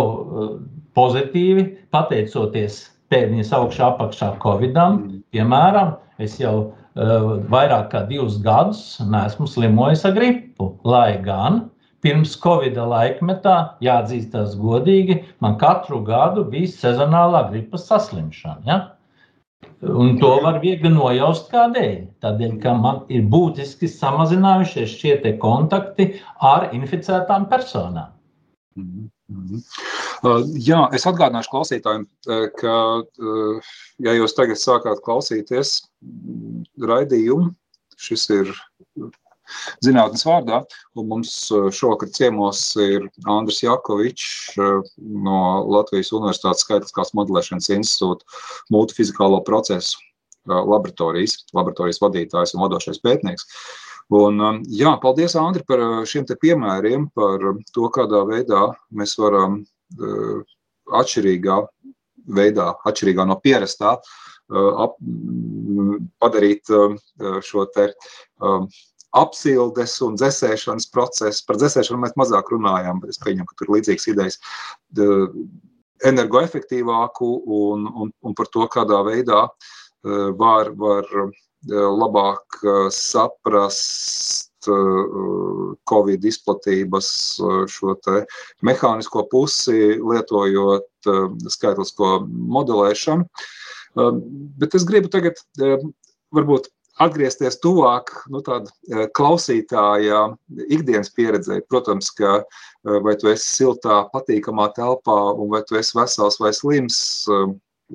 pozitīvi, 0.94 1.68
pateicoties 1.94 2.90
pēdiņas 3.10 3.52
augšā, 3.54 3.92
apakšā 3.94 4.34
Covidam, 4.42 5.22
piemēram, 5.34 5.94
es 6.18 6.38
jau 6.40 6.54
uh, 6.58 7.38
vairāk 7.50 7.90
kā 7.92 8.04
divus 8.10 8.40
gadus 8.42 8.98
neesmu 9.06 9.46
slimojis 9.50 10.04
ar 10.06 10.14
gripu, 10.18 10.72
lai 10.86 11.20
gan 11.22 11.64
Pirms 12.04 12.34
Covid 12.40 12.76
laikmetā, 12.76 13.54
jāatzīstās 13.84 14.58
godīgi, 14.60 15.22
man 15.40 15.56
katru 15.60 16.02
gadu 16.04 16.44
bija 16.52 16.68
sezonālā 16.68 17.46
gripas 17.50 17.88
saslimšana. 17.88 18.60
Ja? 18.68 18.82
Un 19.84 20.18
to 20.20 20.30
var 20.44 20.58
viegli 20.62 20.90
nojaust 20.92 21.50
kādēļ. 21.52 21.96
Tādēļ, 22.24 22.52
ka 22.60 22.74
man 22.76 23.02
ir 23.12 23.24
būtiski 23.32 23.88
samazinājušies 23.90 24.98
šie 25.00 25.16
kontakti 25.40 26.10
ar 26.40 26.70
inficētām 26.76 27.48
personām. 27.50 28.12
Mm 28.76 29.10
-hmm. 29.28 29.60
uh, 30.28 30.40
jā, 30.68 30.80
es 30.92 31.06
atgādināšu 31.06 31.52
klausītājiem, 31.52 32.06
uh, 32.28 32.46
ka, 32.60 32.76
uh, 33.00 33.74
ja 33.98 34.12
jūs 34.12 34.34
tagad 34.36 34.58
sākāt 34.58 35.00
klausīties 35.04 35.76
raidījumu, 36.80 37.54
šis 37.96 38.30
ir 38.30 38.50
zinātnes 39.84 40.24
vārdā. 40.26 40.62
Un 40.98 41.10
mums 41.10 41.34
šovakar 41.50 42.10
ciemos 42.14 42.62
ir 42.80 43.08
Andris 43.30 43.62
Jakovičs 43.64 44.56
no 44.98 45.38
Latvijas 45.76 46.12
Universitātes 46.16 46.66
skaitliskās 46.66 47.14
modelēšanas 47.18 47.70
institūta 47.76 48.26
multifizikālo 48.74 49.42
procesu 49.46 50.00
laboratorijas, 50.44 51.38
laboratorijas 51.56 52.02
vadītājs 52.02 52.54
un 52.54 52.64
vadošais 52.66 53.00
pētnieks. 53.04 53.48
Un, 54.12 54.40
jā, 54.68 54.92
paldies, 55.00 55.32
Andri, 55.40 55.64
par 55.64 55.80
šiem 56.08 56.26
piemēriem, 56.28 57.08
par 57.16 57.40
to, 57.72 57.88
kādā 57.94 58.20
veidā 58.28 58.66
mēs 58.92 59.16
varam 59.16 59.62
atšķirīgā 60.92 61.56
veidā, 62.36 62.68
atšķirīgā 62.84 63.24
no 63.28 63.38
pierastā, 63.40 63.96
ap, 64.84 64.98
padarīt 66.20 66.68
šo 67.48 67.64
te 67.72 67.88
apsildes 69.14 69.94
un 70.04 70.18
dzēsēšanas 70.18 70.88
procesu. 70.94 71.44
Par 71.46 71.60
dzēsēšanu 71.60 72.02
mēs 72.02 72.16
mazāk 72.20 72.50
runājām, 72.54 73.00
bet 73.02 73.14
es 73.14 73.22
pieņemu, 73.22 73.46
ka 73.50 73.58
tur 73.58 73.70
ir 73.70 73.76
līdzīgas 73.78 74.10
idejas. 74.12 74.40
Energoefektīvāku 76.04 77.30
un, 77.60 77.88
un, 77.88 78.12
un 78.22 78.36
par 78.36 78.50
to, 78.52 78.66
kādā 78.72 79.00
veidā 79.06 79.46
var, 80.40 80.72
var 80.76 81.08
labāk 81.72 82.60
saprast 82.92 84.68
Covid 85.88 86.24
izplatības 86.24 87.08
šo 87.72 87.96
mehānisko 88.64 89.24
pusi, 89.30 89.96
lietojot 90.00 91.10
skaitlisko 91.52 92.16
modelēšanu. 92.28 93.28
Bet 94.60 94.74
es 94.74 94.86
gribu 94.88 95.12
tagad 95.12 95.40
varbūt 96.34 96.70
atgriezties 97.02 97.56
tuvāk 97.62 98.12
nu, 98.30 98.42
klausītāja 99.16 100.20
ikdienas 100.68 101.10
pieredzē. 101.16 101.60
Protams, 101.70 102.10
ka 102.14 102.42
vai 102.84 103.16
tu 103.18 103.30
esi 103.32 103.48
siltā, 103.48 104.04
patīkamā 104.12 104.68
telpā, 104.76 105.18
un 105.34 105.50
vai 105.50 105.64
tu 105.66 105.78
esi 105.80 105.96
vesels 105.98 106.38
vai 106.42 106.52
slims 106.54 106.98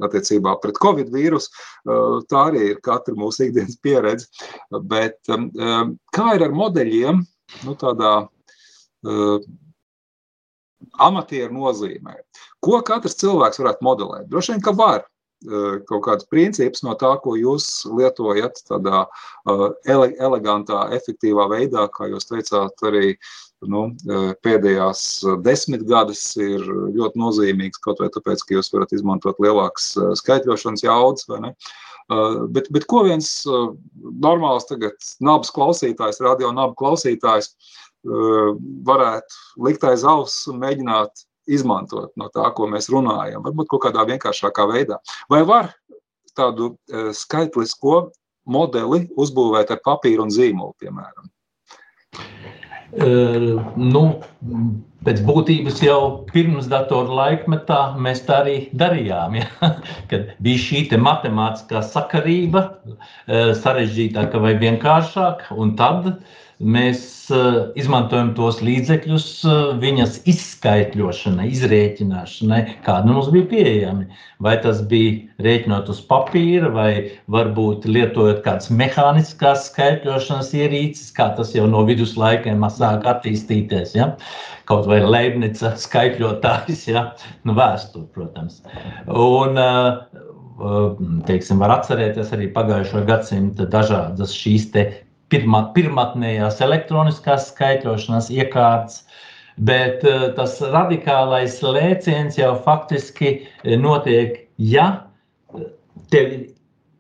attiecībā 0.06 0.54
pret 0.62 0.78
covid 0.80 1.10
vīrusu, 1.12 1.50
tā 2.30 2.42
arī 2.52 2.74
ir 2.74 2.82
katra 2.86 3.16
mūsu 3.18 3.48
ikdienas 3.48 3.80
pieredze. 3.84 4.28
Bet 4.92 5.18
kā 6.16 6.28
ir 6.36 6.46
ar 6.46 6.54
modeļiem, 6.56 7.24
nu, 7.66 7.78
tādā 7.80 8.14
amatieru 11.00 11.56
nozīmē? 11.56 12.20
Ko 12.64 12.80
katrs 12.86 13.18
cilvēks 13.20 13.60
varētu 13.64 13.88
modelēt? 13.88 14.28
Droši 14.30 14.54
vien, 14.54 14.64
ka 14.64 14.76
var 14.76 15.08
kaut 15.88 16.04
kādus 16.06 16.28
principus 16.32 16.84
no 16.84 16.96
tā, 17.00 17.14
ko 17.24 17.36
jūs 17.40 17.86
lietojat 17.88 18.60
tādā 18.68 19.06
ele, 19.88 20.10
elegantā, 20.20 20.90
efektīvā 20.98 21.48
veidā, 21.52 21.88
kā 21.94 22.10
jūs 22.12 22.28
teicāt, 22.28 22.84
arī 22.84 23.14
nu, 23.68 23.90
pēdējās 24.44 25.04
desmitgades 25.44 26.24
ir 26.40 26.64
ļoti 26.96 27.20
nozīmīgs, 27.20 27.82
kaut 27.84 28.04
vai 28.04 28.10
tāpēc, 28.14 28.44
ka 28.44 28.58
jūs 28.58 28.72
varat 28.74 28.96
izmantot 28.96 29.40
lielākas 29.44 29.94
skaitļošanas 30.22 30.84
jaudas, 30.86 31.28
vai 31.32 31.42
ne? 31.48 31.54
Bet, 32.50 32.72
bet 32.74 32.88
ko 32.90 33.04
viens 33.06 33.30
normāls 33.46 34.66
tagad 34.66 34.98
nabas 35.22 35.52
klausītājs, 35.54 36.24
radio 36.26 36.50
nabu 36.56 36.74
klausītājs 36.80 37.52
varētu 38.04 39.64
likt 39.68 39.84
aiz 39.86 40.06
auss 40.08 40.48
un 40.50 40.62
mēģināt 40.64 41.28
izmantot 41.50 42.14
no 42.20 42.30
tā, 42.34 42.48
ko 42.56 42.70
mēs 42.72 42.90
runājam, 42.94 43.44
varbūt 43.46 43.70
kaut 43.74 43.88
kādā 43.88 44.06
vienkāršākā 44.10 44.68
veidā. 44.72 45.00
Vai 45.32 45.44
var 45.48 45.74
tādu 46.38 46.74
uh, 46.74 47.10
skaitlisko 47.16 48.10
modeli 48.50 49.06
uzbūvēt 49.20 49.74
ar 49.76 49.82
papīru 49.86 50.26
un 50.28 50.34
zīmolu, 50.34 50.76
piemēram? 50.82 51.30
Uh, 52.90 53.60
nu, 53.78 54.04
pēc 55.06 55.20
būtības 55.28 55.78
jau 55.86 56.00
pirms 56.32 56.66
datoru 56.72 57.14
laikmetā 57.20 57.80
mēs 58.02 58.24
tā 58.26 58.40
arī 58.44 58.58
darījām. 58.74 59.38
Ja? 59.38 59.50
Kad 60.10 60.34
bija 60.42 60.64
šī 60.64 60.84
matemātiskā 60.98 61.84
sakarība, 61.86 62.66
uh, 62.90 63.52
sarežģītāka 63.62 64.42
vai 64.42 64.56
vienkāršāka, 64.62 65.54
un 65.62 65.76
tad 65.80 66.14
uh, 66.16 66.38
mēs 66.60 67.02
uh, 67.32 67.72
izmantojam 67.80 68.34
tos 68.36 68.60
līdzekļus 68.64 69.28
uh, 69.48 69.60
viņas 69.80 70.18
izskaitļošanai, 70.28 71.48
izrēķināšanai, 71.56 72.60
kādi 72.84 73.14
mums 73.14 73.30
bija 73.32 73.48
pieejami. 73.54 74.08
Vai 74.44 74.56
tas 74.64 74.82
bija 74.92 75.46
rēķinot 75.46 75.92
uz 75.92 76.02
papīra, 76.10 76.72
vai 76.76 76.92
varbūt 77.32 77.88
lietojot 77.88 78.44
kādas 78.44 78.70
mehāniskās 78.76 79.70
skaitļošanas 79.72 80.52
ierīces, 80.60 81.14
kā 81.16 81.32
tas 81.38 81.56
jau 81.56 81.68
no 81.72 81.86
viduslaikiem 81.88 82.68
sāk 82.76 83.08
attīstīties. 83.08 83.96
Ja? 83.96 84.12
Kaut 84.70 84.88
vai 84.92 85.00
Leibnica 85.06 85.74
skaitļotājs, 85.80 86.90
ja? 86.92 87.10
nu, 87.48 87.56
vēsture, 87.56 88.08
protams. 88.16 88.60
Un, 89.08 89.56
uh, 89.56 90.04
teiksim, 91.28 91.64
var 91.64 91.78
atcerēties 91.80 92.36
arī 92.36 92.50
pagājušo 92.52 93.06
gadsimtu 93.08 93.68
dažādas 93.72 94.36
šīs 94.36 94.68
pirma, 95.32 95.64
pirmatnējās 95.76 96.62
elektroniskās 96.66 97.50
skaitļošanas 97.54 98.30
iekārtas. 98.36 99.04
Bet 99.60 100.06
uh, 100.08 100.30
tas 100.38 100.56
radikālais 100.64 101.58
lēciens 101.66 102.38
jau 102.40 102.54
faktiski 102.64 103.34
eh, 103.34 103.76
notiek, 103.76 104.46
ja 104.56 104.86
eh, 105.52 105.66
tev 106.14 106.32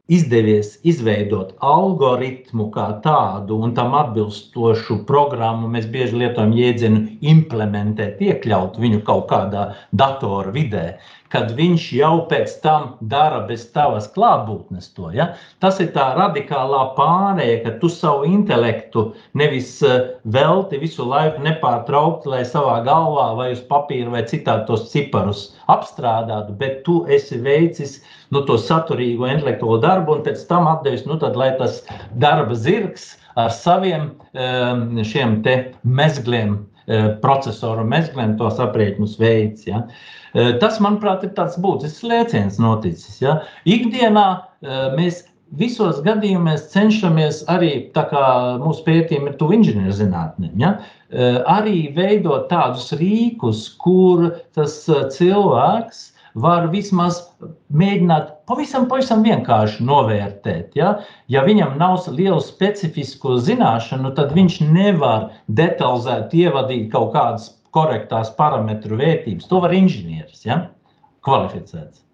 izdevies 0.09 0.73
izveidot 0.89 1.53
algoritmu 1.63 2.67
kā 2.73 2.88
tādu 3.03 3.59
un 3.63 3.75
tam 3.77 3.93
atbilstošu 3.95 5.03
programmu. 5.07 5.69
Mēs 5.71 5.86
bieži 5.93 6.17
lietojam 6.23 6.55
jēdzienu 6.57 7.03
implementēt, 7.32 8.19
iekļaut 8.25 8.80
viņu 8.82 9.03
kaut 9.07 9.30
kādā 9.32 9.69
datora 9.93 10.51
vidē 10.55 10.86
kad 11.34 11.51
viņš 11.57 11.86
jau 11.93 12.13
pēc 12.30 12.55
tam 12.63 12.93
dara 13.11 13.41
bez 13.49 13.67
tavas 13.75 14.07
klātbūtnes 14.15 14.89
to. 14.97 15.11
Ja? 15.13 15.32
Tas 15.63 15.80
ir 15.84 15.91
tā 15.95 16.09
radikālā 16.17 16.82
pārēja, 16.97 17.59
ka 17.65 17.75
tu 17.82 17.89
savu 17.93 18.25
intelektu 18.30 19.09
nevis 19.38 19.75
eh, 19.86 20.15
velti 20.23 20.82
visu 20.82 21.05
laiku 21.05 21.43
nepārtraukti, 21.45 22.32
lai 22.34 22.41
savā 22.49 22.80
galvā 22.88 23.30
vai 23.38 23.51
uz 23.53 23.61
papīra 23.69 24.13
vai 24.15 24.25
citādi 24.30 24.65
tos 24.69 24.89
ciparus 24.93 25.45
apstrādātu, 25.69 26.57
bet 26.57 26.82
tu 26.88 27.03
esi 27.11 27.38
veicis 27.45 27.99
nu, 28.34 28.41
to 28.45 28.57
saturīgo 28.57 29.30
intelektuālo 29.30 29.80
darbu 29.86 30.17
un 30.17 30.25
pēc 30.25 30.41
tam 30.49 30.69
atdevis, 30.71 31.05
nu, 31.09 31.19
tad, 31.21 31.38
lai 31.38 31.51
tas 31.61 31.84
darba 32.17 32.57
zirgs 32.57 33.13
ar 33.39 33.53
saviem 33.53 34.09
um, 34.34 34.97
šiem 35.05 35.38
mezgliem, 35.86 36.57
uh, 36.57 36.68
procesoru 37.23 37.83
mezgliem, 37.85 38.37
tos 38.39 38.57
aprēķinus 38.63 39.19
veids. 39.21 39.67
Ja? 39.69 39.83
Uh, 39.85 40.19
Tas, 40.33 40.77
manuprāt, 40.83 41.23
ir 41.25 41.33
tāds 41.37 41.57
būtisks 41.61 42.05
lēciens 42.05 42.59
noticis. 42.61 43.17
Ja? 43.21 43.39
Ikdienā 43.65 44.27
mēs 44.97 45.23
visos 45.57 46.03
gadījumos 46.05 46.67
cenšamies 46.69 47.41
arī, 47.49 47.89
tā 47.95 48.05
kā 48.11 48.23
mūsu 48.61 48.85
pētījumi 48.85 49.31
ir 49.31 49.39
tuvu 49.39 49.57
inženierzinātnēm, 49.57 50.53
ja? 50.61 50.75
arī 51.49 51.89
veidot 51.95 52.45
tādus 52.51 52.91
rīkus, 52.99 53.63
kur 53.81 54.27
tas 54.53 54.83
cilvēks 55.15 56.03
var 56.36 56.67
vismaz 56.73 57.21
mēģināt 57.73 58.34
pavisam, 58.49 58.88
pavisam 58.91 59.23
vienkārši 59.25 59.86
novērtēt. 59.86 60.75
Ja? 60.77 60.95
ja 61.27 61.45
viņam 61.45 61.77
nav 61.82 62.01
lielu 62.13 62.41
specifisku 62.43 63.38
zināšanu, 63.43 64.13
tad 64.17 64.36
viņš 64.38 64.59
nevar 64.69 65.30
detalizēt 65.47 66.36
ievadīt 66.38 66.91
kaut 66.93 67.13
kādas 67.15 67.49
korektās 67.75 68.34
parametru 68.38 68.99
vērtības. 68.99 69.49
To 69.49 69.63
var 69.65 69.73
inženieris 69.75 70.45
ja? 70.45 70.63
kvalificēts. 71.25 72.05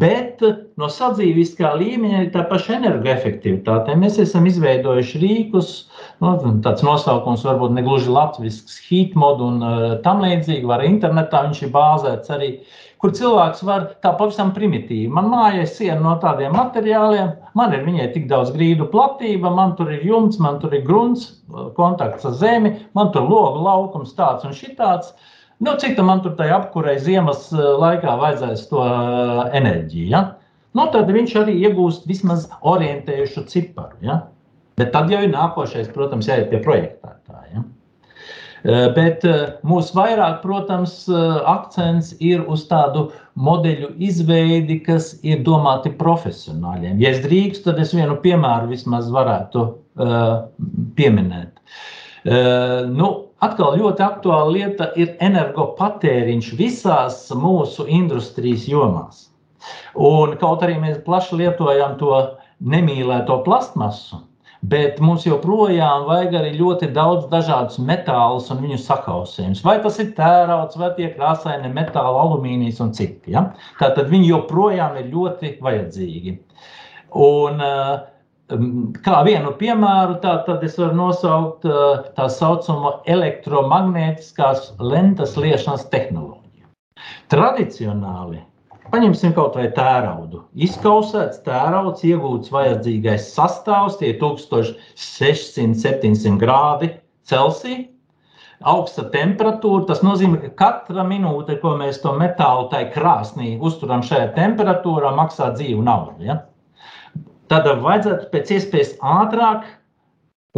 Bet 0.00 0.42
no 0.78 0.86
sadzīviskā 0.92 1.72
līmeņa 1.80 2.28
tā 2.34 2.44
paša 2.50 2.76
energoefektivitāte. 2.76 3.96
Mēs 3.98 4.20
esam 4.22 4.46
izveidojuši 4.46 5.22
rīkus, 5.24 5.72
nu, 6.24 6.34
tāds 6.64 6.84
nosaukums 6.86 7.44
varbūt 7.46 7.76
ne 7.76 7.84
gluži 7.86 8.10
latviešu 8.10 8.82
heat 8.88 9.16
modu 9.18 9.48
un 9.52 9.62
uh, 9.62 9.88
tam 10.04 10.24
līdzīgi. 10.24 10.66
Var 10.66 10.84
internetā 10.86 11.44
viņš 11.46 11.64
ir 11.64 11.74
bāzēts 11.74 12.34
arī 12.34 12.52
kur 13.02 13.12
cilvēks 13.14 13.62
var 13.66 13.86
tā 14.02 14.12
pavisam 14.18 14.50
primitīvi. 14.54 15.06
Man 15.14 15.30
mājā 15.30 15.62
ir 15.62 15.70
siena 15.70 16.00
no 16.02 16.14
tādiem 16.22 16.54
materiāliem, 16.56 17.32
man 17.58 17.74
ir 17.76 17.84
viņai 17.86 18.08
tik 18.14 18.26
daudz 18.30 18.50
grīdu 18.54 18.88
platība, 18.92 19.52
man 19.54 19.76
tur 19.78 19.92
ir 19.94 20.04
jumts, 20.06 20.40
man 20.42 20.58
tur 20.62 20.74
ir 20.74 20.84
grunts, 20.86 21.28
kontakts 21.78 22.26
ar 22.28 22.34
zemi, 22.40 22.74
man 22.98 23.12
tur 23.14 23.28
logu 23.30 23.62
laukums 23.64 24.16
tāds 24.18 24.46
un 24.48 24.56
šitāds. 24.56 25.14
Nu, 25.62 25.74
cik 25.78 25.96
tam 25.98 26.10
man 26.10 26.22
tur 26.22 26.36
tajā 26.38 26.54
apkurē 26.60 26.98
ziemas 27.02 27.48
eh, 27.50 27.62
laikā 27.82 28.14
vajadzēs 28.20 28.68
to 28.70 28.82
eh, 28.84 29.40
enerģiju? 29.58 30.10
Ja? 30.12 30.24
Nu, 30.78 30.84
tad 30.94 31.10
viņš 31.10 31.34
arī 31.40 31.56
iegūst 31.66 32.06
vismaz 32.06 32.46
orientējušu 32.62 33.42
ciparu. 33.50 33.98
Ja? 34.06 34.20
Bet 34.78 34.94
tad 34.94 35.10
jau 35.10 35.20
ir 35.24 35.34
nākošais, 35.34 35.90
protams, 35.94 36.28
jāiet 36.30 36.52
pie 36.52 36.62
projektētāja. 36.64 37.58
Ja? 37.58 37.66
Eh, 38.66 38.88
bet 38.94 39.22
eh, 39.24 39.52
mūsu 39.66 39.94
vairāk, 39.94 40.40
protams, 40.42 41.04
eh, 41.06 41.36
akcents 41.46 42.10
ir 42.18 42.42
uz 42.50 42.64
tādu 42.66 43.06
modeļu 43.38 43.92
izveidi, 44.02 44.80
kas 44.82 45.12
ir 45.22 45.44
domāti 45.46 45.92
profesionāļiem. 46.00 46.98
Ja 46.98 47.12
es 47.14 47.22
drīkstu, 47.22 47.68
tad 47.68 47.78
es 47.78 47.94
vienu 47.94 48.18
piemēru 48.24 48.72
vismaz 48.72 49.06
varētu 49.14 49.62
uh, 49.62 50.32
pieminēt. 50.98 51.52
Uh, 52.26 52.88
nu, 52.90 53.12
atkal 53.46 53.78
ļoti 53.78 54.02
aktuāla 54.02 54.50
lieta 54.50 54.88
ir 54.98 55.14
energopatēriņš 55.22 56.48
visās 56.58 57.20
mūsu 57.30 57.86
industrijas 57.86 58.66
jomās. 58.66 59.28
Un 59.94 60.34
kaut 60.42 60.66
arī 60.66 60.80
mēs 60.82 60.98
plaši 61.06 61.38
lietojam 61.44 61.94
to 62.02 62.10
nemīlēto 62.58 63.38
plastmasu, 63.46 64.18
Bet 64.66 64.98
mums 64.98 65.22
joprojām 65.22 66.08
vajag 66.08 66.32
arī 66.40 66.50
ļoti 66.58 66.88
daudz 66.94 67.28
dažādus 67.30 67.78
metālus 67.78 68.48
un 68.50 68.64
viņu 68.64 68.80
sakausējumus. 68.82 69.62
Vai 69.62 69.76
tas 69.84 70.00
ir 70.02 70.10
tērauds, 70.16 70.78
vai 70.80 70.90
tie 70.96 71.12
krāsaini 71.14 71.70
metāli, 71.70 72.18
alumīnijas 72.24 72.80
un 72.82 72.90
citi. 72.96 73.36
Ja? 73.36 73.44
Tātad 73.78 74.10
viņi 74.10 74.32
joprojām 74.32 74.98
ir 74.98 75.12
ļoti 75.12 75.52
vajadzīgi. 75.62 76.34
Un, 77.14 77.62
eh, 77.62 78.58
kā 79.06 79.22
vienu 79.28 79.54
piemēru, 79.62 80.18
tā, 80.26 80.34
tad 80.48 80.66
es 80.66 80.74
varu 80.80 80.98
nosaukt 81.04 81.64
eh, 81.64 82.10
tā 82.18 82.26
saucamo 82.26 82.98
elektromagnētiskās 83.06 84.72
lentes 84.82 85.38
liešanas 85.38 85.86
tehnoloģiju. 85.94 86.66
Tradicionāli 87.30 88.42
Paņemsim 88.88 89.34
kaut 89.36 89.52
vai 89.58 89.66
tēraudu. 89.76 90.38
Izkausēts 90.64 91.42
tērauds, 91.44 92.00
iegūts 92.08 92.48
vajadzīgais 92.54 93.26
sastāvs, 93.34 93.98
tie 94.00 94.14
ir 94.14 94.18
1600-700 94.22 96.38
grādi 96.40 96.88
Celsija. 97.28 97.84
Augsta 98.72 99.04
temperatūra, 99.12 99.84
tas 99.90 100.00
nozīmē, 100.02 100.36
ka 100.42 100.48
katra 100.62 101.02
minūte, 101.06 101.58
ko 101.60 101.70
mēs 101.78 102.00
to 102.02 102.12
metālu 102.18 102.64
tai 102.72 102.82
krāsnī 102.94 103.48
uzturam 103.62 104.02
šajā 104.02 104.32
temperatūrā, 104.38 105.12
maksā 105.14 105.46
dzīvu 105.54 105.82
naudu. 105.86 106.24
Ja? 106.26 106.36
Tad 107.52 107.64
vajadzētu 107.84 108.24
pēc 108.32 108.46
iespējas 108.56 108.96
ātrāk 109.04 109.60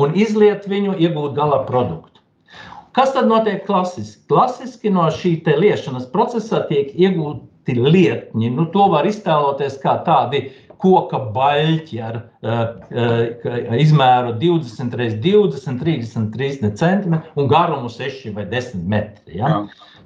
un 0.00 0.14
izliet 0.16 0.64
viņu, 0.70 0.92
iegūt 1.02 1.32
gala 1.36 1.58
produktu. 1.68 2.20
Kas 2.96 3.12
tad 3.14 3.28
notiek 3.30 3.66
klasiski? 3.66 4.24
Klasiski 4.30 4.90
no 4.94 5.04
šī 5.14 5.32
liešanas 5.60 6.06
procesa 6.14 6.58
tiek 6.70 6.86
iegūta 6.96 7.50
citi 7.70 7.80
lietņi. 7.80 8.50
Nu, 8.54 8.66
to 8.72 8.88
var 8.90 9.06
iztēloties 9.06 9.78
kā 9.82 10.00
tādi 10.06 10.50
koka 10.80 11.18
baļķi 11.34 11.98
ar 12.02 12.16
uh, 12.16 12.62
uh, 12.90 13.74
izmēru 13.76 14.38
20 14.40 14.96
x 14.96 15.18
20, 15.20 15.82
33 15.82 16.72
cm 16.80 17.20
un 17.36 17.50
garumu 17.50 17.90
6 17.92 18.32
vai 18.34 18.46
10 18.48 18.86
metri. 18.88 19.36
Ja? 19.36 19.48
Jā. 19.48 19.60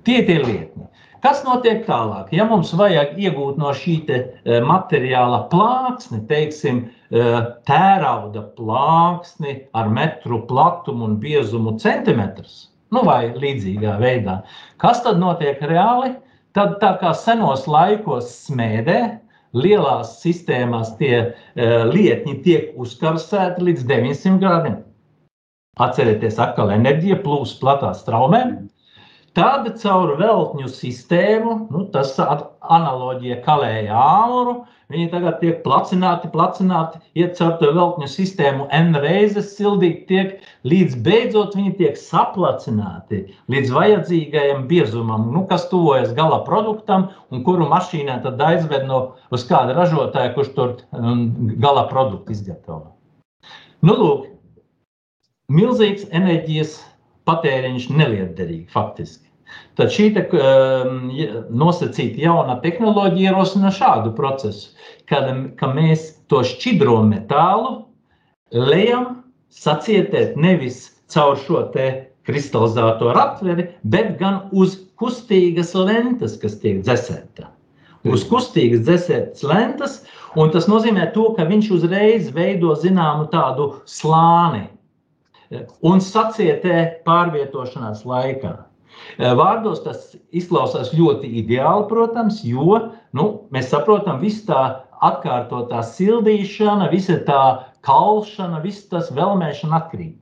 Tie 0.05 0.19
ir 0.21 0.27
tie 0.27 0.41
lietņi. 0.43 0.91
Kas 1.25 1.41
notiek 1.47 1.87
tālāk? 1.87 2.35
Ja 2.37 2.45
mums 2.45 2.75
vajag 2.77 3.15
iegūt 3.17 3.57
no 3.57 3.71
šī 3.73 3.95
te, 4.09 4.19
uh, 4.43 4.59
materiāla 4.67 5.45
plāksni, 5.53 6.25
teiksim, 6.29 6.89
uh, 7.15 7.55
tērauda 7.71 8.43
plāksni 8.59 9.63
ar 9.79 9.89
metru 9.95 10.43
platumu 10.51 11.07
un 11.07 11.17
biezumu 11.23 11.79
centimetrus, 11.79 12.67
nu 12.93 13.07
vai 13.07 13.31
līdzīgā 13.31 13.95
veidā, 14.03 14.41
kas 14.83 15.07
tad 15.07 15.23
notiek 15.23 15.63
reāli? 15.63 16.17
Tad, 16.55 16.77
tā 16.79 16.93
kā 17.01 17.11
senos 17.19 17.65
laikos 17.67 18.29
smēdē, 18.47 18.99
lielās 19.59 20.19
sistēmās 20.23 20.93
tie 21.01 21.15
uh, 21.19 21.33
lietņi 21.91 22.35
tiek 22.45 22.77
uzkarsēti 22.79 23.65
līdz 23.69 23.87
900 23.91 24.43
grādiem. 24.43 24.77
Atcerieties, 25.83 26.39
atkal 26.39 26.71
enerģija 26.71 27.19
plūs 27.25 27.57
platā 27.59 27.91
straumē. 27.99 28.45
Tad 29.35 29.67
caur 29.83 30.13
veltņu 30.21 30.69
sistēmu, 30.71 31.55
nu, 31.75 31.81
tas 31.91 32.13
analoģija 32.23 33.41
kalēja 33.43 33.97
āmuru, 33.99 34.53
viņi 34.95 35.09
tagad 35.11 35.41
tiek 35.41 35.57
placināti, 35.65 36.31
placināti, 36.31 37.01
iet 37.19 37.35
caur 37.41 37.57
to 37.59 37.73
veltņu 37.75 38.07
sistēmu 38.13 38.69
N 38.79 38.95
reizes 39.03 39.51
sildīt 39.57 40.05
tiek, 40.07 40.37
līdz 40.71 40.95
beidzot 41.03 41.59
viņi 41.59 41.75
tiek 41.81 41.99
saplacināti 41.99 43.25
līdz 43.51 43.75
vajadzīgajam 43.75 44.69
biezumam, 44.71 45.27
nu, 45.35 45.43
kas 45.51 45.67
tuvojas 45.73 46.15
gala 46.15 46.45
produktam 46.47 47.09
un 47.35 47.43
kuru 47.43 47.67
mašīnā 47.75 48.21
tad 48.23 48.39
aizved 48.39 48.87
no 48.87 49.03
uz 49.35 49.49
kāda 49.51 49.75
ražotāja, 49.75 50.31
kurš 50.39 50.55
tur 50.55 50.77
um, 50.95 51.27
gala 51.59 51.89
produktu 51.91 52.39
izgatavo. 52.39 52.95
Nu, 53.83 53.99
lūk, 53.99 54.27
milzīgs 55.51 56.07
enerģijas 56.15 56.79
patēriņš 57.29 57.89
nelietderīgi 57.93 58.67
faktiski. 58.73 59.25
Tad 59.79 59.91
šī 59.95 60.09
te, 60.15 60.25
um, 60.39 61.11
nosacīta 61.63 62.23
jauna 62.23 62.57
tehnoloģija 62.63 63.33
ierosina 63.33 63.73
šādu 63.75 64.15
procesu, 64.17 64.73
kad 65.11 65.29
ka 65.59 65.71
mēs 65.75 66.07
to 66.33 66.43
šķidro 66.47 67.01
metālu 67.09 67.77
lejam 68.55 69.25
sacietēt 69.55 70.39
nevis 70.41 70.89
caur 71.13 71.39
šo 71.39 71.67
kristalizēto 72.25 73.11
aptveri, 73.21 73.69
bet 73.85 74.15
gan 74.19 74.49
uz 74.53 74.79
kustīgas 75.01 75.75
lentes, 75.77 76.39
kas 76.41 76.57
tiek 76.63 76.81
dzēsēta. 76.87 77.51
Uz 78.09 78.25
kustīgas 78.29 78.85
dzēsētas 78.87 79.45
lentes, 79.49 79.99
un 80.37 80.51
tas 80.53 80.67
nozīmē 80.69 81.11
to, 81.15 81.31
ka 81.37 81.47
viņš 81.49 81.71
uzreiz 81.77 82.31
veido 82.37 82.75
zināmu 82.81 83.29
tādu 83.33 83.71
slāni 83.89 84.67
un 85.85 86.01
sacietē 86.05 87.03
pārvietošanās 87.07 88.05
laikā. 88.09 88.55
Vārdos 89.19 89.83
tas 89.85 90.15
izklausās 90.35 90.93
ļoti 90.95 91.29
ideāli, 91.43 91.87
protams, 91.91 92.41
jo 92.47 92.79
nu, 93.17 93.25
mēs 93.55 93.73
saprotam, 93.73 94.21
visa 94.23 94.45
tā 94.49 94.63
atkārtotā 95.05 95.83
sildīšana, 95.85 96.89
visa 96.93 97.19
tā 97.27 97.43
kalšana, 97.85 98.63
viss 98.65 98.87
tas 98.91 99.11
vēlmēšana 99.15 99.83
atkrīt. 99.83 100.17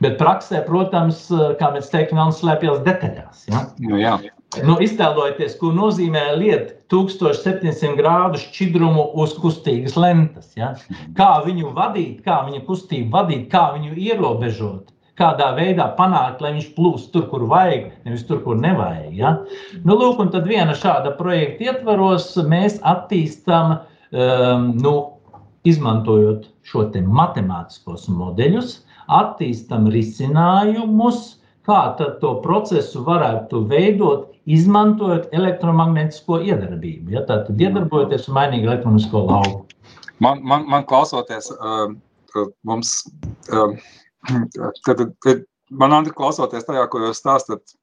Bet 0.00 0.16
praksē, 0.20 0.62
protams, 0.64 1.26
kā 1.58 1.70
mēs 1.74 1.90
teiktu, 1.92 2.16
vēl 2.16 2.32
slēpjas 2.32 2.80
detaļās. 2.86 3.44
Ja? 3.50 3.66
Nu, 3.82 3.98
jā. 4.00 4.16
Nu, 4.62 4.76
iztēlojieties, 4.84 5.56
ko 5.58 5.72
nozīmē 5.74 6.24
liet 6.38 6.74
1700 6.92 7.96
grādu 7.98 8.38
šķidrumu 8.38 9.08
uz 9.24 9.34
kustīgas 9.40 9.96
lentes. 9.98 10.52
Ja? 10.58 10.74
Kā 11.18 11.30
viņu 11.46 11.72
vadīt, 11.74 12.20
kā 12.26 12.44
viņa 12.46 12.62
kustību 12.68 13.10
vadīt, 13.16 13.48
kā 13.50 13.70
viņu 13.74 13.96
ierobežot 13.98 14.94
kādā 15.18 15.52
veidā 15.54 15.88
panākt, 15.98 16.42
lai 16.42 16.54
viņš 16.56 16.70
plūst 16.74 17.12
tur, 17.14 17.28
kur 17.30 17.44
vajag, 17.50 17.90
nevis 18.06 18.24
tur, 18.26 18.40
kur 18.42 18.58
nevajag. 18.58 19.12
Ja? 19.14 19.34
Nu, 19.86 19.96
lūk, 19.98 20.18
un 20.22 20.32
tad 20.34 20.48
viena 20.50 20.74
šāda 20.78 21.14
projekta 21.18 21.70
ietvaros 21.70 22.32
mēs 22.50 22.80
attīstām, 22.82 23.76
um, 24.10 24.72
nu, 24.82 24.94
izmantojot 25.64 26.48
šo 26.66 26.88
matemātiskos 27.20 28.08
modeļus, 28.12 28.80
attīstām 29.12 29.88
risinājumus, 29.92 31.38
kā 31.68 31.80
to 31.98 32.34
procesu 32.44 33.02
varētu 33.06 33.64
veidot, 33.70 34.30
izmantojot 34.44 35.30
elektromagnētisko 35.32 36.42
iedarbību. 36.44 37.14
Ja? 37.16 37.24
Tātad 37.28 37.60
iedarbojoties 37.60 38.28
un 38.28 38.38
mainīgi 38.38 38.68
elektronisko 38.68 39.24
lauku. 39.30 39.62
Man, 40.22 40.44
man, 40.46 40.66
man 40.70 40.84
klausoties, 40.88 41.48
uh, 41.56 41.88
mums 42.68 42.98
uh, 43.50 43.72
Tad, 44.84 45.00
tad 45.24 45.42
man 45.70 45.92
Andri, 45.92 46.12
klausoties 46.16 46.66
tajā, 46.68 46.84
ko 46.88 47.02
jūs 47.02 47.20
stāstat, 47.20 47.74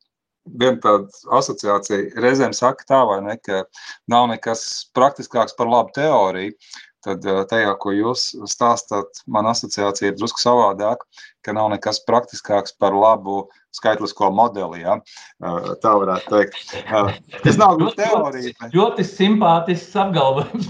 viena 0.58 0.80
tāda 0.82 1.36
asociācija 1.38 2.22
reizēm 2.24 2.56
saka 2.58 2.88
tā, 2.90 3.02
vai 3.08 3.20
ne, 3.26 3.36
ka 3.46 3.64
nav 4.10 4.30
nekas 4.32 4.64
praktiskāks 4.98 5.56
par 5.58 5.70
labu 5.70 5.94
teoriju. 5.98 6.56
Tad 7.02 7.26
eh, 7.26 7.41
tajā, 7.49 7.72
ko 7.82 7.93
jūs 7.95 8.28
stāstāt, 8.49 9.24
man 9.26 9.47
asociācija 9.49 10.12
ir 10.12 10.18
drusku 10.20 10.41
savādāk, 10.41 11.02
ka 11.41 11.56
nav 11.58 11.72
nekas 11.74 12.02
praktiskāks 12.06 12.76
par 12.78 12.93
labu 12.93 13.47
skaitlisko 13.74 14.30
modeli. 14.38 14.84
Ja? 14.84 14.99
Eh, 15.41 15.72
tā 15.82 15.95
varētu 15.97 16.30
teikt. 16.36 16.76
Eh, 16.84 17.16
tas 17.41 17.58
nav 17.62 17.82
ļoti 17.82 18.04
teorija. 18.04 18.54
Bet... 18.54 18.76
Ļoti 18.78 19.08
simpātisks 19.08 19.97
apgalvojums. 20.04 20.70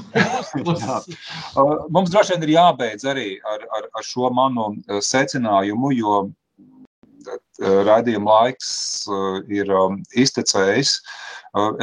Mums 1.92 2.14
droši 2.14 2.38
vien 2.38 2.48
ir 2.48 2.56
jābeidz 2.56 3.08
arī 3.12 3.28
ar, 3.52 3.68
ar, 3.80 3.92
ar 3.92 4.08
šo 4.08 4.32
manu 4.36 4.72
secinājumu, 5.04 5.92
jo 6.00 6.24
raidījuma 7.60 8.40
laiks 8.40 8.72
ir 9.52 9.70
iztecējis. 10.18 10.96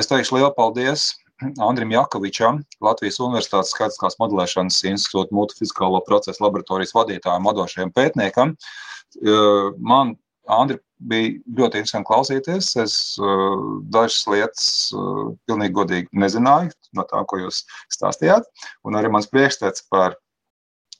Es 0.00 0.08
teikšu 0.10 0.38
lielu 0.38 0.50
paldies 0.56 1.10
Andrim 1.38 1.92
Jakovičam, 1.94 2.62
Latvijas 2.82 3.20
Universitātes 3.22 3.70
skaitliskās 3.74 4.18
modelēšanas 4.18 4.80
institūta 4.90 5.34
multifizikālo 5.36 6.00
procesu 6.06 6.42
laboratorijas 6.42 6.94
vadītājam, 6.96 7.46
vadošajam 7.46 7.92
pētniekam. 7.94 8.56
Man, 9.78 10.16
Andri, 10.50 10.80
bija 10.98 11.36
ļoti 11.60 11.82
interesanti 11.82 12.08
klausīties. 12.08 12.72
Es 12.82 12.96
dažas 13.94 14.24
lietas 14.32 14.68
pilnīgi 15.46 15.76
godīgi 15.78 16.22
nezināju 16.24 16.74
no 16.98 17.06
tā, 17.06 17.22
ko 17.28 17.42
jūs 17.44 17.62
stāstījāt. 17.94 18.48
Un 18.88 18.98
arī 18.98 19.12
mans 19.14 19.30
priekšstats 19.30 19.86
par 19.92 20.18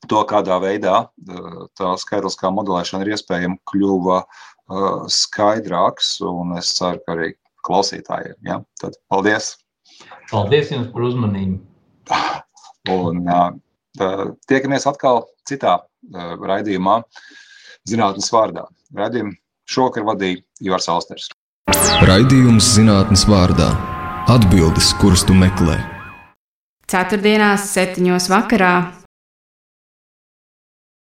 to, 0.07 0.23
kādā 0.31 0.61
veidā 0.63 1.09
tā 1.81 1.95
skaitliskā 1.99 2.53
modelēšana 2.55 3.07
ir 3.07 3.17
iespējama, 3.17 3.59
kļuva 3.73 4.23
skaidrāks. 5.11 6.19
Un 6.23 6.55
es 6.61 6.77
ceru, 6.79 7.03
ka 7.03 7.19
arī 7.19 7.33
klausītājiem. 7.67 8.39
Ja? 8.47 8.63
Tad 8.79 9.01
paldies! 9.11 9.57
Paldies 10.29 10.69
jums 10.69 10.91
par 10.93 11.07
uzmanību! 11.09 11.63
Un 12.93 13.23
uh, 13.33 14.27
tiekamies 14.49 14.85
atkal 14.89 15.23
citā 15.49 15.79
uh, 15.81 16.35
raidījumā, 16.51 16.99
zinātnes 17.89 18.29
vārdā. 18.33 18.67
Raidījumu 18.97 19.33
šokar 19.69 20.05
vadīja 20.09 20.43
Ivars 20.69 20.89
Alsters. 20.93 21.31
Raidījums 22.09 22.69
zinātnes 22.77 23.25
vārdā- 23.29 23.71
atbildes, 24.37 24.93
kuras 25.01 25.25
tu 25.25 25.37
meklē. 25.37 25.81
Ceturtdienās, 26.89 27.65
septiņos 27.73 28.29
vakarā 28.33 28.75